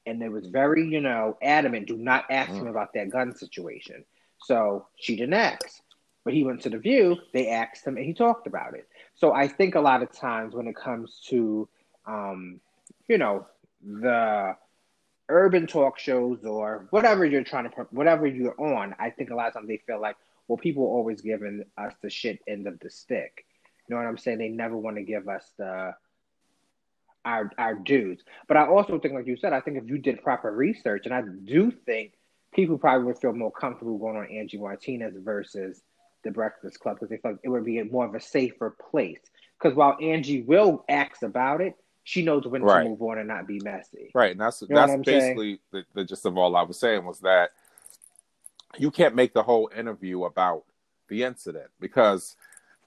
and 0.06 0.22
it 0.22 0.30
was 0.30 0.46
very, 0.46 0.86
you 0.88 1.00
know, 1.00 1.36
adamant, 1.42 1.88
do 1.88 1.96
not 1.96 2.24
ask 2.30 2.50
mm. 2.52 2.60
him 2.60 2.66
about 2.68 2.94
that 2.94 3.10
gun 3.10 3.34
situation. 3.34 4.04
So 4.38 4.86
she 4.96 5.16
didn't 5.16 5.34
ask. 5.34 5.82
But 6.24 6.34
he 6.34 6.44
went 6.44 6.62
to 6.62 6.70
the 6.70 6.78
view, 6.78 7.18
they 7.32 7.50
asked 7.50 7.86
him 7.86 7.96
and 7.96 8.06
he 8.06 8.14
talked 8.14 8.46
about 8.46 8.74
it. 8.74 8.88
So 9.14 9.32
I 9.32 9.48
think 9.48 9.74
a 9.74 9.80
lot 9.80 10.02
of 10.02 10.12
times 10.12 10.54
when 10.54 10.66
it 10.66 10.76
comes 10.76 11.20
to 11.28 11.68
um, 12.06 12.60
you 13.08 13.18
know, 13.18 13.46
the 13.84 14.56
urban 15.28 15.66
talk 15.66 15.98
shows 15.98 16.44
or 16.44 16.86
whatever 16.90 17.24
you're 17.24 17.44
trying 17.44 17.68
to 17.70 17.86
whatever 17.90 18.26
you're 18.26 18.60
on, 18.60 18.94
I 18.98 19.10
think 19.10 19.30
a 19.30 19.34
lot 19.34 19.48
of 19.48 19.54
times 19.54 19.68
they 19.68 19.82
feel 19.86 20.00
like, 20.00 20.16
well, 20.48 20.58
people 20.58 20.84
are 20.84 20.96
always 20.96 21.20
giving 21.20 21.64
us 21.76 21.92
the 22.02 22.10
shit 22.10 22.40
end 22.46 22.66
of 22.66 22.78
the 22.80 22.90
stick. 22.90 23.44
You 23.88 23.94
know 23.94 24.02
what 24.02 24.08
I'm 24.08 24.18
saying? 24.18 24.38
They 24.38 24.48
never 24.48 24.76
want 24.76 24.96
to 24.96 25.02
give 25.02 25.28
us 25.28 25.44
the 25.58 25.94
our 27.24 27.50
our 27.58 27.74
dues. 27.74 28.22
But 28.48 28.56
I 28.56 28.66
also 28.66 28.98
think, 28.98 29.14
like 29.14 29.26
you 29.26 29.36
said, 29.36 29.52
I 29.52 29.60
think 29.60 29.76
if 29.76 29.88
you 29.88 29.98
did 29.98 30.22
proper 30.22 30.50
research, 30.50 31.06
and 31.06 31.14
I 31.14 31.22
do 31.22 31.70
think 31.70 32.12
people 32.54 32.78
probably 32.78 33.06
would 33.06 33.18
feel 33.18 33.32
more 33.32 33.52
comfortable 33.52 33.98
going 33.98 34.16
on 34.16 34.30
Angie 34.30 34.58
Martinez 34.58 35.14
versus 35.18 35.82
the 36.24 36.30
Breakfast 36.30 36.80
Club 36.80 36.96
because 36.96 37.10
they 37.10 37.18
feel 37.18 37.32
like 37.32 37.40
it 37.42 37.48
would 37.48 37.64
be 37.64 37.82
more 37.82 38.06
of 38.06 38.14
a 38.14 38.20
safer 38.20 38.76
place. 38.90 39.20
Because 39.58 39.76
while 39.76 39.96
Angie 40.00 40.42
will 40.42 40.84
ask 40.88 41.22
about 41.22 41.60
it, 41.60 41.74
she 42.06 42.22
knows 42.22 42.46
when 42.46 42.62
right. 42.62 42.84
to 42.84 42.88
move 42.88 43.02
on 43.02 43.18
and 43.18 43.26
not 43.26 43.48
be 43.48 43.60
messy. 43.64 44.12
Right, 44.14 44.30
and 44.30 44.40
that's 44.40 44.62
you 44.62 44.68
know 44.70 44.86
that's 44.86 45.04
basically 45.04 45.58
the, 45.72 45.84
the 45.92 46.04
gist 46.04 46.24
of 46.24 46.38
all 46.38 46.54
I 46.54 46.62
was 46.62 46.78
saying 46.78 47.04
was 47.04 47.18
that 47.20 47.50
you 48.78 48.92
can't 48.92 49.16
make 49.16 49.34
the 49.34 49.42
whole 49.42 49.68
interview 49.76 50.22
about 50.22 50.62
the 51.08 51.24
incident 51.24 51.66
because 51.80 52.36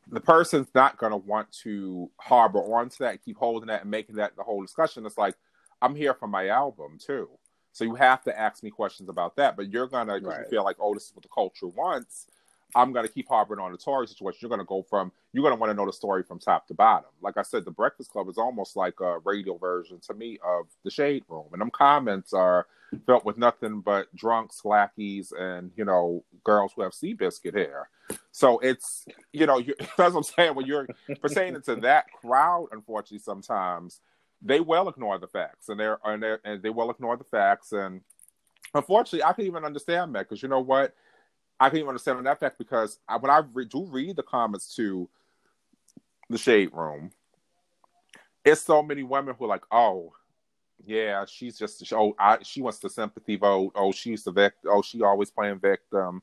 the 0.10 0.22
person's 0.22 0.70
not 0.74 0.98
going 0.98 1.12
to 1.12 1.18
want 1.18 1.52
to 1.64 2.10
harbor 2.18 2.60
onto 2.60 3.04
that, 3.04 3.22
keep 3.22 3.36
holding 3.36 3.68
that, 3.68 3.82
and 3.82 3.92
making 3.92 4.16
that 4.16 4.38
the 4.38 4.44
whole 4.44 4.62
discussion. 4.62 5.06
It's 5.06 5.18
like 5.18 5.36
I'm 5.82 5.96
here 5.96 6.14
for 6.14 6.28
my 6.28 6.48
album 6.48 6.98
too, 6.98 7.28
so 7.74 7.84
you 7.84 7.96
have 7.96 8.24
to 8.24 8.40
ask 8.40 8.64
me 8.64 8.70
questions 8.70 9.10
about 9.10 9.36
that. 9.36 9.58
But 9.58 9.70
you're 9.70 9.88
gonna 9.88 10.18
right. 10.20 10.48
feel 10.48 10.64
like, 10.64 10.78
oh, 10.80 10.94
this 10.94 11.08
is 11.08 11.12
what 11.14 11.24
the 11.24 11.30
culture 11.30 11.68
wants. 11.68 12.28
I'm 12.76 12.94
gonna 12.94 13.08
keep 13.08 13.28
harboring 13.28 13.60
on 13.60 13.72
the 13.72 13.78
Tory 13.78 14.08
situation. 14.08 14.40
You're 14.42 14.50
gonna 14.50 14.66
go 14.66 14.84
from 14.84 15.12
you're 15.34 15.44
gonna 15.44 15.56
want 15.56 15.72
to 15.72 15.74
know 15.74 15.86
the 15.86 15.94
story 15.94 16.24
from 16.24 16.40
top 16.40 16.68
to 16.68 16.74
bottom. 16.74 17.10
Like 17.22 17.38
I 17.38 17.42
said, 17.42 17.66
the 17.66 17.72
Breakfast 17.72 18.12
Club 18.12 18.30
is 18.30 18.38
almost 18.38 18.76
like 18.76 19.00
a 19.00 19.20
radio 19.20 19.58
version 19.58 20.00
to 20.08 20.14
me 20.14 20.40
of 20.46 20.68
the 20.84 20.92
Shade 20.92 21.24
Room, 21.28 21.48
and 21.52 21.62
them 21.62 21.72
comments 21.72 22.34
are 22.34 22.68
filled 23.06 23.26
with 23.26 23.38
nothing 23.38 23.82
but 23.82 24.14
drunks, 24.16 24.64
lackeys, 24.66 25.32
and 25.38 25.72
you 25.76 25.86
know 25.86 26.24
girls 26.44 26.72
who 26.76 26.82
have 26.84 26.92
Seabiscuit 26.92 27.56
hair. 27.56 27.90
So 28.32 28.60
it's 28.60 29.06
you 29.34 29.46
know 29.46 29.62
that's 29.98 29.98
what 29.98 30.16
I'm 30.16 30.24
saying. 30.24 30.56
When 30.56 30.66
you're 30.66 30.88
pertaining 31.22 31.62
to 31.64 31.76
that 31.78 32.06
crowd, 32.22 32.68
unfortunately, 32.72 33.20
sometimes 33.20 34.02
they 34.42 34.60
will 34.60 34.88
ignore 34.90 35.18
the 35.18 35.28
facts, 35.28 35.70
and 35.70 35.80
they're 35.80 36.00
and, 36.04 36.22
they're, 36.22 36.40
and 36.44 36.62
they 36.62 36.70
will 36.70 36.92
ignore 36.92 37.18
the 37.18 37.24
facts. 37.24 37.72
And 37.72 38.02
unfortunately, 38.74 39.24
I 39.24 39.34
can 39.34 39.46
even 39.46 39.66
understand 39.66 40.16
that 40.16 40.30
because 40.30 40.42
you 40.42 40.50
know 40.50 40.62
what 40.62 40.94
I 41.60 41.70
can 41.70 41.80
even 41.80 41.90
understand 41.90 42.18
on 42.18 42.24
that 42.26 42.40
fact 42.40 42.58
because 42.58 43.00
I, 43.08 43.18
when 43.18 43.32
I 43.32 43.42
re- 43.54 43.66
do 43.66 43.86
read 43.86 44.16
the 44.16 44.24
comments 44.24 44.76
to 44.76 45.10
the 46.30 46.38
shade 46.38 46.70
room, 46.74 47.12
it's 48.46 48.62
so 48.62 48.82
many 48.82 49.04
women 49.04 49.36
who 49.38 49.46
are 49.46 49.50
like, 49.50 49.66
"Oh, 49.72 50.14
yeah, 50.86 51.26
she's 51.26 51.58
just 51.58 51.92
oh, 51.94 52.16
I, 52.18 52.38
she 52.44 52.62
wants 52.62 52.80
the 52.80 52.90
sympathy 52.90 53.36
vote. 53.36 53.74
Oh, 53.76 53.92
she's 53.92 54.24
the 54.24 54.32
victim. 54.32 54.72
Oh, 54.74 54.82
she 54.82 55.02
always 55.02 55.30
playing 55.30 55.60
victim." 55.60 56.22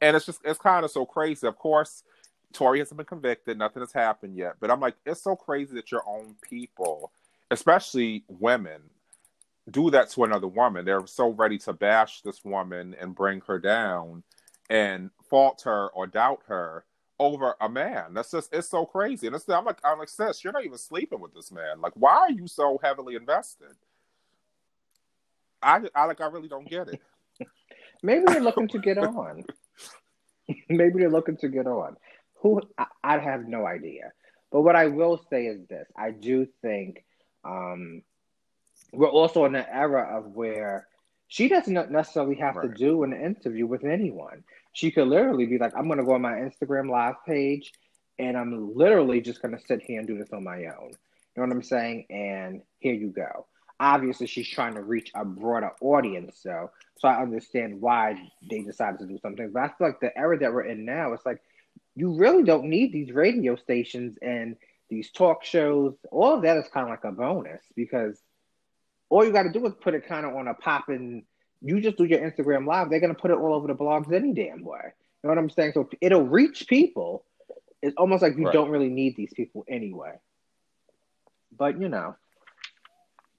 and 0.00 0.16
it's 0.16 0.26
just 0.26 0.40
it's 0.44 0.58
kind 0.58 0.84
of 0.84 0.90
so 0.90 1.04
crazy. 1.04 1.46
Of 1.46 1.58
course, 1.58 2.02
Tory 2.52 2.78
hasn't 2.78 2.96
been 2.96 3.06
convicted, 3.06 3.58
nothing 3.58 3.82
has 3.82 3.92
happened 3.92 4.36
yet, 4.36 4.56
but 4.60 4.70
I'm 4.70 4.80
like, 4.80 4.96
it's 5.04 5.22
so 5.22 5.36
crazy 5.36 5.74
that 5.74 5.90
your 5.90 6.02
own 6.06 6.34
people, 6.48 7.12
especially 7.50 8.24
women, 8.28 8.80
do 9.70 9.90
that 9.90 10.10
to 10.10 10.24
another 10.24 10.46
woman. 10.46 10.84
They're 10.84 11.06
so 11.06 11.30
ready 11.30 11.58
to 11.58 11.72
bash 11.72 12.22
this 12.22 12.44
woman 12.44 12.96
and 13.00 13.14
bring 13.14 13.42
her 13.46 13.58
down 13.58 14.22
and 14.70 15.10
fault 15.28 15.62
her 15.64 15.88
or 15.88 16.06
doubt 16.06 16.42
her 16.46 16.84
over 17.18 17.54
a 17.60 17.68
man. 17.68 18.14
That's 18.14 18.30
just 18.30 18.54
it's 18.54 18.68
so 18.68 18.86
crazy. 18.86 19.26
And 19.26 19.36
it's 19.36 19.48
I'm 19.48 19.64
like 19.64 19.78
I'm 19.84 19.98
like 19.98 20.08
sis, 20.08 20.42
you're 20.42 20.52
not 20.52 20.64
even 20.64 20.78
sleeping 20.78 21.20
with 21.20 21.34
this 21.34 21.50
man. 21.50 21.80
Like 21.80 21.92
why 21.94 22.16
are 22.16 22.30
you 22.30 22.46
so 22.46 22.78
heavily 22.82 23.14
invested? 23.14 23.74
I 25.62 25.80
I 25.94 26.04
like 26.04 26.20
I 26.20 26.26
really 26.26 26.48
don't 26.48 26.68
get 26.68 26.88
it. 26.88 27.00
Maybe 28.02 28.24
they're 28.26 28.40
looking 28.40 28.68
to 28.68 28.78
get 28.78 28.98
on. 28.98 29.44
Maybe 30.68 31.00
they're 31.00 31.10
looking 31.10 31.36
to 31.38 31.48
get 31.48 31.66
on. 31.66 31.96
Who 32.40 32.60
I, 32.78 32.86
I, 33.02 33.18
have 33.18 33.48
no 33.48 33.66
idea. 33.66 34.12
But 34.52 34.62
what 34.62 34.76
I 34.76 34.86
will 34.86 35.20
say 35.28 35.46
is 35.46 35.66
this: 35.66 35.88
I 35.96 36.12
do 36.12 36.46
think 36.62 37.04
um, 37.44 38.02
we're 38.92 39.08
also 39.08 39.44
in 39.46 39.56
an 39.56 39.66
era 39.68 40.16
of 40.16 40.26
where 40.26 40.86
she 41.28 41.48
doesn't 41.48 41.90
necessarily 41.90 42.36
have 42.36 42.56
right. 42.56 42.68
to 42.68 42.74
do 42.74 43.04
an 43.04 43.12
interview 43.12 43.66
with 43.66 43.84
anyone. 43.84 44.44
She 44.72 44.90
could 44.90 45.08
literally 45.08 45.46
be 45.46 45.58
like, 45.58 45.72
"I'm 45.76 45.86
going 45.86 45.98
to 45.98 46.04
go 46.04 46.14
on 46.14 46.22
my 46.22 46.32
Instagram 46.32 46.90
live 46.90 47.16
page, 47.26 47.72
and 48.18 48.36
I'm 48.36 48.74
literally 48.74 49.20
just 49.20 49.40
going 49.42 49.56
to 49.56 49.62
sit 49.64 49.82
here 49.82 49.98
and 49.98 50.08
do 50.08 50.18
this 50.18 50.32
on 50.32 50.44
my 50.44 50.64
own." 50.66 50.90
You 50.90 51.42
know 51.42 51.48
what 51.48 51.52
I'm 51.52 51.62
saying? 51.62 52.06
And 52.10 52.62
here 52.80 52.94
you 52.94 53.08
go 53.08 53.46
obviously 53.80 54.26
she's 54.26 54.48
trying 54.48 54.74
to 54.74 54.82
reach 54.82 55.10
a 55.14 55.24
broader 55.24 55.70
audience 55.80 56.38
so 56.42 56.70
so 56.98 57.08
i 57.08 57.20
understand 57.22 57.80
why 57.80 58.16
they 58.50 58.60
decided 58.62 58.98
to 58.98 59.06
do 59.06 59.18
something 59.18 59.50
but 59.52 59.62
i 59.62 59.68
feel 59.68 59.86
like 59.86 60.00
the 60.00 60.16
era 60.18 60.38
that 60.38 60.52
we're 60.52 60.64
in 60.64 60.84
now 60.84 61.12
it's 61.12 61.24
like 61.24 61.40
you 61.94 62.14
really 62.14 62.42
don't 62.42 62.64
need 62.64 62.92
these 62.92 63.12
radio 63.12 63.54
stations 63.56 64.16
and 64.20 64.56
these 64.88 65.10
talk 65.10 65.44
shows 65.44 65.94
all 66.10 66.34
of 66.34 66.42
that 66.42 66.56
is 66.56 66.66
kind 66.72 66.84
of 66.84 66.90
like 66.90 67.04
a 67.04 67.12
bonus 67.12 67.60
because 67.76 68.20
all 69.10 69.24
you 69.24 69.32
got 69.32 69.44
to 69.44 69.52
do 69.52 69.64
is 69.66 69.72
put 69.80 69.94
it 69.94 70.06
kind 70.06 70.26
of 70.26 70.34
on 70.34 70.48
a 70.48 70.54
pop 70.54 70.88
and 70.88 71.22
you 71.60 71.80
just 71.80 71.96
do 71.96 72.04
your 72.04 72.20
instagram 72.20 72.66
live 72.66 72.90
they're 72.90 73.00
going 73.00 73.14
to 73.14 73.20
put 73.20 73.30
it 73.30 73.38
all 73.38 73.54
over 73.54 73.66
the 73.66 73.74
blogs 73.74 74.12
any 74.12 74.32
damn 74.32 74.64
way 74.64 74.80
you 74.84 75.24
know 75.24 75.30
what 75.30 75.38
i'm 75.38 75.50
saying 75.50 75.72
so 75.72 75.88
it'll 76.00 76.22
reach 76.22 76.66
people 76.68 77.24
it's 77.82 77.96
almost 77.96 78.22
like 78.22 78.36
you 78.36 78.44
right. 78.44 78.52
don't 78.52 78.70
really 78.70 78.88
need 78.88 79.16
these 79.16 79.32
people 79.34 79.64
anyway 79.68 80.12
but 81.56 81.80
you 81.80 81.88
know 81.88 82.14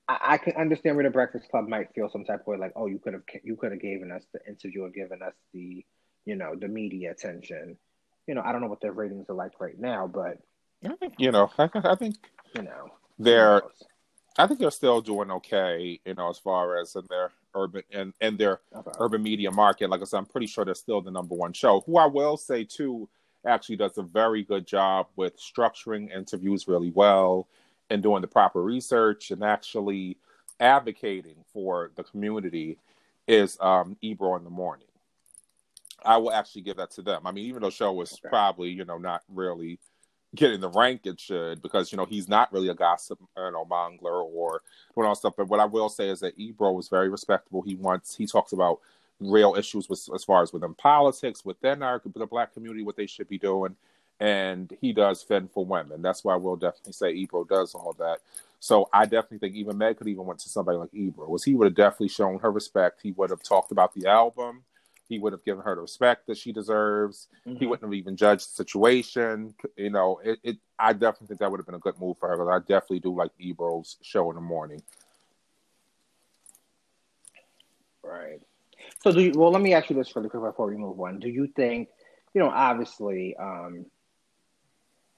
I, 0.09 0.33
I, 0.33 0.37
can 0.39 0.55
understand 0.55 0.95
where 0.95 1.05
the 1.05 1.11
Breakfast 1.11 1.49
Club 1.51 1.67
might 1.67 1.93
feel 1.93 2.09
some 2.09 2.25
type 2.25 2.41
of 2.41 2.47
way, 2.47 2.57
like, 2.57 2.73
oh, 2.75 2.87
you 2.87 2.97
could 2.97 3.13
have 3.13 3.21
you 3.43 3.55
could 3.55 3.71
have 3.71 3.79
given 3.79 4.11
us 4.11 4.23
the 4.33 4.39
interview 4.47 4.83
or 4.83 4.89
given 4.89 5.21
us 5.21 5.33
the, 5.53 5.85
you 6.25 6.35
know, 6.35 6.55
the 6.59 6.67
media 6.67 7.11
attention. 7.11 7.77
You 8.25 8.33
know, 8.33 8.41
I 8.43 8.51
don't 8.51 8.61
know 8.61 8.67
what 8.67 8.81
their 8.81 8.91
ratings 8.91 9.29
are 9.29 9.35
like 9.35 9.61
right 9.61 9.79
now, 9.79 10.07
but 10.07 10.39
you 11.19 11.31
know, 11.31 11.51
I, 11.59 11.69
I 11.73 11.95
think 11.95 12.15
you 12.55 12.63
know 12.63 12.89
they're. 13.19 13.61
I 14.39 14.47
think 14.47 14.59
they're 14.61 14.71
still 14.71 15.01
doing 15.01 15.29
okay, 15.31 15.99
you 16.05 16.13
know, 16.13 16.29
as 16.29 16.37
far 16.37 16.79
as 16.79 16.95
in 16.95 17.03
their 17.09 17.31
urban 17.53 17.83
and 17.91 18.13
and 18.21 18.37
their 18.37 18.61
okay. 18.73 18.91
urban 18.97 19.21
media 19.21 19.51
market. 19.51 19.89
Like 19.89 20.01
I 20.01 20.05
said, 20.05 20.17
I'm 20.17 20.25
pretty 20.25 20.47
sure 20.47 20.63
they're 20.63 20.75
still 20.75 21.01
the 21.01 21.11
number 21.11 21.35
one 21.35 21.51
show. 21.51 21.81
Who 21.81 21.97
I 21.97 22.05
will 22.05 22.37
say 22.37 22.63
too 22.63 23.09
actually 23.45 23.75
does 23.75 23.97
a 23.97 24.03
very 24.03 24.43
good 24.43 24.65
job 24.65 25.07
with 25.17 25.37
structuring 25.37 26.15
interviews 26.15 26.67
really 26.69 26.91
well 26.91 27.47
and 27.89 28.01
doing 28.01 28.21
the 28.21 28.27
proper 28.27 28.63
research 28.63 29.31
and 29.31 29.43
actually 29.43 30.17
advocating 30.59 31.43
for 31.51 31.91
the 31.95 32.03
community 32.03 32.77
is 33.27 33.57
um, 33.59 33.97
Ebro 34.01 34.35
in 34.37 34.43
the 34.43 34.49
morning. 34.49 34.87
I 36.05 36.15
will 36.17 36.31
actually 36.31 36.61
give 36.61 36.77
that 36.77 36.91
to 36.91 37.01
them. 37.01 37.23
I 37.25 37.31
mean, 37.31 37.45
even 37.45 37.61
though 37.61 37.69
show 37.69 37.91
was 37.91 38.13
okay. 38.13 38.29
probably 38.29 38.69
you 38.69 38.85
know 38.85 38.97
not 38.97 39.23
really 39.27 39.79
getting 40.35 40.59
the 40.59 40.69
rank 40.69 41.01
it 41.05 41.19
should 41.19 41.61
because 41.61 41.91
you 41.91 41.97
know 41.97 42.05
he's 42.05 42.27
not 42.27 42.51
really 42.53 42.69
a 42.69 42.73
gossip 42.73 43.19
uh, 43.37 43.45
you 43.45 43.51
know 43.51 43.65
mongler 43.65 44.23
or 44.23 44.61
doing 44.93 45.07
all 45.07 45.15
stuff. 45.15 45.33
But 45.37 45.47
what 45.47 45.59
I 45.59 45.65
will 45.65 45.89
say 45.89 46.09
is 46.09 46.19
that 46.21 46.37
Ebro 46.37 46.71
was 46.71 46.87
very 46.89 47.09
respectable. 47.09 47.61
He 47.61 47.75
wants 47.75 48.15
he 48.15 48.25
talks 48.25 48.51
about 48.51 48.79
real 49.19 49.55
issues 49.57 49.89
with 49.89 50.07
as 50.13 50.23
far 50.23 50.41
as 50.43 50.53
within 50.53 50.73
politics, 50.75 51.43
within 51.43 51.83
our 51.83 52.01
the 52.03 52.25
black 52.25 52.53
community, 52.53 52.83
what 52.83 52.95
they 52.95 53.07
should 53.07 53.27
be 53.27 53.37
doing 53.37 53.75
and 54.19 54.75
he 54.81 54.91
does 54.91 55.23
fend 55.23 55.51
for 55.51 55.65
women. 55.65 56.01
That's 56.01 56.23
why 56.23 56.35
we'll 56.35 56.57
definitely 56.57 56.93
say 56.93 57.11
Ebro 57.11 57.45
does 57.45 57.73
all 57.73 57.95
that. 57.99 58.19
So 58.59 58.89
I 58.91 59.05
definitely 59.05 59.37
think 59.37 59.55
even 59.55 59.77
Meg 59.77 59.97
could 59.97 60.07
even 60.07 60.25
went 60.25 60.39
to 60.41 60.49
somebody 60.49 60.77
like 60.77 60.93
Ebro. 60.93 61.29
Was 61.29 61.45
he 61.45 61.55
would 61.55 61.65
have 61.65 61.75
definitely 61.75 62.09
shown 62.09 62.39
her 62.39 62.51
respect. 62.51 62.99
He 63.01 63.11
would 63.13 63.29
have 63.29 63.41
talked 63.41 63.71
about 63.71 63.93
the 63.93 64.07
album. 64.07 64.63
He 65.09 65.19
would 65.19 65.33
have 65.33 65.43
given 65.43 65.63
her 65.63 65.75
the 65.75 65.81
respect 65.81 66.27
that 66.27 66.37
she 66.37 66.53
deserves. 66.53 67.27
Mm-hmm. 67.45 67.57
He 67.57 67.65
wouldn't 67.65 67.83
have 67.83 67.93
even 67.93 68.15
judged 68.15 68.49
the 68.49 68.53
situation. 68.53 69.55
You 69.75 69.89
know, 69.89 70.21
it, 70.23 70.39
it 70.43 70.57
I 70.77 70.93
definitely 70.93 71.27
think 71.27 71.39
that 71.39 71.51
would 71.51 71.59
have 71.59 71.65
been 71.65 71.75
a 71.75 71.79
good 71.79 71.99
move 71.99 72.17
for 72.19 72.29
her. 72.29 72.37
Because 72.37 72.49
I 72.49 72.59
definitely 72.59 72.99
do 72.99 73.15
like 73.15 73.31
Ebro's 73.39 73.97
show 74.01 74.29
in 74.29 74.35
the 74.35 74.41
morning. 74.41 74.81
Right. 78.03 78.39
So 79.03 79.11
do 79.11 79.21
you, 79.21 79.33
well. 79.35 79.51
Let 79.51 79.61
me 79.61 79.73
ask 79.73 79.89
you 79.89 79.95
this 79.95 80.15
really 80.15 80.29
quick 80.29 80.43
before 80.43 80.67
we 80.67 80.77
move 80.77 80.99
on. 80.99 81.19
Do 81.19 81.27
you 81.27 81.47
think, 81.47 81.89
you 82.33 82.41
know, 82.41 82.49
obviously, 82.49 83.35
um, 83.35 83.85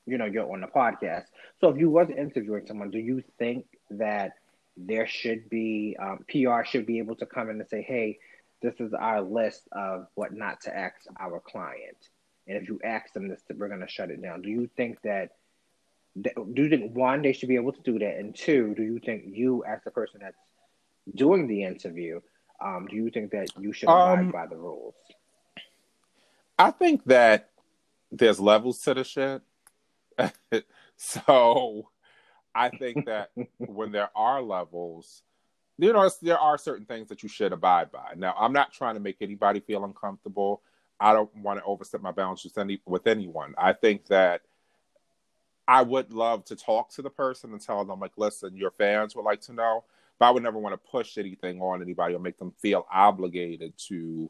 you 0.06 0.18
know 0.18 0.26
you're 0.26 0.52
on 0.52 0.62
the 0.62 0.68
podcast. 0.68 1.26
So 1.60 1.70
if 1.70 1.78
you 1.78 1.90
was 1.90 2.10
interviewing 2.10 2.66
someone, 2.66 2.92
do 2.92 3.00
you 3.00 3.24
think 3.38 3.66
that 3.92 4.34
there 4.78 5.08
should 5.08 5.50
be 5.50 5.96
um, 6.00 6.26
PR 6.30 6.64
should 6.64 6.86
be 6.86 7.00
able 7.00 7.16
to 7.18 7.26
come 7.26 7.50
in 7.50 7.60
and 7.60 7.70
say, 7.70 7.82
hey, 7.82 8.20
this 8.62 8.76
is 8.80 8.94
our 8.94 9.22
list 9.22 9.68
of 9.72 10.08
what 10.16 10.34
not 10.34 10.62
to 10.62 10.76
ask 10.76 10.96
our 11.20 11.40
client, 11.40 11.98
and 12.48 12.58
if 12.58 12.68
you 12.68 12.80
ask 12.84 13.14
them 13.14 13.28
this, 13.28 13.42
we're 13.56 13.68
going 13.68 13.82
to 13.82 13.88
shut 13.88 14.12
it 14.12 14.22
down. 14.22 14.42
Do 14.42 14.50
you 14.50 14.70
think 14.76 15.02
that? 15.04 15.32
Do 16.22 16.62
you 16.62 16.70
think 16.70 16.96
one 16.96 17.22
they 17.22 17.32
should 17.32 17.48
be 17.48 17.56
able 17.56 17.72
to 17.72 17.82
do 17.82 17.98
that, 18.00 18.18
and 18.18 18.36
two, 18.36 18.74
do 18.76 18.84
you 18.84 19.00
think 19.00 19.24
you 19.28 19.64
as 19.64 19.80
the 19.86 19.92
person 19.92 20.20
that's 20.22 20.36
doing 21.16 21.48
the 21.48 21.64
interview, 21.64 22.20
um, 22.64 22.88
do 22.90 22.96
you 22.96 23.10
think 23.10 23.32
that 23.32 23.48
you 23.60 23.74
should 23.74 23.90
abide 23.90 24.20
um, 24.20 24.32
by 24.32 24.46
the 24.46 24.56
rules? 24.56 24.96
I 26.60 26.72
think 26.72 27.04
that 27.06 27.50
there's 28.12 28.40
levels 28.40 28.80
to 28.82 28.94
the 28.94 29.04
shit. 29.04 29.42
so 30.98 31.90
I 32.54 32.70
think 32.70 33.06
that 33.06 33.32
when 33.58 33.92
there 33.92 34.10
are 34.16 34.42
levels, 34.42 35.24
you 35.82 35.94
know, 35.94 36.10
there 36.22 36.38
are 36.38 36.58
certain 36.58 36.86
things 36.86 37.10
that 37.10 37.24
you 37.24 37.30
should 37.30 37.54
abide 37.54 37.92
by. 37.92 38.14
Now, 38.16 38.36
I'm 38.38 38.54
not 38.54 38.72
trying 38.72 38.94
to 38.94 39.00
make 39.00 39.18
anybody 39.22 39.60
feel 39.60 39.84
uncomfortable. 39.84 40.62
I 41.00 41.14
don't 41.14 41.36
want 41.38 41.60
to 41.60 41.66
overstep 41.66 42.02
my 42.02 42.12
bounds 42.12 42.44
with 42.44 42.58
any 42.58 42.80
with 42.86 43.08
anyone. 43.08 43.56
I 43.58 43.74
think 43.74 44.06
that 44.08 44.42
I 45.68 45.82
would 45.82 46.14
love 46.14 46.46
to 46.46 46.56
talk 46.56 46.92
to 46.92 47.02
the 47.02 47.10
person 47.10 47.52
and 47.52 47.62
tell 47.62 47.84
them, 47.84 48.00
like, 48.00 48.12
listen, 48.18 48.56
your 48.56 48.72
fans 48.72 49.16
would 49.16 49.26
like 49.26 49.42
to 49.42 49.54
know, 49.54 49.84
but 50.20 50.28
I 50.28 50.32
would 50.32 50.44
never 50.44 50.60
want 50.60 50.74
to 50.74 50.90
push 50.92 51.18
anything 51.18 51.62
on 51.62 51.82
anybody 51.82 52.14
or 52.14 52.20
make 52.20 52.38
them 52.38 52.54
feel 52.62 52.86
obligated 52.92 53.74
to 53.88 54.30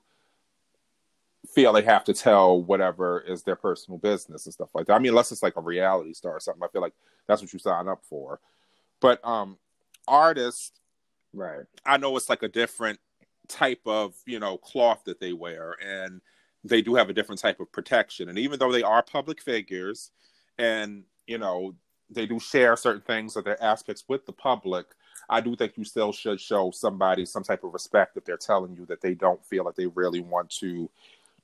feel 1.54 1.74
they 1.74 1.82
have 1.82 2.04
to 2.06 2.14
tell 2.14 2.62
whatever 2.62 3.20
is 3.22 3.44
their 3.44 3.56
personal 3.56 3.98
business 3.98 4.46
and 4.46 4.54
stuff 4.54 4.70
like 4.74 4.86
that. 4.88 4.94
I 4.94 5.00
mean, 5.00 5.10
unless 5.10 5.32
it's 5.32 5.44
like 5.44 5.58
a 5.58 5.62
reality 5.62 6.14
star 6.14 6.34
or 6.34 6.40
something, 6.40 6.64
I 6.64 6.68
feel 6.68 6.82
like 6.82 6.94
that's 7.28 7.42
what 7.42 7.52
you 7.52 7.60
sign 7.60 7.88
up 7.88 8.04
for. 8.06 8.40
But 9.00 9.26
um 9.26 9.58
artists, 10.08 10.81
right? 11.34 11.66
I 11.86 11.98
know 11.98 12.16
it's 12.18 12.30
like 12.30 12.44
a 12.44 12.48
different 12.48 13.00
type 13.48 13.82
of 13.86 14.16
you 14.26 14.40
know 14.40 14.58
cloth 14.58 15.04
that 15.06 15.20
they 15.20 15.34
wear, 15.34 15.76
and 15.84 16.22
they 16.64 16.82
do 16.82 16.96
have 16.96 17.10
a 17.10 17.14
different 17.14 17.42
type 17.42 17.60
of 17.60 17.72
protection. 17.72 18.30
And 18.30 18.38
even 18.38 18.60
though 18.60 18.72
they 18.72 18.84
are 18.84 19.04
public 19.04 19.42
figures, 19.42 20.12
and 20.58 21.04
you 21.28 21.38
know 21.38 21.76
they 22.12 22.26
do 22.26 22.40
share 22.40 22.76
certain 22.76 23.02
things 23.02 23.36
or 23.36 23.42
their 23.42 23.62
aspects 23.64 24.04
with 24.08 24.26
the 24.26 24.34
public. 24.34 24.86
I 25.30 25.40
do 25.40 25.56
think 25.56 25.78
you 25.78 25.86
still 25.86 26.12
should 26.12 26.42
show 26.42 26.72
somebody 26.72 27.26
some 27.26 27.44
type 27.44 27.64
of 27.64 27.74
respect 27.74 28.18
if 28.18 28.26
they're 28.26 28.38
telling 28.38 28.76
you 28.76 28.86
that 28.88 29.02
they 29.02 29.14
don't 29.14 29.44
feel 29.46 29.64
like 29.64 29.76
they 29.76 29.88
really 29.88 30.20
want 30.20 30.50
to 30.60 30.90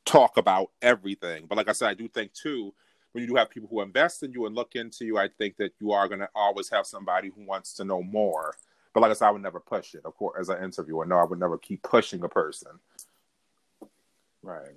talk 0.03 0.37
about 0.37 0.71
everything. 0.81 1.45
But 1.47 1.57
like 1.57 1.69
I 1.69 1.73
said, 1.73 1.89
I 1.89 1.93
do 1.93 2.07
think 2.07 2.33
too, 2.33 2.73
when 3.11 3.21
you 3.21 3.29
do 3.29 3.35
have 3.35 3.49
people 3.49 3.69
who 3.69 3.81
invest 3.81 4.23
in 4.23 4.33
you 4.33 4.45
and 4.45 4.55
look 4.55 4.75
into 4.75 5.05
you, 5.05 5.17
I 5.17 5.29
think 5.29 5.57
that 5.57 5.71
you 5.79 5.91
are 5.91 6.07
going 6.07 6.19
to 6.19 6.29
always 6.35 6.69
have 6.69 6.85
somebody 6.85 7.31
who 7.33 7.45
wants 7.45 7.73
to 7.75 7.85
know 7.85 8.03
more. 8.03 8.55
But 8.97 9.01
like 9.01 9.11
I 9.11 9.13
said, 9.13 9.27
I 9.27 9.29
would 9.29 9.43
never 9.43 9.59
push 9.59 9.93
it, 9.93 10.01
of 10.05 10.17
course, 10.17 10.37
as 10.39 10.49
an 10.49 10.63
interviewer. 10.63 11.05
No, 11.05 11.17
I 11.17 11.23
would 11.23 11.37
never 11.37 11.59
keep 11.59 11.83
pushing 11.83 12.23
a 12.23 12.27
person. 12.27 12.71
Right. 14.41 14.73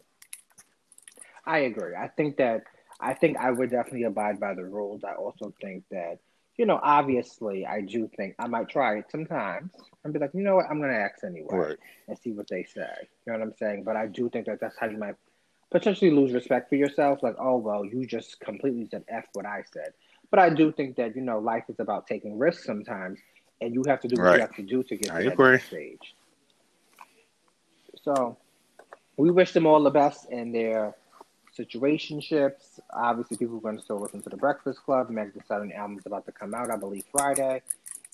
I 1.46 1.60
agree. 1.60 1.94
I 1.94 2.08
think 2.08 2.36
that 2.36 2.64
I 3.00 3.14
think 3.14 3.38
I 3.38 3.50
would 3.50 3.70
definitely 3.70 4.02
abide 4.02 4.38
by 4.38 4.52
the 4.52 4.66
rules. 4.66 5.04
I 5.04 5.14
also 5.14 5.54
think 5.62 5.84
that, 5.90 6.18
you 6.58 6.66
know, 6.66 6.78
obviously 6.82 7.64
I 7.64 7.80
do 7.80 8.10
think 8.14 8.34
I 8.38 8.46
might 8.46 8.68
try 8.68 8.98
it 8.98 9.06
sometimes 9.10 9.70
and 10.04 10.12
be 10.12 10.18
like, 10.18 10.32
you 10.34 10.42
know 10.42 10.56
what, 10.56 10.66
I'm 10.70 10.82
gonna 10.82 10.92
ask 10.92 11.24
anyway 11.24 11.56
right. 11.56 11.76
and 12.06 12.18
see 12.18 12.32
what 12.32 12.46
they 12.50 12.64
say. 12.64 12.92
You 13.24 13.32
know 13.32 13.38
what 13.38 13.42
I'm 13.46 13.54
saying? 13.54 13.84
But 13.84 13.96
I 13.96 14.06
do 14.06 14.28
think 14.28 14.44
that 14.48 14.60
that's 14.60 14.76
how 14.78 14.90
you 14.90 14.98
might 14.98 15.14
potentially 15.70 16.10
lose 16.10 16.34
respect 16.34 16.68
for 16.68 16.74
yourself. 16.74 17.22
Like, 17.22 17.36
oh 17.38 17.56
well, 17.56 17.86
you 17.86 18.04
just 18.04 18.38
completely 18.40 18.86
said 18.90 19.02
f 19.08 19.24
what 19.32 19.46
I 19.46 19.64
said. 19.72 19.94
But 20.30 20.40
I 20.40 20.50
do 20.50 20.72
think 20.72 20.96
that 20.96 21.16
you 21.16 21.22
know 21.22 21.38
life 21.38 21.64
is 21.70 21.80
about 21.80 22.06
taking 22.06 22.38
risks 22.38 22.66
sometimes, 22.66 23.18
and 23.60 23.74
you 23.74 23.84
have 23.86 24.00
to 24.00 24.08
do 24.08 24.20
what 24.20 24.28
right. 24.28 24.34
you 24.36 24.40
have 24.40 24.56
to 24.56 24.62
do 24.62 24.82
to 24.82 24.96
get 24.96 25.08
to 25.08 25.14
I 25.14 25.24
that 25.24 25.62
stage. 25.62 26.14
So, 28.02 28.36
we 29.16 29.30
wish 29.30 29.52
them 29.52 29.66
all 29.66 29.82
the 29.82 29.90
best 29.90 30.30
in 30.30 30.52
their 30.52 30.94
situationships. 31.58 32.80
Obviously, 32.92 33.36
people 33.36 33.58
are 33.58 33.60
going 33.60 33.76
to 33.76 33.82
still 33.82 33.98
listen 33.98 34.22
to 34.22 34.30
the 34.30 34.36
Breakfast 34.36 34.82
Club. 34.82 35.10
Meg 35.10 35.34
Thee 35.34 35.40
Stallion 35.44 35.72
album 35.72 35.98
is 35.98 36.06
about 36.06 36.24
to 36.26 36.32
come 36.32 36.54
out, 36.54 36.70
I 36.70 36.76
believe, 36.76 37.04
Friday, 37.12 37.62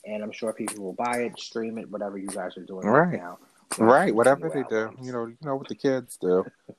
and 0.05 0.23
I'm 0.23 0.33
sure 0.33 0.53
people 0.53 0.83
will 0.83 0.93
buy 0.93 1.19
it, 1.19 1.39
stream 1.39 1.79
it, 1.79 1.91
whatever 1.91 2.19
you 2.19 2.27
guys 2.27 2.57
are 2.57 2.65
doing 2.65 2.87
right, 2.87 3.01
right 3.01 3.21
now. 3.21 3.39
Right, 3.79 4.15
whatever 4.15 4.49
they 4.49 4.65
do, 4.69 4.91
you 5.03 5.13
know, 5.13 5.27
you 5.27 5.37
know 5.43 5.57
what 5.57 5.69
the 5.69 5.75
kids 5.75 6.17
do. 6.17 6.45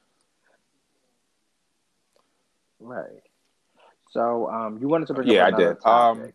right. 2.80 3.22
So, 4.12 4.50
um, 4.50 4.80
you 4.82 4.88
wanted 4.88 5.08
to 5.08 5.14
bring 5.14 5.28
yeah, 5.28 5.48
up 5.48 5.54
I 5.54 5.58
did. 5.58 5.86
Um, 5.86 6.34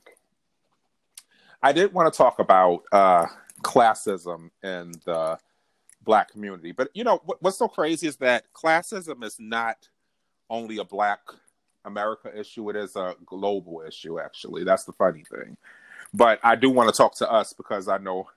I 1.63 1.73
did 1.73 1.93
want 1.93 2.13
to 2.13 2.17
talk 2.17 2.39
about 2.39 2.83
uh, 2.91 3.27
classism 3.63 4.51
in 4.63 4.93
the 5.05 5.39
black 6.05 6.31
community, 6.31 6.73
but 6.73 6.91
you 6.95 7.05
know 7.05 7.21
what, 7.25 7.41
what's 7.43 7.59
so 7.59 7.69
crazy 7.69 8.09
is 8.09 8.17
that 8.17 8.45
classism 8.53 9.23
is 9.25 9.37
not 9.39 9.89
only 10.51 10.79
a 10.79 10.85
black 10.85 11.21
America 11.85 12.31
issue; 12.37 12.69
it 12.71 12.77
is 12.77 12.97
a 12.97 13.15
global 13.25 13.83
issue. 13.87 14.19
Actually, 14.19 14.65
that's 14.65 14.85
the 14.85 14.93
funny 14.93 15.25
thing. 15.25 15.57
But 16.15 16.41
I 16.43 16.57
do 16.57 16.71
want 16.71 16.89
to 16.89 16.97
talk 16.97 17.15
to 17.17 17.31
us 17.31 17.53
because 17.53 17.89
I 17.89 17.99
know 17.99 18.29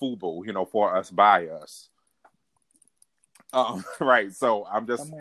FUBU, 0.00 0.46
you 0.46 0.52
know, 0.52 0.64
for 0.64 0.96
us 0.96 1.10
by 1.10 1.48
us. 1.48 1.88
Um, 3.52 3.84
right. 4.00 4.32
So 4.32 4.66
I'm 4.70 4.86
just 4.86 5.12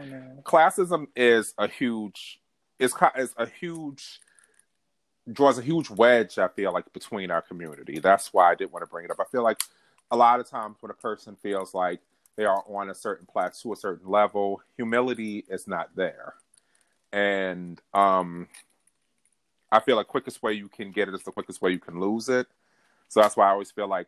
classism 0.44 1.08
is 1.16 1.54
a 1.58 1.68
huge 1.68 2.40
is 2.80 2.94
is 3.18 3.34
a 3.38 3.46
huge 3.46 4.20
draws 5.32 5.58
a 5.58 5.62
huge 5.62 5.90
wedge. 5.90 6.38
I 6.38 6.48
feel 6.48 6.74
like 6.74 6.92
between 6.94 7.32
our 7.32 7.42
community. 7.42 8.00
That's 8.00 8.34
why 8.34 8.52
I 8.52 8.56
didn't 8.56 8.74
want 8.74 8.84
to 8.84 8.90
bring 8.90 9.06
it 9.06 9.12
up. 9.12 9.20
I 9.20 9.26
feel 9.26 9.44
like 9.44 9.62
a 10.12 10.16
lot 10.16 10.40
of 10.40 10.50
times 10.50 10.78
when 10.80 10.92
a 10.92 10.96
person 10.96 11.36
feels 11.42 11.74
like 11.74 12.00
they 12.36 12.46
are 12.46 12.64
on 12.68 12.90
a 12.90 12.96
certain 12.96 13.26
plateau, 13.26 13.74
a 13.74 13.76
certain 13.76 14.10
level, 14.10 14.62
humility 14.78 15.46
is 15.50 15.68
not 15.68 15.96
there, 15.96 16.34
and 17.12 17.82
um, 17.94 18.48
I 19.72 19.80
feel 19.80 19.98
the 19.98 20.04
quickest 20.04 20.42
way 20.42 20.54
you 20.54 20.68
can 20.68 20.92
get 20.92 21.08
it 21.08 21.14
is 21.14 21.24
the 21.24 21.32
quickest 21.32 21.62
way 21.62 21.72
you 21.72 21.80
can 21.80 22.00
lose 22.00 22.30
it. 22.30 22.48
So 23.08 23.22
that's 23.22 23.36
why 23.38 23.48
I 23.48 23.52
always 23.52 23.72
feel 23.72 23.88
like 23.88 24.08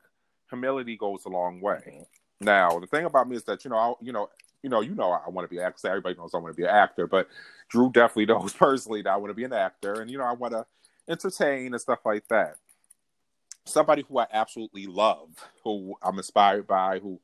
humility 0.49 0.97
goes 0.97 1.25
a 1.25 1.29
long 1.29 1.61
way. 1.61 2.05
Now, 2.39 2.79
the 2.79 2.87
thing 2.87 3.05
about 3.05 3.29
me 3.29 3.35
is 3.35 3.43
that 3.43 3.63
you 3.63 3.71
know, 3.71 3.77
I, 3.77 3.93
you 4.01 4.11
know, 4.11 4.29
you 4.61 4.69
know, 4.69 4.81
you 4.81 4.95
know, 4.95 5.11
I 5.11 5.29
want 5.29 5.47
to 5.47 5.53
be 5.53 5.59
an 5.59 5.65
actor. 5.65 5.87
Everybody 5.87 6.15
knows 6.15 6.33
I 6.33 6.37
want 6.37 6.55
to 6.55 6.61
be 6.61 6.67
an 6.67 6.73
actor, 6.73 7.07
but 7.07 7.27
Drew 7.69 7.91
definitely 7.91 8.25
knows 8.33 8.53
personally 8.53 9.01
that 9.01 9.11
I 9.11 9.17
want 9.17 9.31
to 9.31 9.35
be 9.35 9.43
an 9.43 9.53
actor, 9.53 10.01
and 10.01 10.09
you 10.09 10.17
know, 10.17 10.25
I 10.25 10.33
want 10.33 10.53
to 10.53 10.65
entertain 11.07 11.73
and 11.73 11.81
stuff 11.81 11.99
like 12.05 12.27
that. 12.29 12.55
Somebody 13.65 14.03
who 14.07 14.17
I 14.17 14.27
absolutely 14.31 14.87
love, 14.87 15.29
who 15.63 15.95
I'm 16.01 16.17
inspired 16.17 16.67
by, 16.67 16.99
who 16.99 17.19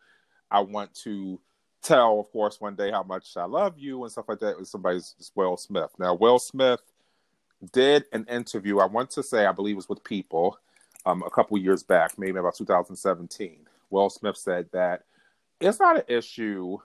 I 0.49 0.61
want 0.61 0.93
to 1.03 1.39
tell, 1.81 2.19
of 2.19 2.31
course, 2.31 2.59
one 2.61 2.75
day 2.75 2.91
how 2.91 3.03
much 3.03 3.35
I 3.35 3.45
love 3.45 3.77
you 3.77 4.03
and 4.03 4.11
stuff 4.11 4.25
like 4.27 4.39
that. 4.39 4.57
Is 4.59 4.69
somebody's 4.69 5.15
Will 5.35 5.57
Smith. 5.57 5.91
Now, 5.99 6.13
Will 6.13 6.39
Smith 6.39 6.81
did 7.73 8.05
an 8.13 8.25
interview. 8.29 8.79
I 8.79 8.85
want 8.85 9.09
to 9.11 9.23
say, 9.23 9.45
I 9.45 9.51
believe, 9.51 9.73
it 9.73 9.77
was 9.77 9.89
with 9.89 10.03
People 10.03 10.57
um, 11.05 11.23
a 11.23 11.29
couple 11.29 11.57
years 11.57 11.83
back, 11.83 12.17
maybe 12.17 12.39
about 12.39 12.55
2017. 12.55 13.57
Will 13.89 14.09
Smith 14.09 14.37
said 14.37 14.67
that 14.71 15.03
it's 15.59 15.79
not 15.79 15.97
an 15.97 16.03
issue 16.07 16.77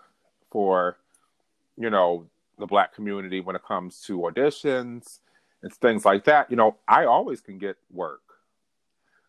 for, 0.50 0.96
you 1.76 1.90
know, 1.90 2.26
the 2.58 2.66
black 2.66 2.94
community 2.94 3.40
when 3.40 3.56
it 3.56 3.64
comes 3.64 4.00
to 4.02 4.18
auditions 4.18 5.20
and 5.64 5.72
things 5.72 6.04
like 6.04 6.24
that. 6.24 6.50
You 6.50 6.56
know, 6.56 6.76
I 6.86 7.06
always 7.06 7.40
can 7.40 7.58
get 7.58 7.76
work. 7.90 8.20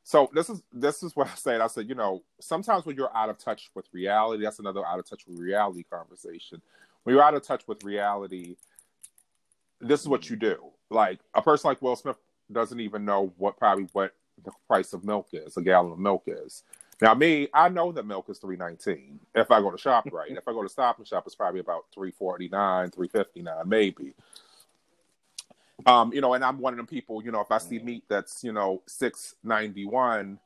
So 0.03 0.29
this 0.35 0.51
is 0.51 0.61
this 0.71 1.01
is 1.01 1.15
what 1.15 1.27
I 1.27 1.33
said. 1.35 1.61
I 1.61 1.67
said, 1.67 1.89
you 1.89 1.95
know, 1.95 2.21
sometimes 2.39 2.85
when 2.85 2.95
you're 2.95 3.15
out 3.17 3.29
of 3.29 3.39
touch 3.39 3.71
with 3.73 3.87
reality, 3.91 4.43
that's 4.43 4.59
another 4.59 4.85
out 4.85 4.99
of 4.99 5.09
touch 5.09 5.25
with 5.25 5.39
reality 5.39 5.83
conversation. 5.83 6.61
When 7.03 7.15
you're 7.15 7.23
out 7.23 7.33
of 7.33 7.41
touch 7.41 7.67
with 7.67 7.83
reality, 7.83 8.57
this 9.81 10.01
is 10.01 10.07
what 10.07 10.29
you 10.29 10.35
do. 10.35 10.57
Like 10.91 11.19
a 11.33 11.41
person 11.41 11.69
like 11.69 11.81
Will 11.81 11.95
Smith 11.95 12.17
doesn't 12.51 12.79
even 12.79 13.05
know 13.05 13.33
what 13.37 13.57
probably 13.57 13.87
what 13.93 14.13
the 14.43 14.51
price 14.67 14.93
of 14.93 15.03
milk 15.03 15.29
is, 15.33 15.57
a 15.57 15.61
gallon 15.61 15.93
of 15.93 15.99
milk 15.99 16.25
is. 16.27 16.61
Now, 17.01 17.13
me, 17.13 17.47
I 17.53 17.69
know 17.69 17.91
that 17.91 18.05
milk 18.05 18.29
is 18.29 18.37
three 18.37 18.57
nineteen. 18.57 19.19
If 19.33 19.49
I 19.49 19.59
go 19.59 19.71
to 19.71 19.77
Shoprite, 19.77 20.37
if 20.37 20.47
I 20.47 20.51
go 20.51 20.61
to 20.61 20.69
Stop 20.69 20.99
and 20.99 21.07
Shop, 21.07 21.23
it's 21.25 21.35
probably 21.35 21.61
about 21.61 21.85
three 21.93 22.11
forty 22.11 22.47
nine, 22.47 22.91
three 22.91 23.07
fifty 23.07 23.41
nine, 23.41 23.67
maybe. 23.67 24.13
Um, 25.85 26.13
you 26.13 26.21
know, 26.21 26.33
and 26.33 26.43
I'm 26.43 26.59
one 26.59 26.73
of 26.73 26.77
them 26.77 26.87
people. 26.87 27.23
You 27.23 27.31
know, 27.31 27.41
if 27.41 27.51
I 27.51 27.57
see 27.57 27.79
meat 27.79 28.03
that's 28.07 28.43
you 28.43 28.53
know 28.53 28.81
six 28.87 29.35
ninety 29.43 29.85
one, 29.85 30.39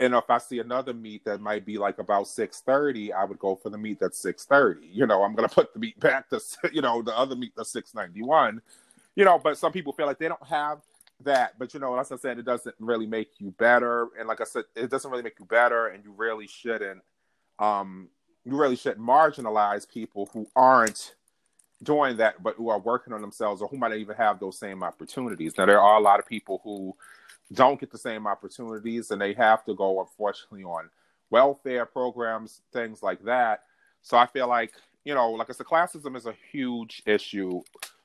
and 0.00 0.14
if 0.14 0.30
I 0.30 0.38
see 0.38 0.60
another 0.60 0.94
meat 0.94 1.24
that 1.24 1.40
might 1.40 1.66
be 1.66 1.78
like 1.78 1.98
about 1.98 2.28
six 2.28 2.60
thirty, 2.60 3.12
I 3.12 3.24
would 3.24 3.38
go 3.38 3.56
for 3.56 3.70
the 3.70 3.78
meat 3.78 3.98
that's 4.00 4.18
six 4.18 4.44
thirty. 4.44 4.86
You 4.86 5.06
know, 5.06 5.22
I'm 5.22 5.34
gonna 5.34 5.48
put 5.48 5.72
the 5.72 5.80
meat 5.80 5.98
back 5.98 6.28
to 6.30 6.40
you 6.72 6.82
know 6.82 7.02
the 7.02 7.16
other 7.16 7.36
meat 7.36 7.52
that's 7.56 7.72
six 7.72 7.94
ninety 7.94 8.22
one. 8.22 8.62
You 9.16 9.24
know, 9.24 9.38
but 9.38 9.58
some 9.58 9.72
people 9.72 9.92
feel 9.92 10.06
like 10.06 10.18
they 10.18 10.28
don't 10.28 10.46
have 10.46 10.80
that. 11.24 11.58
But 11.58 11.74
you 11.74 11.80
know, 11.80 11.98
as 11.98 12.12
I 12.12 12.16
said, 12.16 12.38
it 12.38 12.44
doesn't 12.44 12.74
really 12.78 13.06
make 13.06 13.32
you 13.38 13.50
better. 13.52 14.08
And 14.18 14.28
like 14.28 14.40
I 14.40 14.44
said, 14.44 14.64
it 14.74 14.90
doesn't 14.90 15.10
really 15.10 15.22
make 15.22 15.38
you 15.38 15.44
better, 15.44 15.88
and 15.88 16.04
you 16.04 16.12
really 16.16 16.46
shouldn't. 16.46 17.02
Um, 17.58 18.08
you 18.44 18.56
really 18.56 18.76
shouldn't 18.76 19.04
marginalize 19.04 19.88
people 19.88 20.28
who 20.32 20.46
aren't 20.54 21.14
doing 21.82 22.16
that, 22.16 22.42
but 22.42 22.56
who 22.56 22.68
are 22.68 22.78
working 22.78 23.12
on 23.12 23.20
themselves, 23.20 23.60
or 23.60 23.68
who 23.68 23.76
might 23.76 23.94
even 23.94 24.16
have 24.16 24.40
those 24.40 24.58
same 24.58 24.82
opportunities. 24.82 25.56
Now, 25.58 25.66
there 25.66 25.80
are 25.80 25.98
a 25.98 26.02
lot 26.02 26.18
of 26.18 26.26
people 26.26 26.60
who 26.64 26.94
don't 27.52 27.78
get 27.78 27.90
the 27.90 27.98
same 27.98 28.26
opportunities, 28.26 29.10
and 29.10 29.20
they 29.20 29.34
have 29.34 29.64
to 29.64 29.74
go, 29.74 30.00
unfortunately, 30.00 30.64
on 30.64 30.88
welfare 31.30 31.86
programs, 31.86 32.62
things 32.72 33.02
like 33.02 33.22
that. 33.24 33.64
So 34.02 34.16
I 34.16 34.26
feel 34.26 34.48
like, 34.48 34.72
you 35.04 35.14
know, 35.14 35.30
like 35.32 35.50
I 35.50 35.52
said, 35.52 35.66
classism 35.66 36.16
is 36.16 36.26
a 36.26 36.34
huge 36.52 37.02
issue 37.06 37.60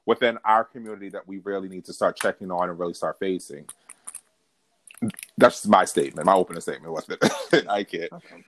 within 0.06 0.38
our 0.44 0.64
community 0.64 1.10
that 1.10 1.28
we 1.28 1.38
really 1.40 1.70
need 1.70 1.86
to 1.86 1.94
start 1.94 2.18
checking 2.18 2.52
on 2.52 2.70
and 2.70 2.80
really 2.80 2.94
start 2.94 3.18
facing. 3.20 3.66
That's 5.38 5.66
my 5.68 5.86
statement, 5.86 6.26
my 6.26 6.34
opening 6.34 6.62
statement 6.62 6.94
with 6.94 7.10
it. 7.12 7.68
I 7.70 7.84
can't. 7.84 8.12
Okay. 8.12 8.44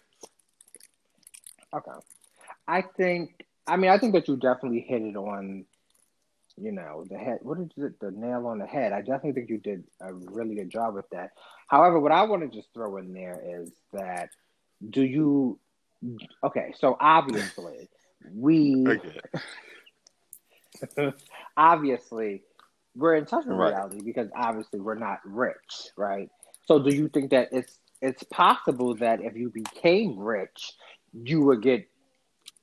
okay. 1.73 1.91
I 2.67 2.81
think, 2.81 3.45
I 3.67 3.77
mean, 3.77 3.91
I 3.91 3.97
think 3.97 4.13
that 4.13 4.27
you 4.27 4.37
definitely 4.37 4.85
hit 4.87 5.01
it 5.01 5.15
on, 5.15 5.65
you 6.57 6.71
know, 6.71 7.05
the 7.09 7.17
head. 7.17 7.39
What 7.41 7.59
is 7.59 7.69
it? 7.77 7.99
The 7.99 8.11
nail 8.11 8.47
on 8.47 8.59
the 8.59 8.65
head. 8.65 8.93
I 8.93 8.99
definitely 9.01 9.33
think 9.33 9.49
you 9.49 9.59
did 9.59 9.83
a 9.99 10.13
really 10.13 10.55
good 10.55 10.69
job 10.69 10.95
with 10.95 11.09
that. 11.11 11.31
However, 11.67 11.99
what 11.99 12.11
I 12.11 12.23
want 12.23 12.41
to 12.43 12.55
just 12.55 12.73
throw 12.73 12.97
in 12.97 13.13
there 13.13 13.41
is 13.61 13.71
that 13.93 14.29
do 14.89 15.03
you, 15.03 15.59
okay, 16.43 16.73
so 16.77 16.97
obviously 16.99 17.89
we. 18.33 18.85
Obviously 21.57 22.41
we're 22.95 23.15
in 23.15 23.25
touch 23.25 23.45
with 23.45 23.57
right. 23.57 23.69
reality 23.69 24.01
because 24.03 24.29
obviously 24.35 24.79
we're 24.79 24.95
not 24.95 25.19
rich, 25.25 25.89
right? 25.97 26.29
So 26.65 26.79
do 26.79 26.93
you 26.93 27.07
think 27.07 27.31
that 27.31 27.49
it's 27.51 27.77
it's 28.01 28.23
possible 28.23 28.95
that 28.95 29.21
if 29.21 29.35
you 29.35 29.49
became 29.49 30.17
rich, 30.17 30.73
you 31.13 31.43
would 31.43 31.61
get 31.61 31.87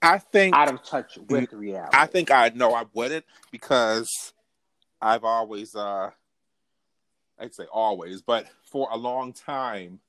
I 0.00 0.18
think 0.18 0.54
out 0.54 0.72
of 0.72 0.82
touch 0.84 1.18
with 1.28 1.52
reality? 1.52 1.90
I 1.92 2.06
think 2.06 2.30
I 2.30 2.50
know 2.54 2.74
I 2.74 2.84
wouldn't 2.92 3.24
because 3.50 4.32
I've 5.00 5.24
always 5.24 5.74
uh 5.74 6.10
I'd 7.38 7.54
say 7.54 7.66
always, 7.72 8.22
but 8.22 8.46
for 8.62 8.88
a 8.90 8.96
long 8.96 9.32
time 9.32 10.00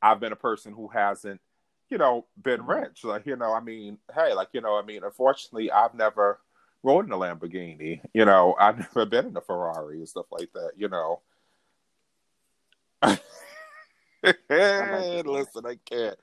I've 0.00 0.20
been 0.20 0.32
a 0.32 0.36
person 0.36 0.72
who 0.72 0.88
hasn't, 0.88 1.40
you 1.88 1.98
know, 1.98 2.26
been 2.40 2.60
mm-hmm. 2.60 2.70
rich. 2.70 3.04
Like, 3.04 3.26
you 3.26 3.36
know, 3.36 3.52
I 3.52 3.60
mean, 3.60 3.98
hey, 4.14 4.34
like, 4.34 4.48
you 4.52 4.60
know, 4.60 4.76
I 4.76 4.82
mean, 4.82 5.04
unfortunately 5.04 5.70
I've 5.70 5.94
never 5.94 6.40
rode 6.82 7.06
in 7.06 7.12
a 7.12 7.16
Lamborghini. 7.16 8.00
You 8.12 8.24
know, 8.24 8.56
I've 8.58 8.78
never 8.94 9.06
been 9.06 9.26
in 9.26 9.36
a 9.36 9.40
Ferrari 9.40 9.98
and 9.98 10.08
stuff 10.08 10.26
like 10.30 10.52
that. 10.54 10.72
You 10.76 10.88
know. 10.88 11.20
Listen, 14.22 15.66
I 15.66 15.78
can't. 15.84 16.16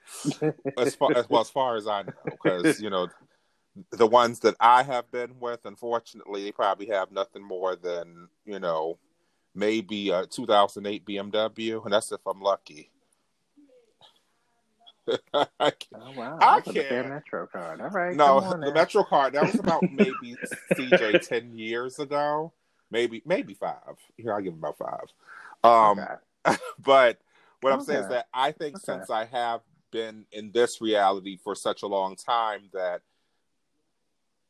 As 0.77 0.95
far 0.95 1.17
as 1.17 1.29
well 1.29 1.41
as 1.41 1.49
far 1.49 1.75
as 1.75 1.87
I 1.87 2.03
know, 2.03 2.13
because 2.25 2.81
you 2.81 2.89
know, 2.89 3.09
the 3.91 4.07
ones 4.07 4.39
that 4.41 4.55
I 4.59 4.83
have 4.83 5.11
been 5.11 5.39
with, 5.39 5.61
unfortunately, 5.65 6.43
they 6.43 6.51
probably 6.51 6.87
have 6.87 7.11
nothing 7.11 7.43
more 7.43 7.75
than 7.75 8.29
you 8.45 8.59
know, 8.59 8.97
maybe 9.53 10.09
a 10.09 10.25
2008 10.25 11.05
BMW, 11.05 11.83
and 11.83 11.93
that's 11.93 12.11
if 12.11 12.21
I'm 12.25 12.41
lucky. 12.41 12.91
I 15.33 15.71
can't. 15.71 15.85
oh 15.95 16.11
wow! 16.15 16.37
I 16.39 16.61
can't. 16.61 17.09
Metro 17.09 17.47
card. 17.47 17.81
All 17.81 17.89
right. 17.89 18.15
No, 18.15 18.39
the 18.41 18.71
Metro 18.73 19.03
card. 19.03 19.33
That 19.33 19.43
was 19.43 19.55
about 19.59 19.83
maybe 19.83 20.35
CJ 20.73 21.27
ten 21.27 21.57
years 21.57 21.99
ago. 21.99 22.53
Maybe 22.91 23.21
maybe 23.25 23.53
five. 23.53 23.97
Here, 24.17 24.33
I 24.33 24.41
give 24.41 24.53
him 24.53 24.59
about 24.59 24.77
five. 24.77 25.07
Um, 25.63 25.99
okay. 25.99 26.57
but 26.83 27.19
what 27.61 27.73
I'm 27.73 27.81
saying 27.81 28.03
is 28.03 28.09
that 28.09 28.27
I 28.33 28.51
think 28.51 28.75
okay. 28.75 28.83
since 28.83 29.09
I 29.09 29.25
have 29.25 29.61
been 29.91 30.25
in 30.31 30.51
this 30.51 30.81
reality 30.81 31.37
for 31.43 31.55
such 31.55 31.81
a 31.81 31.87
long 31.87 32.15
time 32.15 32.69
that 32.73 33.01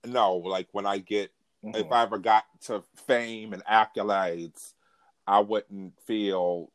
no, 0.05 0.35
like 0.35 0.67
when 0.71 0.85
I 0.85 0.99
get 0.99 1.31
mm-hmm. 1.63 1.75
if 1.75 1.91
I 1.91 2.03
ever 2.03 2.17
got 2.17 2.45
to 2.65 2.83
fame 3.07 3.53
and 3.53 3.63
accolades, 3.65 4.73
I 5.27 5.39
wouldn't 5.39 5.93
feel 6.05 6.71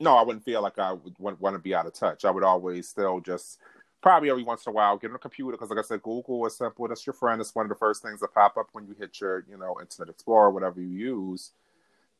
no, 0.00 0.16
I 0.16 0.22
wouldn't 0.22 0.44
feel 0.44 0.62
like 0.62 0.78
I 0.78 0.92
would 0.92 1.16
want, 1.18 1.40
want 1.40 1.54
to 1.54 1.60
be 1.60 1.74
out 1.74 1.86
of 1.86 1.94
touch. 1.94 2.24
I 2.24 2.30
would 2.30 2.42
always 2.42 2.88
still 2.88 3.20
just 3.20 3.58
probably 4.02 4.30
every 4.30 4.42
once 4.42 4.66
in 4.66 4.70
a 4.70 4.74
while 4.74 4.98
get 4.98 5.10
on 5.10 5.16
a 5.16 5.18
computer 5.18 5.52
because, 5.52 5.70
like 5.70 5.78
I 5.78 5.82
said, 5.82 6.02
Google 6.02 6.44
is 6.46 6.56
simple. 6.56 6.88
That's 6.88 7.06
your 7.06 7.14
friend. 7.14 7.40
It's 7.40 7.54
one 7.54 7.66
of 7.66 7.70
the 7.70 7.76
first 7.76 8.02
things 8.02 8.20
that 8.20 8.34
pop 8.34 8.56
up 8.56 8.66
when 8.72 8.86
you 8.86 8.96
hit 8.98 9.20
your, 9.20 9.44
you 9.48 9.56
know, 9.56 9.76
Internet 9.80 10.12
Explorer, 10.12 10.50
whatever 10.50 10.80
you 10.80 10.88
use. 10.88 11.52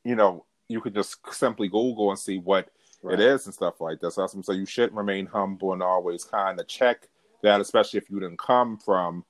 You 0.05 0.15
know, 0.15 0.45
you 0.69 0.81
could 0.81 0.95
just 0.95 1.17
simply 1.33 1.69
Google 1.69 2.11
and 2.11 2.19
see 2.19 2.39
what 2.39 2.69
right. 3.03 3.19
it 3.19 3.21
is 3.21 3.47
and 3.47 3.55
stuff 3.55 3.81
like 3.81 4.01
that. 4.01 4.13
So, 4.13 4.27
so 4.27 4.53
you 4.53 4.67
should 4.67 4.95
remain 4.95 5.27
humble 5.27 5.73
and 5.73 5.83
always 5.83 6.25
kind 6.25 6.59
of 6.59 6.67
check 6.69 7.09
that, 7.43 7.61
especially 7.61 7.99
if 7.99 8.11
you 8.11 8.21
didn't 8.21 8.39
come 8.39 8.79
from 8.79 9.25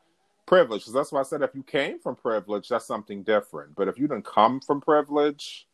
privilege. 0.46 0.82
Because 0.82 0.94
that's 0.94 1.12
why 1.12 1.20
I 1.20 1.24
said 1.24 1.42
if 1.42 1.54
you 1.54 1.62
came 1.62 1.98
from 1.98 2.16
privilege, 2.16 2.68
that's 2.68 2.86
something 2.86 3.22
different. 3.22 3.74
But 3.74 3.88
if 3.88 3.98
you 3.98 4.06
didn't 4.06 4.26
come 4.26 4.60
from 4.60 4.80
privilege, 4.80 5.66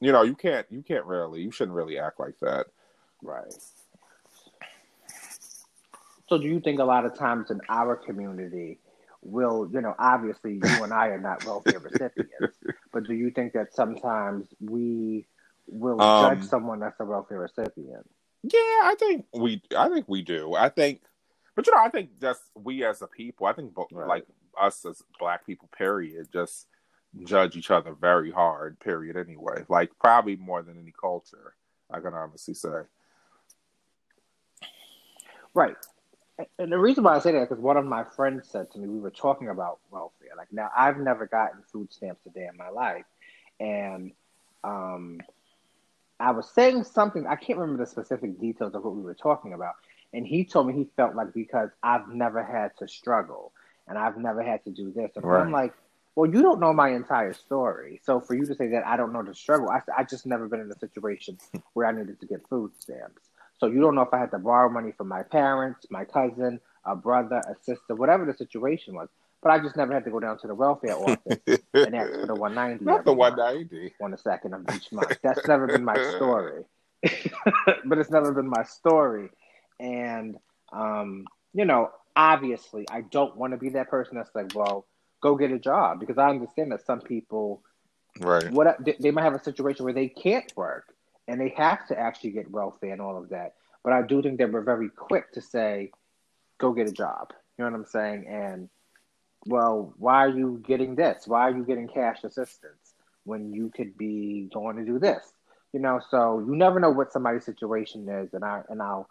you 0.00 0.12
know, 0.12 0.22
you 0.22 0.34
can't 0.34 0.66
you 0.70 0.82
can't 0.82 1.04
really 1.04 1.42
you 1.42 1.50
shouldn't 1.50 1.76
really 1.76 1.98
act 1.98 2.18
like 2.18 2.38
that. 2.40 2.66
Right. 3.22 3.52
So 6.28 6.38
do 6.38 6.46
you 6.46 6.60
think 6.60 6.78
a 6.78 6.84
lot 6.84 7.04
of 7.04 7.18
times 7.18 7.50
in 7.50 7.60
our 7.68 7.96
community 7.96 8.78
will, 9.22 9.68
you 9.72 9.80
know, 9.80 9.94
obviously 9.98 10.54
you 10.54 10.84
and 10.84 10.92
I 10.92 11.08
are 11.08 11.20
not 11.20 11.44
welfare 11.44 11.78
recipients, 11.90 12.56
but 12.92 13.04
do 13.04 13.14
you 13.14 13.30
think 13.30 13.52
that 13.52 13.74
sometimes 13.74 14.46
we 14.60 15.26
will 15.70 16.00
um, 16.00 16.36
judge 16.36 16.48
someone 16.48 16.80
that's 16.80 16.98
a 17.00 17.04
welfare 17.04 17.40
recipient? 17.40 18.08
Yeah, 18.42 18.58
I 18.58 18.94
think 18.98 19.26
we 19.32 19.62
I 19.76 19.88
think 19.88 20.08
we 20.08 20.22
do. 20.22 20.54
I 20.54 20.68
think 20.68 21.02
but 21.54 21.66
you 21.66 21.74
know, 21.74 21.82
I 21.82 21.90
think 21.90 22.20
just 22.20 22.42
we 22.54 22.84
as 22.84 23.02
a 23.02 23.06
people, 23.06 23.46
I 23.46 23.52
think 23.52 23.72
right. 23.92 24.08
like 24.08 24.26
us 24.58 24.84
as 24.86 25.02
black 25.18 25.44
people, 25.44 25.68
period, 25.76 26.28
just 26.32 26.66
judge 27.24 27.56
each 27.56 27.70
other 27.70 27.92
very 27.92 28.30
hard, 28.30 28.78
period, 28.80 29.16
anyway. 29.16 29.64
Like 29.68 29.90
probably 29.98 30.36
more 30.36 30.62
than 30.62 30.78
any 30.78 30.92
culture, 30.98 31.54
I 31.90 32.00
can 32.00 32.14
honestly 32.14 32.54
say. 32.54 32.82
Right. 35.52 35.76
And 36.58 36.72
the 36.72 36.78
reason 36.78 37.04
why 37.04 37.16
I 37.16 37.18
say 37.18 37.32
that 37.32 37.42
is 37.42 37.48
because 37.48 37.62
one 37.62 37.76
of 37.76 37.84
my 37.84 38.04
friends 38.04 38.48
said 38.48 38.70
to 38.70 38.78
me, 38.78 38.88
we 38.88 39.00
were 39.00 39.10
talking 39.10 39.48
about 39.48 39.80
welfare. 39.90 40.30
Like 40.36 40.52
now, 40.52 40.70
I've 40.74 40.96
never 40.96 41.26
gotten 41.26 41.60
food 41.70 41.92
stamps 41.92 42.24
a 42.26 42.30
day 42.30 42.48
in 42.50 42.56
my 42.56 42.70
life, 42.70 43.04
and 43.58 44.12
um, 44.64 45.20
I 46.20 46.30
was 46.32 46.50
saying 46.50 46.84
something. 46.84 47.26
I 47.26 47.36
can't 47.36 47.58
remember 47.58 47.84
the 47.84 47.90
specific 47.90 48.38
details 48.40 48.74
of 48.74 48.84
what 48.84 48.94
we 48.94 49.02
were 49.02 49.14
talking 49.14 49.52
about, 49.54 49.74
and 50.12 50.26
he 50.26 50.44
told 50.44 50.66
me 50.66 50.74
he 50.74 50.88
felt 50.96 51.14
like 51.14 51.32
because 51.34 51.70
I've 51.82 52.08
never 52.08 52.42
had 52.42 52.76
to 52.78 52.88
struggle 52.88 53.52
and 53.90 53.98
I've 53.98 54.16
never 54.16 54.42
had 54.42 54.64
to 54.64 54.70
do 54.70 54.92
this. 54.92 55.10
And 55.16 55.24
right. 55.24 55.40
I'm 55.40 55.52
like, 55.52 55.74
well, 56.14 56.30
you 56.30 56.42
don't 56.42 56.60
know 56.60 56.72
my 56.72 56.90
entire 56.90 57.32
story. 57.32 58.00
So 58.04 58.20
for 58.20 58.34
you 58.34 58.46
to 58.46 58.54
say 58.54 58.68
that 58.68 58.86
I 58.86 58.96
don't 58.96 59.12
know 59.12 59.22
the 59.22 59.34
struggle, 59.34 59.68
I, 59.68 59.80
I 59.96 60.04
just 60.04 60.26
never 60.26 60.48
been 60.48 60.60
in 60.60 60.70
a 60.70 60.78
situation 60.78 61.38
where 61.74 61.86
I 61.86 61.92
needed 61.92 62.20
to 62.20 62.26
get 62.26 62.48
food 62.48 62.72
stamps. 62.78 63.28
So 63.58 63.66
you 63.66 63.80
don't 63.80 63.94
know 63.94 64.02
if 64.02 64.14
I 64.14 64.18
had 64.18 64.30
to 64.30 64.38
borrow 64.38 64.70
money 64.70 64.92
from 64.96 65.08
my 65.08 65.22
parents, 65.22 65.86
my 65.90 66.04
cousin, 66.04 66.60
a 66.84 66.96
brother, 66.96 67.42
a 67.46 67.54
sister, 67.62 67.94
whatever 67.94 68.24
the 68.24 68.34
situation 68.34 68.94
was. 68.94 69.08
But 69.42 69.52
I 69.52 69.58
just 69.58 69.76
never 69.76 69.94
had 69.94 70.04
to 70.04 70.10
go 70.10 70.20
down 70.20 70.38
to 70.38 70.46
the 70.46 70.54
welfare 70.54 70.96
office 70.96 71.62
and 71.72 71.94
ask 71.94 72.12
for 72.12 72.26
the 72.26 72.34
190. 72.36 72.84
Not 72.84 73.04
the 73.04 73.12
190. 73.12 73.94
On 74.02 74.10
the 74.10 74.18
second 74.18 74.54
of 74.54 74.64
each 74.74 74.92
month. 74.92 75.18
That's 75.22 75.46
never 75.48 75.66
been 75.66 75.84
my 75.84 75.94
story. 76.16 76.64
but 77.84 77.98
it's 77.98 78.10
never 78.10 78.32
been 78.32 78.48
my 78.48 78.64
story. 78.64 79.30
And, 79.78 80.36
um, 80.72 81.24
you 81.54 81.64
know, 81.64 81.90
obviously, 82.14 82.86
I 82.90 83.00
don't 83.00 83.36
want 83.36 83.52
to 83.52 83.56
be 83.56 83.70
that 83.70 83.88
person 83.88 84.16
that's 84.16 84.34
like, 84.34 84.54
well, 84.54 84.86
go 85.22 85.36
get 85.36 85.52
a 85.52 85.58
job 85.58 86.00
because 86.00 86.18
I 86.18 86.28
understand 86.28 86.72
that 86.72 86.84
some 86.84 87.00
people, 87.00 87.62
right, 88.20 88.50
what 88.50 88.78
they 89.00 89.10
might 89.10 89.22
have 89.22 89.34
a 89.34 89.42
situation 89.42 89.84
where 89.84 89.94
they 89.94 90.08
can't 90.08 90.52
work 90.56 90.94
and 91.28 91.40
they 91.40 91.54
have 91.56 91.86
to 91.88 91.98
actually 91.98 92.30
get 92.30 92.50
welfare 92.50 92.92
and 92.92 93.00
all 93.00 93.16
of 93.16 93.30
that. 93.30 93.54
But 93.82 93.92
I 93.94 94.02
do 94.02 94.20
think 94.22 94.38
that 94.38 94.52
we're 94.52 94.62
very 94.62 94.90
quick 94.90 95.32
to 95.32 95.40
say, 95.40 95.92
go 96.58 96.72
get 96.72 96.88
a 96.88 96.92
job. 96.92 97.32
You 97.56 97.64
know 97.64 97.70
what 97.70 97.78
I'm 97.78 97.86
saying? 97.86 98.26
And 98.28 98.68
well, 99.46 99.94
why 99.96 100.24
are 100.24 100.28
you 100.28 100.62
getting 100.66 100.94
this? 100.94 101.24
Why 101.26 101.42
are 101.42 101.56
you 101.56 101.64
getting 101.64 101.88
cash 101.88 102.24
assistance 102.24 102.94
when 103.24 103.52
you 103.52 103.70
could 103.74 103.96
be 103.96 104.48
going 104.52 104.76
to 104.76 104.84
do 104.84 104.98
this? 104.98 105.32
You 105.72 105.80
know, 105.80 106.00
so 106.10 106.40
you 106.40 106.56
never 106.56 106.80
know 106.80 106.90
what 106.90 107.12
somebody's 107.12 107.44
situation 107.44 108.08
is, 108.08 108.34
and 108.34 108.44
I 108.44 108.62
and 108.68 108.82
I'll 108.82 109.08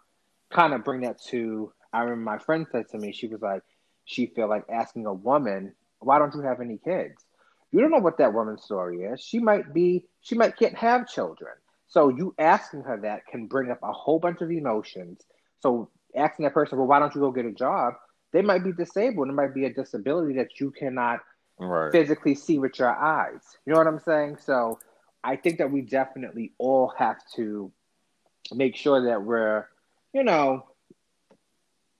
kind 0.50 0.74
of 0.74 0.84
bring 0.84 1.02
that 1.02 1.22
to 1.30 1.72
I 1.92 2.02
remember 2.02 2.22
my 2.22 2.38
friend 2.38 2.66
said 2.70 2.88
to 2.90 2.98
me, 2.98 3.12
she 3.12 3.26
was 3.26 3.42
like, 3.42 3.62
she 4.04 4.26
feel 4.26 4.48
like 4.48 4.64
asking 4.70 5.06
a 5.06 5.12
woman, 5.12 5.74
why 5.98 6.18
don't 6.18 6.34
you 6.34 6.42
have 6.42 6.60
any 6.60 6.78
kids? 6.78 7.24
You 7.72 7.80
don't 7.80 7.90
know 7.90 7.98
what 7.98 8.18
that 8.18 8.34
woman's 8.34 8.64
story 8.64 9.02
is. 9.02 9.20
She 9.20 9.38
might 9.38 9.72
be, 9.72 10.04
she 10.20 10.34
might 10.34 10.56
can't 10.56 10.76
have 10.76 11.08
children. 11.08 11.52
So 11.88 12.08
you 12.08 12.34
asking 12.38 12.82
her 12.82 13.00
that 13.02 13.26
can 13.26 13.46
bring 13.46 13.70
up 13.70 13.80
a 13.82 13.92
whole 13.92 14.18
bunch 14.18 14.40
of 14.40 14.50
emotions. 14.50 15.20
So 15.60 15.90
asking 16.16 16.44
that 16.44 16.54
person, 16.54 16.78
well, 16.78 16.86
why 16.86 16.98
don't 16.98 17.14
you 17.14 17.20
go 17.20 17.30
get 17.30 17.44
a 17.44 17.52
job? 17.52 17.94
They 18.32 18.42
might 18.42 18.64
be 18.64 18.72
disabled. 18.72 19.28
It 19.28 19.32
might 19.32 19.54
be 19.54 19.64
a 19.64 19.72
disability 19.72 20.34
that 20.34 20.60
you 20.60 20.70
cannot 20.70 21.20
right. 21.58 21.90
physically 21.90 22.34
see 22.34 22.58
with 22.58 22.78
your 22.78 22.94
eyes. 22.94 23.42
You 23.66 23.72
know 23.72 23.78
what 23.78 23.88
I'm 23.88 24.00
saying? 24.00 24.38
So 24.44 24.78
I 25.24 25.36
think 25.36 25.58
that 25.58 25.70
we 25.70 25.82
definitely 25.82 26.52
all 26.58 26.92
have 26.96 27.18
to 27.36 27.72
make 28.52 28.76
sure 28.76 29.06
that 29.06 29.22
we're 29.22 29.66
you 30.12 30.24
know, 30.24 30.64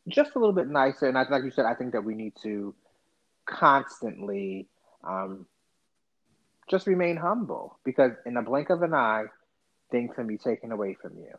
just 0.09 0.35
a 0.35 0.39
little 0.39 0.55
bit 0.55 0.69
nicer. 0.69 1.07
And 1.07 1.17
I, 1.17 1.25
like 1.29 1.45
you 1.45 1.51
said, 1.51 1.67
I 1.67 1.75
think 1.75 1.93
that 1.93 2.05
we 2.05 2.15
need 2.15 2.35
to 2.43 2.75
constantly 3.47 4.69
um, 5.05 5.47
just 6.69 6.87
remain 6.87 7.17
humble 7.17 7.79
because 7.85 8.13
in 8.27 8.35
the 8.35 8.43
blink 8.43 8.71
of 8.71 8.83
an 8.83 8.95
eye, 8.95 9.25
things 9.91 10.15
can 10.15 10.27
be 10.27 10.39
taken 10.39 10.73
away 10.73 10.97
from 11.01 11.17
you. 11.17 11.35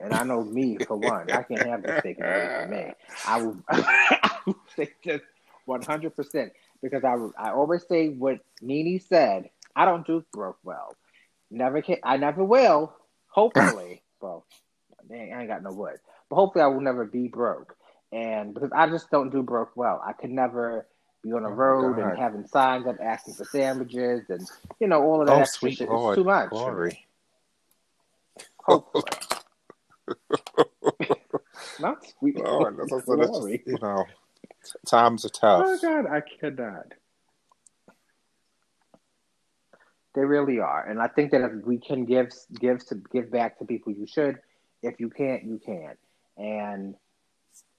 And 0.00 0.14
I 0.14 0.22
know 0.22 0.44
me 0.44 0.78
for 0.78 0.96
one, 0.96 1.30
I 1.30 1.42
can't 1.42 1.66
have 1.66 1.82
this 1.82 2.02
taken 2.02 2.24
away 2.24 2.48
from 2.60 2.70
me. 2.70 2.92
I 3.26 3.42
will, 3.42 3.56
I 3.68 4.38
will 4.46 4.56
say 4.76 4.90
just 5.04 5.24
one 5.64 5.82
hundred 5.82 6.14
percent 6.14 6.52
because 6.82 7.04
I 7.04 7.16
I 7.38 7.50
always 7.50 7.86
say 7.88 8.08
what 8.08 8.40
Nene 8.62 9.00
said. 9.00 9.50
I 9.74 9.84
don't 9.84 10.06
do 10.06 10.24
broke 10.32 10.58
well. 10.62 10.96
Never 11.50 11.82
can. 11.82 11.96
I 12.02 12.16
never 12.16 12.44
will. 12.44 12.92
Hopefully, 13.28 14.02
well, 14.20 14.44
I 15.10 15.14
ain't 15.14 15.48
got 15.48 15.62
no 15.62 15.72
wood. 15.72 15.98
But 16.30 16.36
hopefully, 16.36 16.62
I 16.62 16.68
will 16.68 16.80
never 16.80 17.04
be 17.04 17.28
broke. 17.28 17.74
And 18.12 18.54
because 18.54 18.70
I 18.74 18.88
just 18.88 19.10
don't 19.10 19.30
do 19.30 19.42
broke 19.42 19.76
well, 19.76 20.02
I 20.04 20.12
could 20.12 20.30
never 20.30 20.86
be 21.22 21.32
on 21.32 21.44
a 21.44 21.48
oh 21.48 21.52
road 21.52 21.98
and 21.98 22.16
having 22.16 22.46
signs 22.46 22.86
up 22.86 22.96
asking 23.02 23.34
for 23.34 23.44
sandwiches 23.44 24.22
and 24.28 24.48
you 24.80 24.86
know 24.86 25.02
all 25.02 25.20
of 25.20 25.26
that 25.26 25.36
oh, 25.36 25.40
extra 25.40 25.70
shit. 25.70 25.88
Lord. 25.88 26.16
It's 26.16 26.22
too 26.22 26.24
much. 26.24 26.50
Glory. 26.50 27.06
Hopefully. 28.64 29.04
Not 31.80 32.04
sweet 32.18 32.36
oh, 32.44 32.58
Lord, 32.58 32.78
that's 32.78 33.04
glory. 33.04 33.62
you 33.66 33.78
know, 33.80 34.04
times 34.86 35.24
are 35.24 35.30
tough. 35.30 35.64
Oh 35.66 35.78
God, 35.80 36.06
I 36.06 36.20
cannot. 36.20 36.92
They 40.14 40.24
really 40.24 40.58
are, 40.58 40.86
and 40.88 41.00
I 41.00 41.08
think 41.08 41.30
that 41.32 41.42
if 41.42 41.64
we 41.64 41.78
can 41.78 42.04
give 42.04 42.32
give 42.58 42.84
to 42.86 42.96
give 43.12 43.30
back 43.30 43.58
to 43.58 43.64
people, 43.64 43.92
you 43.92 44.06
should. 44.06 44.38
If 44.82 45.00
you 45.00 45.10
can't, 45.10 45.44
you 45.44 45.60
can't. 45.64 45.98
And 46.36 46.94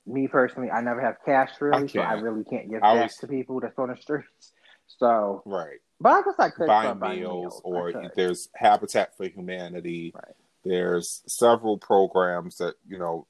me 0.06 0.28
personally, 0.28 0.70
I 0.70 0.82
never 0.82 1.02
have 1.02 1.18
cash 1.26 1.52
really, 1.60 1.84
I 1.84 1.88
so 1.88 2.00
I 2.02 2.14
really 2.14 2.44
can't 2.44 2.70
give 2.70 2.84
I 2.84 3.00
cash 3.00 3.16
to 3.18 3.28
people 3.28 3.60
that's 3.60 3.78
on 3.78 3.90
the 3.90 3.98
streets. 3.98 4.54
So 4.88 5.44
right, 5.46 5.80
but 6.00 6.10
I 6.10 6.22
guess 6.22 6.36
I 6.40 6.50
could 6.50 6.68
buy 6.68 6.94
meals, 6.94 7.18
meals, 7.20 7.62
or 7.64 8.12
there's 8.16 8.50
Habitat 8.56 9.16
for 9.18 9.28
Humanity. 9.28 10.12
Right. 10.16 10.36
There's 10.70 11.24
several 11.26 11.80
programs 11.80 12.58
that 12.58 12.76
you 12.88 13.00
know 13.00 13.26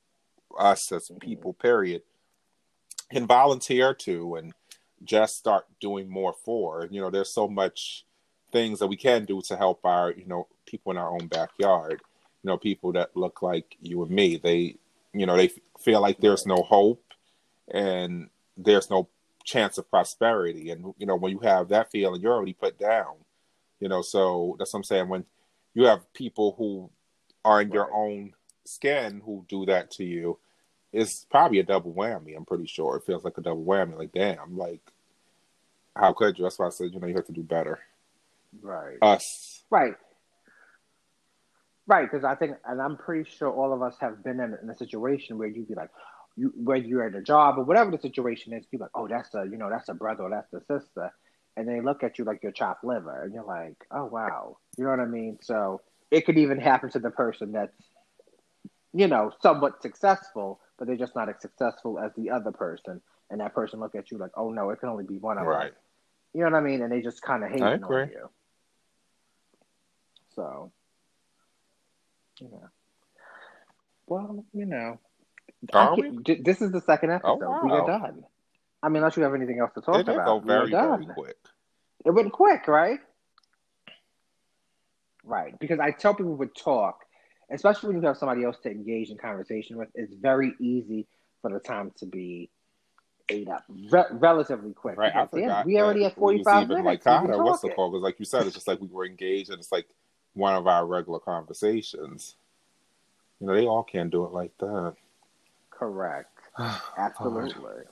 us 0.58 0.92
as 0.92 1.08
mm-hmm. 1.08 1.20
people, 1.20 1.54
period, 1.54 2.02
can 3.10 3.26
volunteer 3.26 3.94
to 3.94 4.36
and 4.36 4.52
just 5.06 5.38
start 5.38 5.66
doing 5.80 6.10
more 6.10 6.34
for. 6.44 6.86
You 6.92 7.00
know, 7.00 7.10
there's 7.10 7.34
so 7.34 7.48
much 7.48 8.06
things 8.52 8.80
that 8.80 8.88
we 8.88 8.98
can 8.98 9.24
do 9.24 9.42
to 9.48 9.56
help 9.56 9.86
our 9.86 10.12
you 10.12 10.26
know 10.26 10.48
people 10.66 10.92
in 10.92 10.98
our 10.98 11.12
own 11.12 11.28
backyard. 11.28 12.02
You 12.44 12.50
know 12.50 12.58
people 12.58 12.92
that 12.92 13.16
look 13.16 13.42
like 13.42 13.78
you 13.82 14.04
and 14.04 14.12
me 14.12 14.36
they 14.36 14.76
you 15.14 15.26
know 15.26 15.38
they 15.38 15.50
feel 15.80 16.02
like 16.02 16.20
there's 16.20 16.46
no 16.46 16.58
hope 16.58 17.06
and 17.72 18.30
there's 18.58 18.90
no 18.90 19.08
chance 19.46 19.78
of 19.78 19.90
prosperity. 19.90 20.72
And 20.72 20.94
you 20.98 21.06
know 21.06 21.16
when 21.16 21.32
you 21.32 21.40
have 21.40 21.70
that 21.70 21.90
feeling 21.90 22.20
you're 22.20 22.34
already 22.34 22.52
put 22.52 22.78
down. 22.78 23.14
You 23.80 23.88
know 23.88 24.02
so 24.02 24.58
that's 24.60 24.74
what 24.74 24.80
i'm 24.80 24.84
saying. 24.84 25.08
When 25.08 25.24
you 25.74 25.86
have 25.86 26.12
people 26.12 26.56
who 26.58 26.90
are 27.46 27.62
in 27.62 27.70
right. 27.70 27.74
your 27.74 27.94
own 27.94 28.34
skin 28.66 29.22
who 29.26 29.46
do 29.48 29.66
that 29.66 29.90
to 29.92 30.04
you 30.04 30.38
it's 30.92 31.26
probably 31.30 31.60
a 31.60 31.64
double 31.64 31.94
whammy 31.94 32.36
i'm 32.36 32.46
pretty 32.46 32.66
sure. 32.66 32.98
It 32.98 33.06
feels 33.06 33.24
like 33.24 33.38
a 33.38 33.42
double 33.42 33.64
whammy 33.64 33.98
like 33.98 34.12
damn 34.12 34.58
like 34.58 34.82
how 35.96 36.14
could 36.14 36.38
you? 36.38 36.44
That's 36.44 36.58
why 36.58 36.68
i 36.68 36.70
said 36.70 36.94
you 36.94 37.00
know 37.00 37.08
you 37.08 37.16
have 37.16 37.26
to 37.26 37.32
do 37.32 37.44
better. 37.44 37.80
Right. 38.62 38.98
Us. 39.02 39.64
Right. 39.70 39.96
Right, 41.88 42.10
because 42.10 42.24
I 42.24 42.36
think, 42.36 42.56
and 42.68 42.80
I'm 42.80 42.98
pretty 42.98 43.28
sure 43.28 43.50
all 43.50 43.74
of 43.74 43.82
us 43.82 43.96
have 44.00 44.24
been 44.24 44.40
in, 44.40 44.56
in 44.62 44.70
a 44.70 44.78
situation 44.78 45.40
where 45.40 45.48
you'd 45.48 45.68
be 45.68 45.74
like, 45.74 45.90
you, 46.38 46.54
whether 46.56 46.86
you're 46.86 47.04
at 47.04 47.16
a 47.16 47.22
job 47.22 47.58
or 47.58 47.64
whatever 47.64 47.90
the 47.90 47.98
situation 47.98 48.54
is, 48.54 48.64
you're 48.70 48.82
like, 48.82 48.92
oh, 48.94 49.08
that's 49.08 49.34
a, 49.34 49.46
you 49.50 49.58
know, 49.58 49.72
that's 49.72 49.90
a 49.90 49.96
brother 49.96 50.24
or 50.24 50.30
that's 50.30 50.54
a 50.54 50.62
sister, 50.62 51.12
and 51.58 51.68
they 51.68 51.82
look 51.82 52.04
at 52.04 52.20
you 52.20 52.26
like 52.26 52.44
you're 52.44 52.52
chopped 52.52 52.84
liver, 52.84 53.24
and 53.24 53.34
you're 53.34 53.44
like, 53.44 53.88
oh 53.90 54.06
wow, 54.06 54.58
you 54.78 54.84
know 54.84 54.92
what 54.92 55.00
I 55.00 55.06
mean? 55.06 55.40
So 55.42 55.82
it 56.12 56.26
could 56.26 56.38
even 56.38 56.60
happen 56.60 56.90
to 56.92 57.00
the 57.00 57.12
person 57.12 57.52
that's 57.52 57.76
you 58.94 59.08
know, 59.08 59.32
somewhat 59.42 59.82
successful, 59.82 60.60
but 60.78 60.88
they're 60.88 60.98
just 60.98 61.16
not 61.16 61.30
as 61.30 61.36
successful 61.42 62.00
as 62.00 62.12
the 62.18 62.32
other 62.32 62.52
person. 62.52 63.02
And 63.30 63.40
that 63.40 63.54
person 63.54 63.80
look 63.80 63.94
at 63.96 64.10
you 64.10 64.18
like, 64.18 64.32
oh 64.36 64.50
no, 64.52 64.72
it 64.72 64.80
can 64.80 64.90
only 64.90 65.04
be 65.04 65.18
one 65.18 65.38
of 65.38 65.46
Right. 65.46 65.72
us. 65.72 65.78
You 66.34 66.42
know 66.42 66.50
what 66.52 66.58
I 66.58 66.62
mean? 66.62 66.82
And 66.82 66.92
they 66.92 67.02
just 67.02 67.22
kind 67.22 67.44
of 67.44 67.52
hate 67.52 67.62
on 67.62 68.10
you. 68.10 68.30
So, 70.36 70.72
yeah. 72.42 72.48
Well, 74.08 74.44
you 74.54 74.66
know. 74.66 75.00
Are 75.74 75.96
we? 75.96 76.12
can't- 76.24 76.44
This 76.44 76.62
is 76.62 76.72
the 76.72 76.82
second 76.82 77.12
oh, 77.12 77.16
episode. 77.16 77.44
Oh, 77.44 77.66
We 77.66 77.72
are 77.72 77.86
done. 77.86 78.24
I 78.82 78.90
mean, 78.90 78.98
unless 78.98 79.18
you 79.18 79.24
have 79.24 79.36
anything 79.36 79.60
else 79.60 79.72
to 79.76 79.82
talk 79.82 79.98
It 79.98 80.08
about. 80.08 80.26
go 80.26 80.38
we 80.38 80.54
are 80.54 80.66
very, 80.68 80.72
very 80.72 81.06
quick. 81.06 81.38
It 82.06 82.12
went 82.12 82.32
quick, 82.32 82.68
right? 82.68 83.00
Right. 85.30 85.58
Because 85.60 85.80
I 85.80 85.92
tell 85.92 86.16
people 86.16 86.36
with 86.36 86.56
talk, 86.56 87.06
especially 87.52 87.90
when 87.90 88.02
you 88.02 88.08
have 88.08 88.18
somebody 88.18 88.44
else 88.44 88.58
to 88.64 88.72
engage 88.72 89.12
in 89.12 89.18
conversation 89.18 89.78
with, 89.78 89.90
it's 89.94 90.14
very 90.16 90.54
easy 90.60 91.06
for 91.42 91.52
the 91.52 91.60
time 91.60 91.92
to 91.98 92.08
be 92.08 92.50
ate 93.30 93.48
up 93.48 93.64
re- 93.92 94.06
relatively 94.12 94.74
quick. 94.74 94.98
Right, 94.98 95.16
I 95.16 95.28
forgot. 95.28 95.68
we 95.68 95.78
already 95.78 96.06
at 96.06 96.18
we 96.18 96.42
45 96.44 96.64
even, 96.64 96.68
minutes. 96.70 96.86
Like 96.86 96.86
We've 96.86 97.04
been 97.04 97.30
kind 97.30 97.42
of 97.42 97.46
what's 97.46 97.62
the 97.62 97.70
call? 97.70 97.92
Because 97.92 98.02
like 98.02 98.20
you 98.20 98.26
said, 98.26 98.48
it's 98.48 98.56
just 98.56 98.68
like 98.68 98.82
we 98.82 98.88
were 98.88 99.06
engaged, 99.06 99.52
and 99.52 99.60
it's 99.60 99.72
like 99.72 99.88
one 100.34 100.56
of 100.56 100.66
our 100.66 100.84
regular 100.88 101.20
conversations. 101.20 102.36
You 103.40 103.48
know, 103.48 103.54
they 103.54 103.68
all 103.68 103.84
can't 103.84 104.10
do 104.10 104.26
it 104.26 104.34
like 104.34 104.58
that. 104.58 104.96
Correct. 105.70 106.40
Absolutely. 106.98 107.84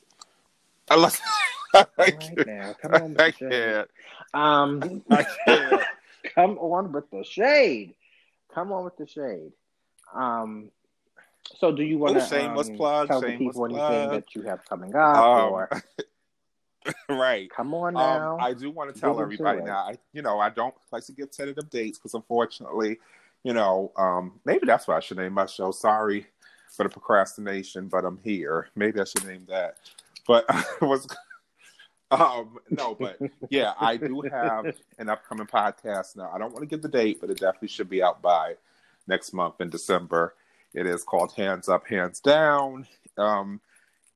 Unless 0.89 1.21
I 1.75 1.77
All 1.79 1.85
right 1.99 2.35
can't. 2.35 2.47
now, 2.47 2.75
come 2.81 2.93
on 2.95 3.15
I 3.19 3.31
can't. 3.31 3.89
Um, 4.33 5.03
I 5.11 5.25
can't. 5.45 5.83
come 6.35 6.57
on 6.57 6.91
with 6.91 7.09
the 7.11 7.23
shade. 7.23 7.95
Come 8.53 8.71
on 8.71 8.85
with 8.85 8.97
the 8.97 9.07
shade. 9.07 9.51
Um, 10.15 10.71
so 11.55 11.71
do 11.71 11.83
you 11.83 11.97
want 11.97 12.15
to 12.15 12.25
shameless 12.25 12.69
um, 12.69 12.75
plug, 12.75 13.07
tell 13.07 13.21
the 13.21 13.37
people 13.37 13.65
anything 13.65 13.79
plug. 13.79 14.11
that 14.11 14.35
you 14.35 14.43
have 14.43 14.65
coming 14.65 14.95
up, 14.95 15.17
Um, 15.17 15.51
or 15.51 15.69
right. 17.09 17.49
come 17.49 17.73
on 17.73 17.93
now? 17.93 18.37
Um, 18.37 18.41
I 18.41 18.53
do 18.53 18.69
want 18.69 18.93
to 18.93 18.99
tell 18.99 19.15
Get 19.15 19.21
everybody 19.21 19.61
now. 19.61 19.79
I, 19.79 19.95
you 20.13 20.21
know, 20.21 20.39
I 20.39 20.49
don't 20.49 20.75
like 20.91 21.05
to 21.05 21.11
give 21.11 21.31
tentative 21.31 21.69
dates 21.69 21.97
because, 21.97 22.13
unfortunately, 22.13 22.99
you 23.43 23.53
know, 23.53 23.91
um, 23.97 24.39
maybe 24.45 24.65
that's 24.65 24.87
why 24.87 24.97
I 24.97 24.99
should 24.99 25.17
name 25.17 25.33
my 25.33 25.45
show. 25.45 25.71
Sorry 25.71 26.27
for 26.69 26.83
the 26.83 26.89
procrastination, 26.89 27.87
but 27.87 28.05
I'm 28.05 28.19
here. 28.23 28.67
Maybe 28.75 28.99
I 28.99 29.05
should 29.05 29.25
name 29.25 29.45
that. 29.49 29.77
But 30.27 30.45
was, 30.81 31.07
um, 32.11 32.59
no, 32.69 32.95
but 32.95 33.17
yeah, 33.49 33.73
I 33.79 33.97
do 33.97 34.21
have 34.31 34.65
an 34.97 35.09
upcoming 35.09 35.47
podcast 35.47 36.15
now. 36.15 36.31
I 36.33 36.37
don't 36.37 36.53
want 36.53 36.63
to 36.63 36.67
give 36.67 36.81
the 36.81 36.87
date, 36.87 37.19
but 37.19 37.29
it 37.29 37.39
definitely 37.39 37.67
should 37.67 37.89
be 37.89 38.01
out 38.01 38.21
by 38.21 38.55
next 39.07 39.33
month 39.33 39.59
in 39.59 39.69
December. 39.69 40.35
It 40.73 40.85
is 40.85 41.03
called 41.03 41.33
Hands 41.33 41.67
Up, 41.67 41.87
Hands 41.87 42.19
Down. 42.19 42.87
Um, 43.17 43.59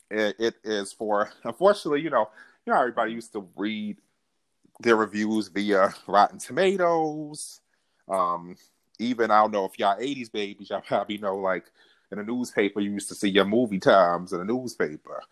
it, 0.10 0.36
it 0.40 0.56
is 0.64 0.94
for, 0.94 1.32
unfortunately, 1.44 2.02
you 2.02 2.10
know, 2.10 2.30
you 2.66 2.74
know, 2.74 2.80
everybody 2.80 3.14
used 3.14 3.34
to 3.34 3.48
read 3.56 3.98
their 4.80 4.96
reviews 4.96 5.48
via 5.48 5.94
Rotten 6.08 6.40
Tomatoes. 6.40 7.62
Um, 8.08 8.56
even 9.00 9.32
I 9.32 9.42
don't 9.42 9.52
know 9.52 9.66
if 9.66 9.80
y'all 9.80 10.00
'80s 10.00 10.32
babies, 10.32 10.70
y'all 10.70 10.82
probably 10.82 11.18
know 11.18 11.38
like 11.38 11.66
in 12.12 12.18
the 12.18 12.24
newspaper 12.24 12.80
you 12.80 12.92
used 12.92 13.10
to 13.10 13.16
see 13.16 13.30
your 13.30 13.46
movie 13.46 13.80
times 13.80 14.34
in 14.34 14.40
the 14.40 14.46
newspaper. 14.46 15.24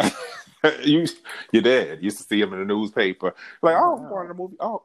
you 0.82 1.06
you 1.52 1.60
did. 1.60 2.02
Used 2.02 2.18
to 2.18 2.24
see 2.24 2.40
them 2.40 2.52
in 2.52 2.60
the 2.60 2.64
newspaper. 2.64 3.34
Like, 3.62 3.76
oh, 3.78 3.96
I'm 3.96 4.08
going 4.08 4.28
to 4.28 4.34
the 4.34 4.38
movie. 4.38 4.56
Oh, 4.60 4.84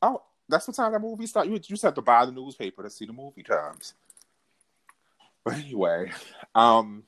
oh, 0.00 0.22
that's 0.48 0.68
what 0.68 0.76
time 0.76 0.92
that 0.92 1.00
movie 1.00 1.26
started. 1.26 1.52
You 1.52 1.58
just 1.58 1.82
have 1.82 1.94
to 1.94 2.02
buy 2.02 2.24
the 2.24 2.32
newspaper 2.32 2.82
to 2.82 2.90
see 2.90 3.06
the 3.06 3.12
movie 3.12 3.42
times. 3.42 3.94
But 5.44 5.54
anyway, 5.54 6.12
um, 6.54 7.02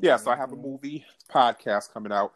yeah, 0.00 0.16
so 0.16 0.30
I 0.30 0.36
have 0.36 0.52
a 0.52 0.56
movie 0.56 1.04
podcast 1.30 1.92
coming 1.92 2.12
out, 2.12 2.32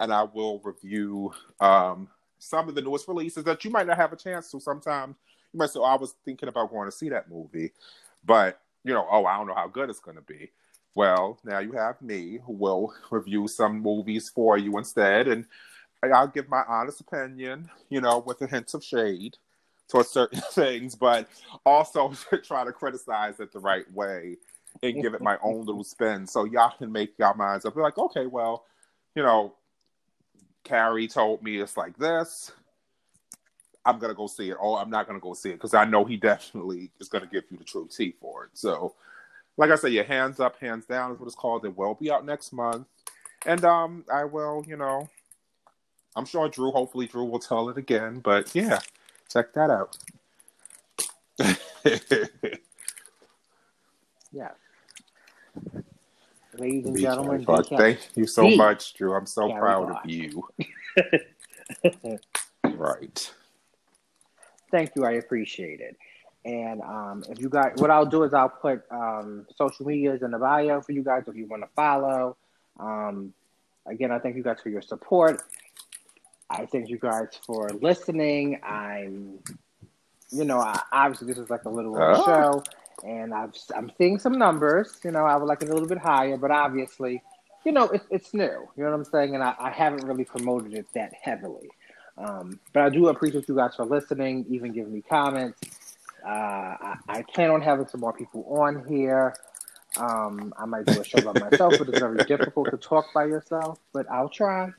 and 0.00 0.12
I 0.12 0.24
will 0.24 0.60
review 0.64 1.32
um, 1.60 2.08
some 2.40 2.68
of 2.68 2.74
the 2.74 2.82
newest 2.82 3.06
releases 3.06 3.44
that 3.44 3.64
you 3.64 3.70
might 3.70 3.86
not 3.86 3.96
have 3.96 4.12
a 4.12 4.16
chance 4.16 4.50
to. 4.50 4.58
Sometimes 4.58 5.14
you 5.52 5.58
might 5.58 5.70
say, 5.70 5.78
oh, 5.78 5.84
"I 5.84 5.94
was 5.94 6.16
thinking 6.24 6.48
about 6.48 6.70
going 6.70 6.90
to 6.90 6.96
see 6.96 7.10
that 7.10 7.30
movie," 7.30 7.70
but 8.24 8.60
you 8.82 8.92
know, 8.92 9.06
oh, 9.08 9.24
I 9.24 9.36
don't 9.36 9.46
know 9.46 9.54
how 9.54 9.68
good 9.68 9.88
it's 9.88 10.00
going 10.00 10.16
to 10.16 10.22
be. 10.22 10.50
Well, 10.94 11.38
now 11.44 11.58
you 11.60 11.72
have 11.72 12.00
me 12.02 12.38
who 12.44 12.52
will 12.52 12.94
review 13.10 13.48
some 13.48 13.80
movies 13.80 14.28
for 14.28 14.58
you 14.58 14.76
instead, 14.76 15.26
and 15.26 15.46
I'll 16.02 16.26
give 16.26 16.48
my 16.48 16.64
honest 16.68 17.00
opinion, 17.00 17.70
you 17.88 18.00
know, 18.00 18.18
with 18.18 18.42
a 18.42 18.46
hint 18.46 18.74
of 18.74 18.84
shade 18.84 19.36
towards 19.88 20.08
certain 20.10 20.40
things, 20.52 20.94
but 20.94 21.28
also 21.64 22.12
try 22.44 22.64
to 22.64 22.72
criticize 22.72 23.40
it 23.40 23.52
the 23.52 23.60
right 23.60 23.90
way 23.92 24.36
and 24.82 25.02
give 25.02 25.14
it 25.14 25.20
my 25.20 25.38
own 25.42 25.64
little 25.64 25.84
spin 25.84 26.26
so 26.26 26.44
y'all 26.44 26.76
can 26.76 26.90
make 26.90 27.18
y'all 27.18 27.36
minds 27.36 27.64
up. 27.64 27.74
Be 27.74 27.80
like, 27.80 27.98
okay, 27.98 28.26
well, 28.26 28.64
you 29.14 29.22
know, 29.22 29.54
Carrie 30.64 31.08
told 31.08 31.42
me 31.42 31.60
it's 31.60 31.76
like 31.76 31.96
this. 31.96 32.52
I'm 33.84 33.98
gonna 33.98 34.14
go 34.14 34.28
see 34.28 34.50
it. 34.50 34.56
Oh, 34.60 34.76
I'm 34.76 34.90
not 34.90 35.06
gonna 35.06 35.20
go 35.20 35.34
see 35.34 35.50
it 35.50 35.54
because 35.54 35.74
I 35.74 35.84
know 35.84 36.04
he 36.04 36.16
definitely 36.16 36.90
is 37.00 37.08
gonna 37.08 37.26
give 37.26 37.44
you 37.50 37.58
the 37.58 37.64
true 37.64 37.88
tea 37.90 38.14
for 38.20 38.44
it. 38.44 38.50
So, 38.54 38.94
like 39.56 39.70
I 39.70 39.76
said, 39.76 39.92
your 39.92 40.04
hands 40.04 40.40
up, 40.40 40.58
hands 40.58 40.86
down 40.86 41.12
is 41.12 41.18
what 41.18 41.26
it's 41.26 41.34
called. 41.34 41.64
It 41.64 41.76
will 41.76 41.94
be 41.94 42.10
out 42.10 42.24
next 42.24 42.52
month, 42.52 42.86
and 43.46 43.64
um, 43.64 44.04
I 44.12 44.24
will, 44.24 44.64
you 44.66 44.76
know, 44.76 45.08
I'm 46.16 46.24
sure 46.24 46.48
Drew. 46.48 46.70
Hopefully, 46.70 47.06
Drew 47.06 47.24
will 47.24 47.38
tell 47.38 47.68
it 47.68 47.76
again. 47.76 48.20
But 48.20 48.54
yeah, 48.54 48.80
check 49.30 49.52
that 49.54 49.70
out. 49.70 49.96
yeah. 54.32 54.50
Ladies 56.58 56.84
and 56.84 56.98
gentlemen, 56.98 57.46
thank 57.46 57.98
you 58.14 58.26
so 58.26 58.42
Be 58.42 58.56
much, 58.56 58.92
Drew. 58.94 59.14
I'm 59.14 59.24
so 59.24 59.48
Carrie 59.48 59.60
proud 59.60 59.90
of 59.90 60.10
you. 60.10 60.46
right. 62.64 63.32
Thank 64.70 64.92
you. 64.94 65.04
I 65.06 65.12
appreciate 65.12 65.80
it. 65.80 65.96
And 66.44 66.80
um, 66.82 67.24
if 67.28 67.38
you 67.40 67.48
guys, 67.48 67.72
what 67.76 67.90
I'll 67.90 68.06
do 68.06 68.24
is 68.24 68.34
I'll 68.34 68.48
put 68.48 68.82
um, 68.90 69.46
social 69.56 69.86
medias 69.86 70.22
in 70.22 70.32
the 70.32 70.38
bio 70.38 70.80
for 70.80 70.92
you 70.92 71.02
guys 71.04 71.24
if 71.28 71.36
you 71.36 71.46
want 71.46 71.62
to 71.62 71.68
follow. 71.76 72.36
Um, 72.80 73.32
again, 73.86 74.10
I 74.10 74.18
thank 74.18 74.36
you 74.36 74.42
guys 74.42 74.58
for 74.60 74.68
your 74.68 74.82
support. 74.82 75.42
I 76.50 76.66
thank 76.66 76.88
you 76.88 76.98
guys 76.98 77.28
for 77.46 77.68
listening. 77.70 78.60
I'm, 78.62 79.38
you 80.30 80.44
know, 80.44 80.58
I, 80.58 80.80
obviously 80.92 81.28
this 81.28 81.38
is 81.38 81.48
like 81.48 81.64
a 81.64 81.70
little 81.70 81.96
Ah. 81.96 82.24
show, 82.24 82.62
and 83.04 83.32
I've, 83.32 83.54
I'm 83.74 83.90
seeing 83.96 84.18
some 84.18 84.36
numbers. 84.36 84.98
You 85.04 85.12
know, 85.12 85.24
I 85.24 85.36
would 85.36 85.46
like 85.46 85.62
it 85.62 85.68
a 85.68 85.72
little 85.72 85.88
bit 85.88 85.98
higher, 85.98 86.36
but 86.36 86.50
obviously, 86.50 87.22
you 87.64 87.70
know, 87.72 87.84
it, 87.88 88.02
it's 88.10 88.34
new. 88.34 88.42
You 88.76 88.84
know 88.84 88.90
what 88.90 88.96
I'm 88.96 89.04
saying? 89.04 89.34
And 89.34 89.44
I, 89.44 89.54
I 89.58 89.70
haven't 89.70 90.04
really 90.04 90.24
promoted 90.24 90.74
it 90.74 90.86
that 90.94 91.12
heavily. 91.22 91.70
Um, 92.18 92.58
but 92.72 92.82
I 92.82 92.88
do 92.90 93.08
appreciate 93.08 93.48
you 93.48 93.54
guys 93.54 93.74
for 93.76 93.86
listening, 93.86 94.44
even 94.50 94.72
giving 94.72 94.92
me 94.92 95.02
comments. 95.08 95.58
Uh, 96.24 96.28
I, 96.28 96.96
I 97.08 97.22
plan 97.22 97.50
on 97.50 97.60
having 97.60 97.86
some 97.86 98.00
more 98.00 98.12
people 98.12 98.44
on 98.48 98.84
here. 98.88 99.34
Um, 99.96 100.54
I 100.58 100.64
might 100.64 100.86
do 100.86 101.00
a 101.00 101.04
show 101.04 101.20
by 101.20 101.32
myself, 101.32 101.76
but 101.78 101.88
it's 101.88 101.98
very 101.98 102.20
difficult 102.26 102.70
to 102.70 102.76
talk 102.76 103.12
by 103.12 103.24
yourself. 103.26 103.78
But 103.92 104.10
I'll 104.10 104.28
try. 104.28 104.70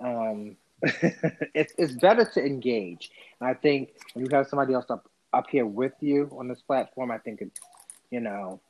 Um, 0.00 0.56
it's 0.82 1.72
it's 1.76 1.92
better 1.94 2.24
to 2.24 2.44
engage, 2.44 3.10
and 3.40 3.48
I 3.48 3.54
think 3.54 3.90
when 4.14 4.24
you 4.24 4.30
have 4.36 4.46
somebody 4.46 4.74
else 4.74 4.86
up 4.90 5.08
up 5.32 5.46
here 5.50 5.66
with 5.66 5.94
you 6.00 6.30
on 6.38 6.48
this 6.48 6.60
platform, 6.62 7.10
I 7.10 7.18
think 7.18 7.40
it's 7.40 7.60
you 8.10 8.20
know, 8.20 8.60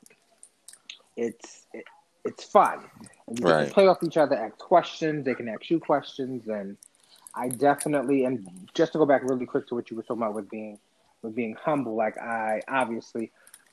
it's 1.17 1.67
it, 1.75 1.85
it's 2.25 2.45
fun. 2.45 2.85
And 3.27 3.39
you 3.39 3.45
Right. 3.45 3.69
to 3.69 3.75
play 3.75 3.87
off 3.87 4.03
each 4.03 4.17
other, 4.17 4.37
ask 4.37 4.57
questions. 4.59 5.25
They 5.27 5.35
can 5.35 5.49
ask 5.49 5.69
you 5.69 5.81
questions, 5.81 6.49
and 6.49 6.79
I 7.35 7.49
definitely 7.49 8.25
and 8.25 8.49
just 8.75 8.93
to 8.93 8.99
go 8.99 9.05
back 9.07 9.23
really 9.23 9.47
quick 9.47 9.67
to 9.69 9.75
what 9.75 9.91
you 9.91 9.97
were 9.97 10.03
talking 10.03 10.23
about 10.23 10.35
with 10.35 10.49
being 10.51 10.79
with 11.23 11.35
being 11.35 11.55
humble. 11.55 11.95
Like 11.95 12.19
I 12.19 12.63
obviously 12.69 13.31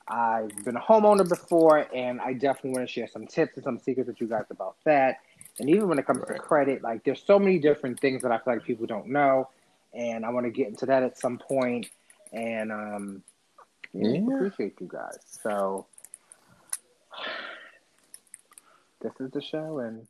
I've 0.08 0.64
been 0.64 0.76
a 0.76 0.80
homeowner 0.80 1.28
before, 1.28 1.86
and 1.94 2.20
I 2.20 2.32
definitely 2.32 2.70
want 2.70 2.86
to 2.86 2.92
share 2.92 3.08
some 3.08 3.26
tips 3.26 3.56
and 3.56 3.64
some 3.64 3.78
secrets 3.78 4.06
with 4.08 4.20
you 4.20 4.28
guys 4.28 4.44
about 4.50 4.76
that. 4.84 5.18
And 5.58 5.68
even 5.70 5.88
when 5.88 5.98
it 5.98 6.06
comes 6.06 6.24
to 6.26 6.34
credit, 6.34 6.82
like 6.82 7.02
there's 7.04 7.22
so 7.24 7.38
many 7.38 7.58
different 7.58 7.98
things 8.00 8.22
that 8.22 8.30
I 8.30 8.38
feel 8.38 8.54
like 8.54 8.64
people 8.64 8.86
don't 8.86 9.08
know, 9.08 9.48
and 9.94 10.24
I 10.24 10.30
want 10.30 10.46
to 10.46 10.50
get 10.50 10.68
into 10.68 10.86
that 10.86 11.02
at 11.02 11.18
some 11.18 11.38
point. 11.38 11.88
And 12.32 12.70
um, 12.70 13.22
yeah, 13.92 14.12
Yeah. 14.12 14.34
appreciate 14.34 14.74
you 14.80 14.88
guys. 14.88 15.18
So 15.42 15.86
this 19.00 19.12
is 19.18 19.30
the 19.32 19.40
show, 19.42 19.78
and 19.80 20.06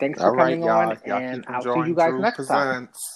thanks 0.00 0.20
All 0.20 0.30
for 0.30 0.36
right, 0.36 0.58
coming 0.58 0.62
y'all. 0.64 0.88
on. 0.90 0.98
Y'all 1.06 1.18
and 1.18 1.44
I'll 1.48 1.62
see 1.62 1.80
you 1.88 1.94
guys 1.94 2.10
Drew 2.10 2.20
next 2.20 2.46
time. 2.46 2.76
Presents. 2.76 3.13